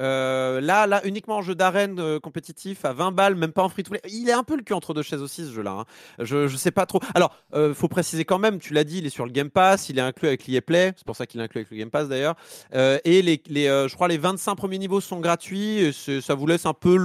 [0.00, 3.68] Euh, là, là, uniquement en jeu d'arène euh, compétitif à 20 balles, même pas en
[3.68, 4.00] free to play.
[4.08, 5.72] Il est un peu le cul entre deux chaises aussi ce jeu-là.
[5.80, 5.84] Hein.
[6.18, 7.00] Je, je sais pas trop.
[7.14, 9.88] Alors, euh, faut préciser quand même, tu l'as dit, il est sur le Game Pass,
[9.88, 11.90] il est inclus avec l'EA Play, c'est pour ça qu'il est inclus avec le Game
[11.90, 12.34] Pass d'ailleurs.
[12.72, 15.92] et les, les je crois les 25 premiers niveaux sont gratuits.
[16.22, 16.98] Ça vous laisse un peu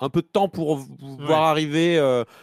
[0.00, 2.00] un peu de temps pour voir arriver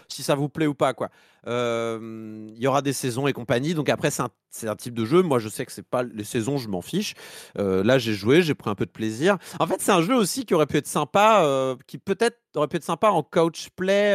[0.07, 1.09] si ça vous plaît ou pas quoi.
[1.45, 3.73] Il y aura des saisons et compagnie.
[3.73, 5.21] Donc après, c'est un, type de jeu.
[5.21, 7.13] Moi, je sais que c'est pas les saisons, je m'en fiche.
[7.55, 9.37] là, j'ai joué, j'ai pris un peu de plaisir.
[9.59, 12.77] En fait, c'est un jeu aussi qui aurait pu être sympa, qui peut-être aurait pu
[12.77, 14.13] être sympa en couch play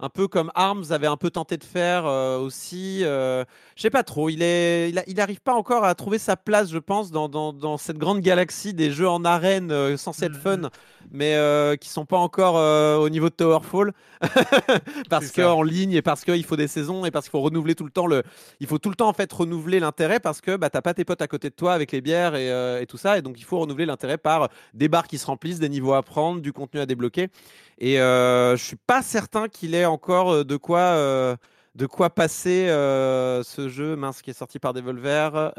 [0.00, 3.00] un peu comme Arms avait un peu tenté de faire aussi.
[3.00, 3.44] je
[3.76, 4.28] sais pas trop.
[4.28, 7.98] Il est, il, arrive pas encore à trouver sa place, je pense, dans, dans, cette
[7.98, 10.70] grande galaxie des jeux en arène euh, censés être fun,
[11.10, 11.36] mais
[11.80, 12.54] qui sont pas encore
[13.00, 13.92] au niveau de Towerfall
[15.10, 17.84] parce qu'en ligne et parce qu'il faut des saisons et parce qu'il faut renouveler tout
[17.84, 18.22] le temps le.
[18.60, 21.04] Il faut tout le temps en fait renouveler l'intérêt parce que bah t'as pas tes
[21.04, 22.48] potes à côté de toi avec les bières et,
[22.82, 25.58] et tout ça et donc il faut renouveler l'intérêt par des bars qui se remplissent,
[25.58, 27.28] des niveaux à prendre, du contenu à débloquer.
[27.78, 31.36] Et euh, je suis pas certain qu'il ait encore euh, de quoi, euh,
[31.74, 35.52] de quoi passer euh, ce jeu mince qui est sorti par Devolver.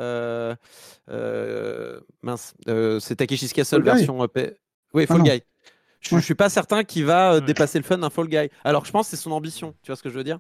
[2.24, 2.54] mince,
[3.00, 4.54] c'est Takeshi's Castle version EP.
[4.94, 5.44] Oui, Fall ah Guy.
[6.00, 8.50] Je, ne suis pas certain qu'il va dépasser le fun d'un Fall Guy.
[8.64, 9.74] Alors je pense que c'est son ambition.
[9.82, 10.40] Tu vois ce que je veux dire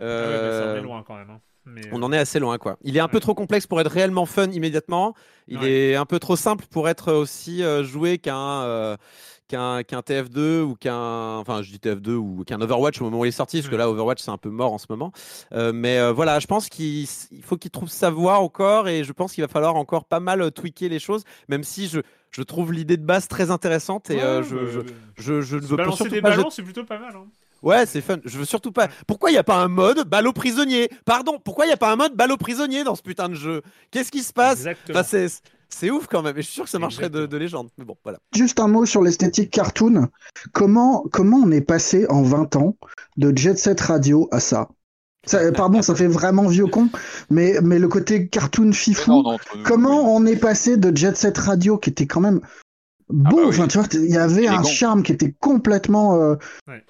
[0.00, 1.30] ah ouais, loin quand même.
[1.30, 1.40] Hein.
[1.92, 2.76] On en est assez loin, quoi.
[2.82, 5.14] Il est un peu trop complexe pour être réellement fun immédiatement.
[5.46, 8.96] Il est un peu trop simple pour être aussi joué qu'un
[9.48, 13.28] qu'un TF2 ou qu'un enfin je dis TF2 ou qu'un Overwatch au moment où il
[13.28, 15.12] est sorti parce que là Overwatch c'est un peu mort en ce moment.
[15.52, 17.06] Euh, mais euh, voilà je pense qu'il
[17.42, 20.40] faut qu'il trouve sa voie encore et je pense qu'il va falloir encore pas mal
[20.40, 22.00] euh, tweaker les choses même si je
[22.30, 24.80] je trouve l'idée de base très intéressante et je, je,
[25.16, 27.26] je, je, ne veux pas des ballons c'est plutôt pas mal hein.
[27.64, 28.18] Ouais, c'est fun.
[28.26, 28.88] Je veux surtout pas.
[29.06, 30.90] Pourquoi il n'y a pas un mode ballot prisonnier?
[31.06, 33.62] Pardon, pourquoi il n'y a pas un mode ballot prisonnier dans ce putain de jeu?
[33.90, 34.66] Qu'est-ce qui se passe?
[35.68, 37.68] C'est ouf quand même, et je suis sûr que ça marcherait de, légende.
[37.78, 38.18] Mais bon, voilà.
[38.34, 40.08] Juste un mot sur l'esthétique cartoon.
[40.52, 42.76] Comment, comment on est passé en 20 ans
[43.16, 44.68] de Jet Set Radio à ça,
[45.54, 46.88] pardon, ça fait vraiment vieux con,
[47.30, 49.24] mais, mais le côté cartoon fifou,
[49.64, 52.40] comment on est passé de Jet Set Radio qui était quand même
[53.10, 56.36] ah beau, bah tu vois, il y avait un charme qui était complètement, euh,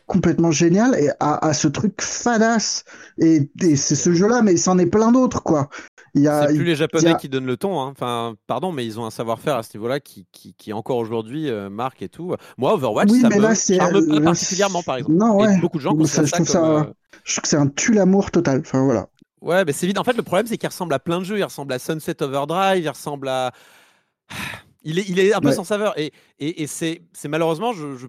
[0.07, 2.85] complètement génial et à, ce truc fadasse
[3.19, 5.69] et, et c'est ce jeu-là, mais c'en est plein d'autres quoi.
[6.15, 7.81] C'est plus les Japonais qui donnent le ton.
[7.81, 7.89] Hein.
[7.91, 11.69] Enfin, pardon, mais ils ont un savoir-faire à ce niveau-là qui, qui, encore aujourd'hui euh,
[11.69, 12.35] marque et tout.
[12.57, 15.17] Moi, Overwatch, ça me charme pas particulièrement, par exemple.
[15.17, 15.59] Non, ouais.
[15.61, 16.85] beaucoup de gens ça, ça, ça euh,
[17.25, 18.61] Je trouve que c'est un tue l'amour total.
[18.61, 19.09] Enfin, voilà.
[19.41, 19.99] Ouais, mais c'est vite.
[19.99, 21.39] En fait, le problème, c'est qu'il ressemble à plein de jeux.
[21.39, 23.53] Il ressemble à Sunset Overdrive, il ressemble à.
[24.87, 25.99] Il est, il est un peu sans saveur.
[25.99, 28.07] Et, et, et c'est malheureusement, je, je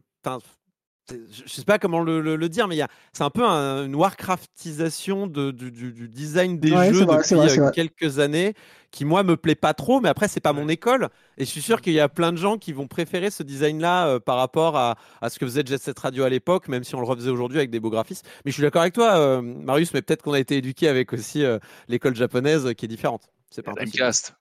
[1.09, 2.79] je sais pas comment le, dire, mais
[3.13, 8.53] c'est un peu une Warcraftisation de, du, design des jeux depuis euh, quelques années
[8.91, 11.61] qui moi me plaît pas trop, mais après c'est pas mon école et je suis
[11.61, 14.77] sûr qu'il y a plein de gens qui vont préférer ce design-là euh, par rapport
[14.77, 14.95] à,
[15.29, 17.71] ce que faisait Jet Set Radio à l'époque, même si on le refaisait aujourd'hui avec
[17.71, 18.25] des beaux graphismes.
[18.45, 21.13] Mais je suis d'accord avec toi, euh, Marius, mais peut-être qu'on a été éduqué avec
[21.13, 21.43] aussi
[21.87, 23.29] l'école japonaise qui est différente.
[23.51, 24.35] C'est pas Dreamcast.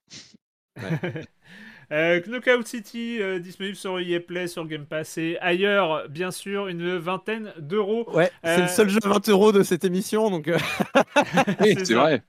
[1.92, 6.68] Euh, Knockout City, euh, disponible sur EA Play, sur Game Pass et ailleurs, bien sûr,
[6.68, 8.08] une vingtaine d'euros.
[8.12, 10.50] Ouais, c'est le seul jeu 20 euros de cette émission, donc.
[11.60, 12.22] c'est vrai.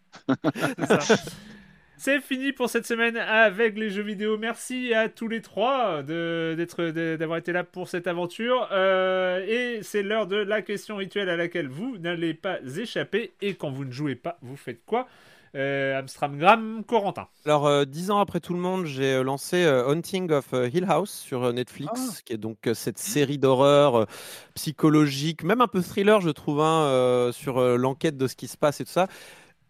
[1.98, 4.38] C'est fini pour cette semaine avec les jeux vidéo.
[4.38, 8.68] Merci à tous les trois d'être, d'avoir été là pour cette aventure.
[8.73, 13.34] et c'est l'heure de la question rituelle à laquelle vous n'allez pas échapper.
[13.41, 15.07] Et quand vous ne jouez pas, vous faites quoi?
[15.07, 17.27] euh, Amstramgram, Corentin.
[17.45, 21.11] Alors, euh, dix ans après tout le monde, j'ai euh, lancé Haunting of Hill House
[21.11, 22.22] sur Netflix, ah.
[22.26, 24.07] qui est donc cette série d'horreur
[24.53, 28.82] psychologique, même un peu thriller, je trouve, hein, sur l'enquête de ce qui se passe
[28.82, 29.07] et tout ça.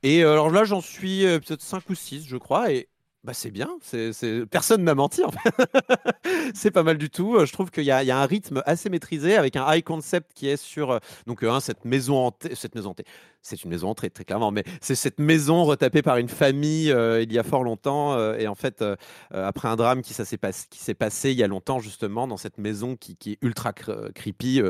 [0.03, 2.71] Et alors là, j'en suis peut-être 5 ou 6, je crois.
[2.71, 2.89] Et
[3.23, 4.11] bah, c'est bien, c'est,
[4.45, 5.23] personne n'a menti.
[5.23, 5.39] En fait.
[6.53, 7.43] c'est pas mal du tout.
[7.43, 10.47] Je trouve qu'il y, y, a un rythme assez maîtrisé avec un high concept qui
[10.47, 13.05] est sur donc cette maison hantée, cette maison hantée,
[13.45, 17.21] c'est une maison très, très clairement, mais c'est cette maison retapée par une famille euh,
[17.21, 18.13] il y a fort longtemps.
[18.13, 18.95] Euh, et en fait, euh,
[19.31, 20.25] après un drame qui, s'est
[20.69, 24.61] qui s'est passé il y a longtemps, justement, dans cette maison qui, est ultra creepy,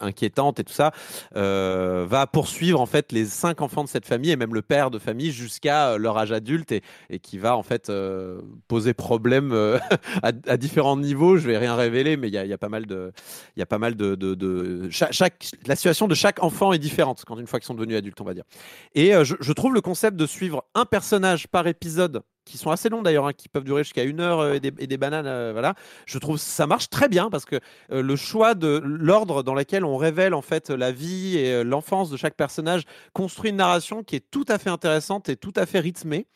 [0.00, 0.92] inquiétante et tout ça,
[1.34, 4.98] va poursuivre en fait les cinq enfants de cette famille et même le père de
[4.98, 7.90] famille jusqu'à leur âge adulte et, qui va en fait
[8.68, 9.52] poser problème
[10.22, 11.36] à, différents niveaux.
[11.38, 13.12] Je vais rien révéler, mais il y, a, pas mal de.
[13.56, 14.14] Y a pas mal de.
[14.14, 17.96] de, chaque, la situation de chaque enfant est différente quand une fois qu'ils sont devenus
[17.96, 18.44] adultes on va dire.
[18.94, 22.88] Et euh, je, trouve le concept de suivre un personnage par épisode, qui sont assez
[22.88, 25.74] longs d'ailleurs, hein, qui peuvent durer jusqu'à une heure euh, et, des, bananes, euh, voilà.
[26.06, 27.60] Je trouve ça marche très bien parce que
[27.90, 32.16] le choix de l'ordre dans lequel on révèle en fait la vie et l'enfance de
[32.16, 32.82] chaque personnage
[33.12, 36.26] construit une narration qui est tout à fait intéressante et tout à fait rythmée.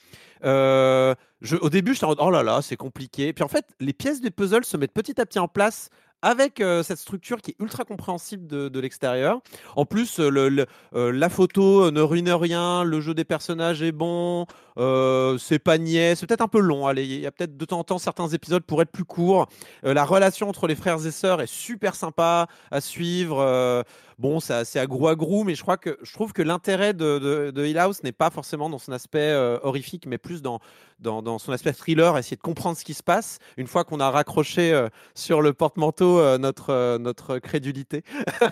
[0.43, 3.33] Je, au début, j'étais en oh là là, c'est compliqué.
[3.33, 5.91] Puis en fait, les pièces du puzzle se mettent petit à petit en place
[6.23, 9.41] avec cette structure qui est ultra compréhensible de, l'extérieur.
[9.77, 15.59] En plus, le, la photo ne ruine rien, le jeu des personnages est bon, c'est
[15.59, 16.91] pas niais, c'est peut-être un peu long.
[16.93, 19.47] Il y a peut-être de temps en temps certains épisodes pour être plus courts.
[19.83, 23.85] la relation entre les frères et sœurs est super sympa à suivre.
[24.19, 27.77] Bon, c'est assez agrou-agrou, mais je crois que je trouve que l'intérêt de, de, Hill
[27.77, 30.59] House n'est pas forcément dans son aspect euh, horrifique, mais plus dans,
[31.01, 33.41] dans, son aspect thriller, essayer de comprendre ce qui se passe.
[33.59, 38.05] Une fois qu'on a raccroché euh, sur le porte-manteau euh, notre, notre crédulité,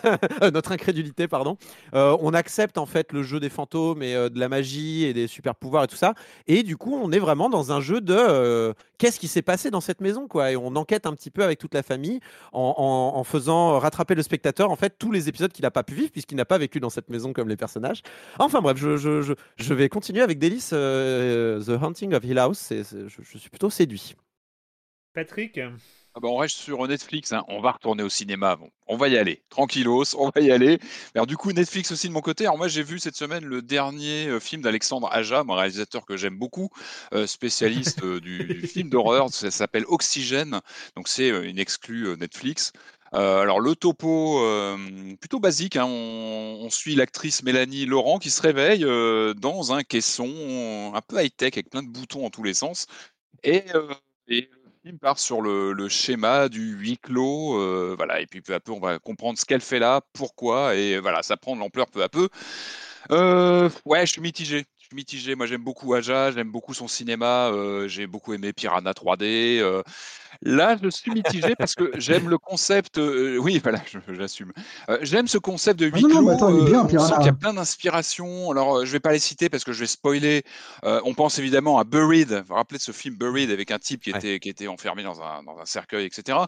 [0.53, 1.57] notre incrédulité, pardon,
[1.95, 5.55] on accepte en fait le jeu des fantômes et de la magie et des super
[5.55, 6.13] pouvoirs et tout ça.
[6.47, 9.81] Et du coup, on est vraiment dans un jeu de qu'est-ce qui s'est passé dans
[9.81, 10.53] cette maison, quoi.
[10.53, 12.21] Et on enquête un petit peu avec toute la famille
[12.53, 15.95] en, en faisant rattraper le spectateur en fait tous les épisodes qu'il n'a pas pu
[15.95, 18.03] vivre puisqu'il n'a pas vécu dans cette maison comme les personnages.
[18.39, 22.39] Enfin bref, je, je, je, je vais continuer avec délice euh, The Hunting of Hill
[22.39, 22.71] House.
[22.71, 24.15] je, suis plutôt séduit.
[25.15, 25.61] Patrick
[26.17, 27.43] ah bah, on reste sur Netflix, hein.
[27.49, 28.57] on va retourner au cinéma.
[28.87, 30.79] on va y aller, tranquillos, on va y aller.
[31.17, 32.45] Alors du coup, Netflix aussi de mon côté.
[32.45, 36.17] Alors moi, j'ai vu cette semaine le dernier euh, film d'Alexandre Aja, un réalisateur que
[36.17, 36.71] j'aime beaucoup,
[37.15, 39.29] euh, spécialiste du, du, film d'horreur.
[39.31, 40.61] Ça s'appelle Oxygène.
[40.95, 42.73] Donc c'est une exclue Netflix.
[43.15, 44.77] Euh, alors le topo, euh,
[45.21, 45.87] plutôt basique, hein.
[45.87, 51.53] on, suit l'actrice Mélanie Laurent qui se réveille euh, dans un caisson un peu high-tech
[51.55, 52.87] avec plein de boutons en tous les sens.
[53.45, 54.47] Et, le
[54.85, 58.81] film part sur le, schéma du huis clos, voilà, et puis peu à peu on
[58.81, 62.09] va comprendre ce qu'elle fait là, pourquoi, et voilà, ça prend de l'ampleur peu à
[62.09, 62.29] peu.
[63.11, 65.35] ouais, je suis mitigé mitigé.
[65.35, 67.51] Moi, j'aime beaucoup Aja, j'aime beaucoup son cinéma.
[67.87, 69.83] j'ai beaucoup aimé Piranha 3D.
[70.43, 72.99] là, je suis mitigé parce que j'aime le concept.
[72.99, 74.53] oui, voilà, j'assume.
[75.03, 76.31] j'aime ce concept de huis clos.
[77.21, 78.51] il y a plein d'inspirations.
[78.51, 80.45] Alors, je vais pas les citer parce que je vais spoiler.
[80.83, 82.33] on pense évidemment à Buried.
[82.33, 85.03] Vous vous rappelez de ce film Buried avec un type qui était, qui était enfermé
[85.03, 86.39] dans un, dans un cercueil, etc.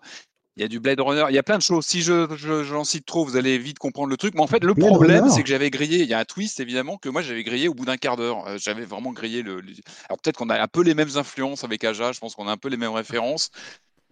[0.57, 1.85] Il y a du Blade Runner, il y a plein de choses.
[1.85, 2.35] Si je,
[2.65, 4.35] j'en cite trop, vous allez vite comprendre le truc.
[4.35, 6.03] Mais en fait, le problème, c'est que j'avais grillé.
[6.03, 8.47] Il y a un twist, évidemment, que moi j'avais grillé au bout d'un quart d'heure.
[8.49, 9.63] Euh, j'avais vraiment grillé le.
[10.09, 12.13] Alors peut-être qu'on a un peu les mêmes influences avec Aja.
[12.13, 13.51] Je pense qu'on a un peu les mêmes références.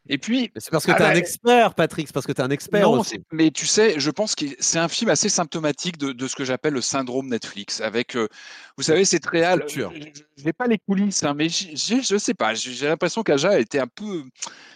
[0.09, 0.51] Et puis.
[0.57, 2.09] C'est parce que tu es un expert, Patrick.
[2.09, 2.83] C'est parce que tu es un expert.
[2.83, 3.03] Non,
[3.33, 6.45] mais tu sais, je pense que c'est un film assez symptomatique de, de ce que
[6.45, 7.81] j'appelle le syndrome Netflix.
[7.81, 8.29] Avec, euh,
[8.77, 9.65] vous savez, c'est réel.
[9.69, 12.55] Je n'ai pas les coulisses, hein, mais je ne sais pas.
[12.55, 14.25] J'ai l'impression qu'Aja a été un peu.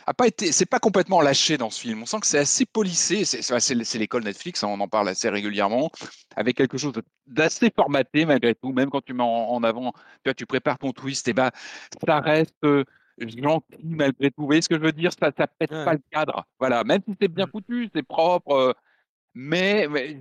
[0.06, 0.52] A pas été.
[0.52, 2.02] C'est pas complètement lâché dans ce film.
[2.02, 3.24] On sent que c'est assez polissé.
[3.24, 4.64] C'est l'école Netflix.
[4.64, 5.90] Hein, on en parle assez régulièrement.
[6.36, 6.94] Avec quelque chose
[7.26, 8.72] d'assez formaté, malgré tout.
[8.72, 9.92] Même quand tu mets en, avant.
[9.92, 11.50] Tu, vois, tu prépares ton twist, et ben,
[12.06, 12.54] ça reste.
[12.64, 12.84] Euh,
[13.20, 14.42] gentil malgré tout.
[14.42, 16.44] Vous voyez ce que je veux dire Ça ne pète pas le cadre.
[16.58, 18.52] Voilà, même si c'est bien foutu, c'est propre.
[18.52, 18.72] Euh,
[19.34, 20.20] mais, mais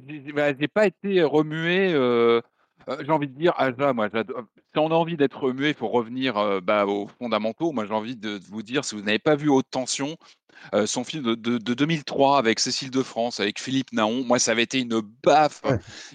[0.59, 1.93] j'ai pas été remué.
[1.93, 2.41] Euh,
[3.01, 6.61] j'ai envie de dire, Aja, moi, si on a envie d'être muet, il faut revenir
[6.61, 7.71] bah, aux fondamentaux.
[7.71, 10.17] Moi, j'ai envie de, vous dire, si vous n'avez pas vu Haute Tension,
[10.85, 14.79] son film de, 2003 avec Cécile de France, avec Philippe Naon, moi, ça avait été
[14.79, 15.63] une baffe,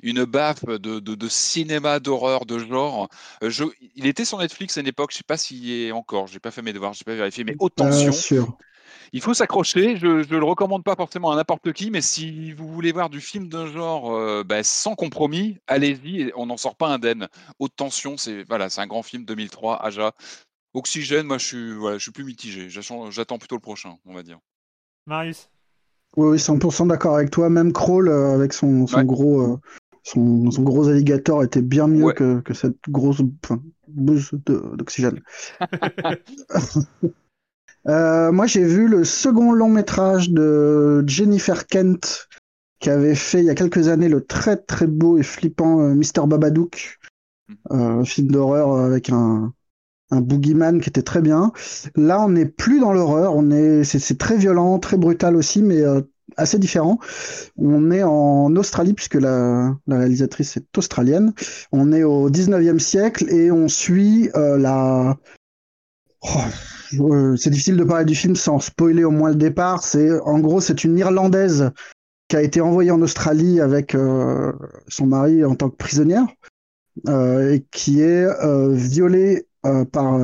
[0.03, 3.09] une baffe de, cinéma d'horreur, de genre.
[3.41, 6.27] il était sur Netflix à une époque, je ne sais pas s'il y est encore,
[6.27, 8.13] je n'ai pas fait mes devoirs, je n'ai pas vérifié, mais Haute Tension.
[9.15, 9.97] Il faut s'accrocher.
[9.97, 13.21] Je ne le recommande pas forcément à n'importe qui, mais si vous voulez voir du
[13.21, 16.33] film d'un genre euh, bah, sans compromis, allez-y.
[16.35, 17.29] On n'en sort pas indemne.
[17.59, 19.85] Haute tension, c'est voilà, c'est un grand film 2003.
[19.85, 20.13] Aja.
[20.75, 22.69] Oxygène, moi je suis, voilà, je suis plus mitigé.
[22.71, 24.39] J'attends plutôt le prochain, on va dire.
[25.07, 25.51] Marius?
[26.17, 27.51] Oui, 100% d'accord avec toi.
[27.51, 29.43] Même Crawl, euh, avec son, gros.
[29.43, 29.61] Euh,
[30.05, 33.21] son, gros alligator était bien mieux que, que, cette grosse
[33.89, 35.21] bouse d'oxygène.
[37.89, 42.29] Euh, moi, j'ai vu le second long métrage de Jennifer Kent,
[42.81, 45.95] qui avait fait il y a quelques années le très très beau et flippant euh,
[45.95, 46.27] Mr.
[46.27, 46.99] Babadook,
[47.71, 49.53] euh, film d'horreur avec un,
[50.11, 51.53] un boogeyman qui était très bien.
[51.97, 55.83] Là, on n'est plus dans l'horreur, on est, c'est, très violent, très brutal aussi, mais
[56.37, 56.99] assez différent.
[57.57, 61.33] On est en Australie puisque la, la, réalisatrice est australienne.
[61.73, 65.17] On est au 19e siècle et on suit la
[66.23, 69.83] oh, euh, c'est difficile de parler du film sans spoiler au moins le départ.
[69.83, 71.71] C'est en gros c'est une Irlandaise
[72.29, 74.53] qui a été envoyée en Australie avec euh,
[74.89, 76.27] son mari en tant que prisonnière
[77.09, 78.27] euh, et qui est
[78.73, 79.47] violée
[79.93, 80.19] par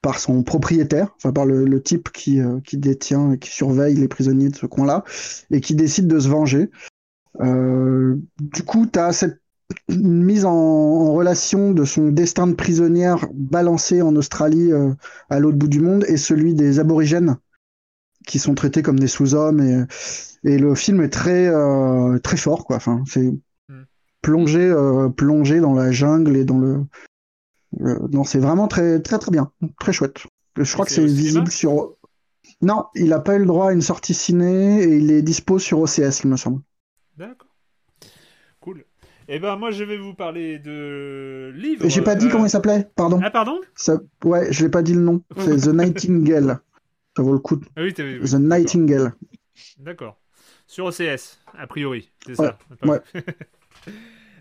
[0.00, 4.50] par son propriétaire, enfin par le, type qui, qui détient et qui surveille les prisonniers
[4.50, 5.02] de ce coin-là,
[5.50, 6.70] et qui décide de se venger.
[7.40, 9.40] du coup, tu as cette
[9.88, 14.92] une mise en, relation de son destin de prisonnière balancé en Australie euh,
[15.30, 17.36] à l'autre bout du monde et celui des aborigènes
[18.26, 19.84] qui sont traités comme des sous-hommes et,
[20.44, 22.76] et, le film est très euh, très fort quoi.
[22.76, 23.32] Enfin c'est
[23.68, 23.84] hmm.
[24.22, 26.84] plongé euh, plongé dans la jungle et dans le
[27.80, 29.50] non c'est vraiment très très très bien.
[29.78, 30.26] Très chouette.
[30.56, 31.94] Je crois que c'est visible sur
[32.62, 35.58] non il n'a pas eu le droit à une sortie ciné et il est dispo
[35.58, 36.60] sur OCS il me semble.
[37.16, 37.53] D'accord
[39.28, 41.88] eh ben, moi, je vais vous parler de livres.
[41.88, 43.20] J'ai pas dit comment il s'appelait, pardon.
[43.22, 43.60] Ah, pardon?
[43.74, 43.98] Ça...
[44.24, 45.22] Ouais, je l'ai pas dit le nom.
[45.38, 46.58] C'est The Nightingale.
[47.16, 47.60] Ça vaut le coup.
[47.76, 49.12] Ah oui, The Nightingale.
[49.78, 50.18] D'accord.
[50.66, 52.58] Sur OCS, a priori, c'est ça.
[52.82, 53.00] Ouais.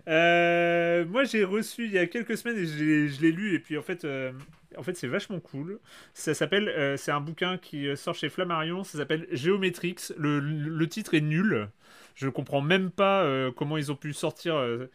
[0.10, 3.78] Euh, moi, j'ai reçu il y a quelques semaines et je l'ai lu et puis
[3.78, 4.34] en fait, euh,
[4.78, 5.80] en fait, c'est vachement cool.
[6.14, 8.84] Ça s'appelle, euh, c'est un bouquin qui sort chez Flammarion.
[8.84, 9.96] Ça s'appelle Géométrix.
[10.18, 11.70] Le, le, titre est nul.
[12.16, 14.90] Je comprends même pas euh, comment ils ont pu sortir euh,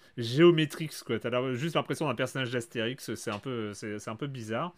[1.03, 1.19] quoi.
[1.19, 3.39] T'as juste l'impression d'un personnage d'Astérix, c'est, un
[4.17, 4.75] peu bizarre.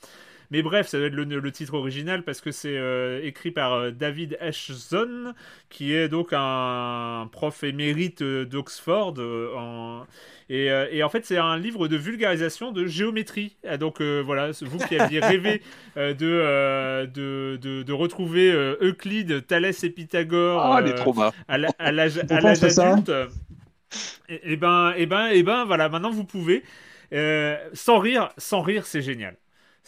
[0.50, 4.36] Mais bref, ça doit être le, titre original parce que c'est euh, écrit par David
[4.40, 5.34] Ashton,
[5.68, 9.14] qui est donc un, prof émérite d'Oxford
[9.56, 10.06] en
[10.50, 13.56] euh, et, en fait, c'est un livre de vulgarisation de géométrie.
[13.66, 15.62] Ah, donc euh, voilà, vous qui aviez rêvé
[15.96, 18.50] euh, de, de, de, retrouver
[18.80, 21.32] Euclide, Thalès et Pythagore ah,
[21.78, 23.12] à l'âge adulte.
[24.28, 26.64] Et, et, ben, et ben, et ben, voilà, maintenant vous pouvez.
[27.72, 29.36] sans rire, sans rire, c'est génial.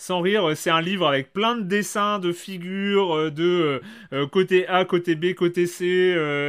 [0.02, 3.80] Sans rire, c'est un livre avec plein de dessins, de figures, euh, de euh,
[4.12, 5.86] euh, côté A, côté B, côté C,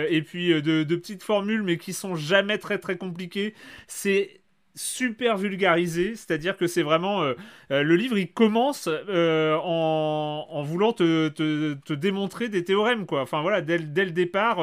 [0.10, 3.54] et puis de, de, petites formules, mais qui sont jamais très très compliquées.
[3.86, 4.42] C'est
[4.76, 7.34] super vulgarisé, c'est-à-dire que c'est vraiment euh,
[7.72, 13.06] euh, le livre il commence euh, en, en, voulant te, te, te, démontrer des théorèmes
[13.06, 13.22] quoi.
[13.22, 14.60] Enfin voilà, dès, dès le départ,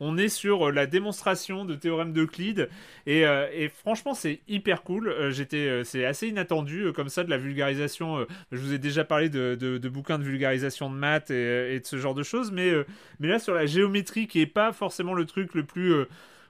[0.00, 2.68] on est sur la démonstration de théorèmes d'Euclide
[3.06, 5.14] et, et, franchement c'est hyper cool.
[5.30, 8.26] J'étais, c'est assez inattendu comme ça de la vulgarisation.
[8.50, 11.80] je vous ai déjà parlé de, de, de, bouquins de vulgarisation de maths et, et,
[11.80, 12.72] de ce genre de choses, mais
[13.20, 15.94] mais là sur la géométrie qui est pas forcément le truc le plus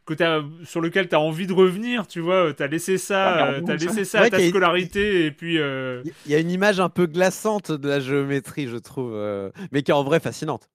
[0.04, 3.28] que as, sur lequel tu as envie de revenir, tu vois, tu as laissé ça,
[3.28, 6.50] ah, euh, as laissé ça à ta scolarité et puis euh, il y a une
[6.50, 10.20] image un peu glaçante de la géométrie, je trouve, euh, mais qui est en vrai
[10.20, 10.68] fascinante.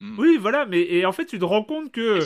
[0.00, 0.18] Hmm.
[0.18, 2.20] Oui, voilà, mais et en fait, tu te rends compte que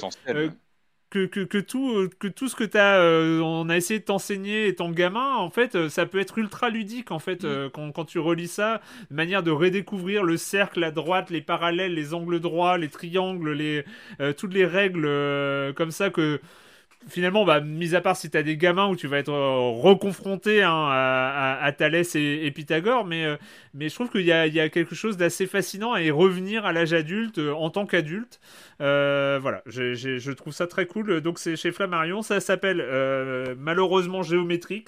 [1.16, 4.66] que, que, que, tout, que tout ce que t'as, euh, on a essayé de t'enseigner
[4.66, 7.46] étant gamin, en fait, euh, ça peut être ultra ludique, en fait, mm.
[7.46, 11.94] euh, quand, quand, tu relis ça, manière de redécouvrir le cercle à droite, les parallèles,
[11.94, 13.84] les angles droits, les triangles, les,
[14.36, 15.08] toutes les règles
[15.74, 16.40] comme ça que
[17.08, 19.70] finalement, bah, mis à part si tu as des gamins où tu vas être euh,
[19.80, 23.36] reconfronté hein, à, à, Thalès et, Pythagore, mais, euh,
[23.74, 26.72] mais je trouve qu'il y, y a, quelque chose d'assez fascinant à y revenir à
[26.72, 28.40] l'âge adulte euh, en tant qu'adulte.
[28.78, 31.20] voilà, je trouve ça très cool.
[31.20, 32.84] Donc c'est chez Flammarion, ça s'appelle
[33.58, 34.84] malheureusement Géométrix.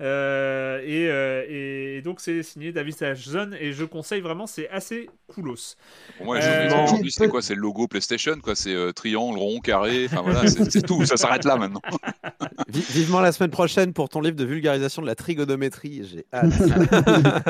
[0.00, 5.76] Et, donc c'est signé David Ashton et je conseille vraiment, c'est assez coolos.
[6.16, 8.54] Pour moi, aujourd'hui, c'est quoi C'est le logo PlayStation, quoi.
[8.54, 10.06] C'est triangle, rond, carré.
[10.06, 11.04] Enfin voilà, c'est tout.
[11.04, 11.82] Ça s'arrête là maintenant.
[12.68, 16.02] Vivement la semaine prochaine pour ton livre de vulgarisation de la trigonométrie.
[16.04, 16.52] J'ai hâte.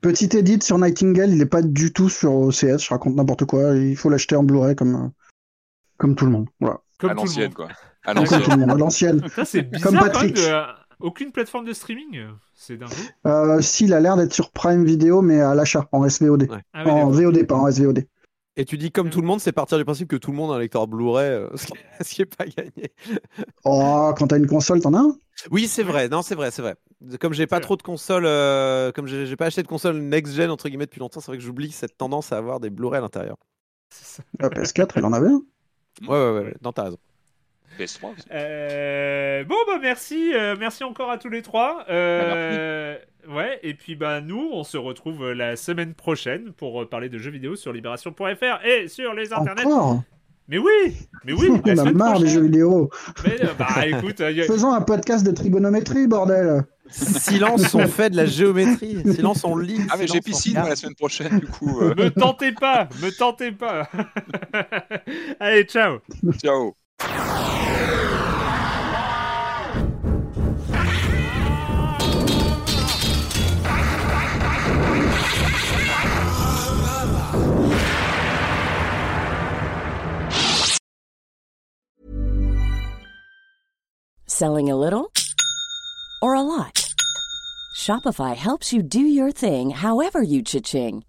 [0.00, 3.76] Petit edit sur Nightingale, il n'est pas du tout sur OCS, je raconte n'importe quoi.
[3.76, 5.12] Il faut l'acheter en Blu-ray comme,
[5.96, 6.48] comme tout le monde.
[6.60, 6.80] Voilà.
[6.98, 7.68] Comme à l'ancienne, quoi.
[8.04, 9.22] À l'ancienne.
[9.44, 10.38] c'est bizarre comme Patrick.
[11.00, 12.88] Aucune plateforme de streaming C'est dingue.
[13.26, 16.48] Euh, il a l'air d'être sur Prime Video, mais à l'achat, en SVOD.
[16.72, 18.04] Ah en VOD, pas en SVOD.
[18.56, 20.50] Et tu dis comme tout le monde, c'est partir du principe que tout le monde
[20.50, 21.48] a un lecteur Blu-ray, euh,
[22.00, 22.92] ce qui n'est pas gagné.
[23.64, 25.16] oh, quand t'as une console, t'en as un?
[25.52, 26.08] Oui, c'est vrai.
[26.08, 26.74] Non, c'est vrai, c'est vrai.
[27.20, 30.68] Comme j'ai pas trop de consoles, euh, comme j'ai pas acheté de console next-gen entre
[30.68, 33.36] guillemets depuis longtemps, c'est vrai que j'oublie cette tendance à avoir des Blu-ray à l'intérieur.
[34.40, 35.42] La PS4, elle en avait un.
[36.02, 36.54] Ouais, ouais, ouais.
[36.60, 36.98] Non, t'as raison.
[38.32, 41.84] Euh, bon bah merci, euh, merci encore à tous les trois.
[41.88, 42.96] Euh,
[43.26, 47.18] bah, ouais, et puis bah nous, on se retrouve la semaine prochaine pour parler de
[47.18, 49.64] jeux vidéo sur libération.fr et sur les internets.
[50.48, 51.50] mais oui, mais oui.
[51.64, 52.90] on a marre des jeux vidéo.
[53.58, 56.64] bah écoute, faisons un podcast de trigonométrie, bordel.
[56.90, 59.02] Silence, on fait de la géométrie.
[59.12, 59.80] Silence, on lit.
[59.90, 61.80] Ah, mais j'ai piscine la semaine prochaine, du coup.
[61.80, 63.88] Me tentez pas, me tentez pas.
[65.40, 65.98] Allez, ciao.
[66.42, 66.74] Ciao.
[84.38, 85.12] Selling a little
[86.22, 86.94] or a lot?
[87.76, 91.02] Shopify helps you do your thing however you cha-ching.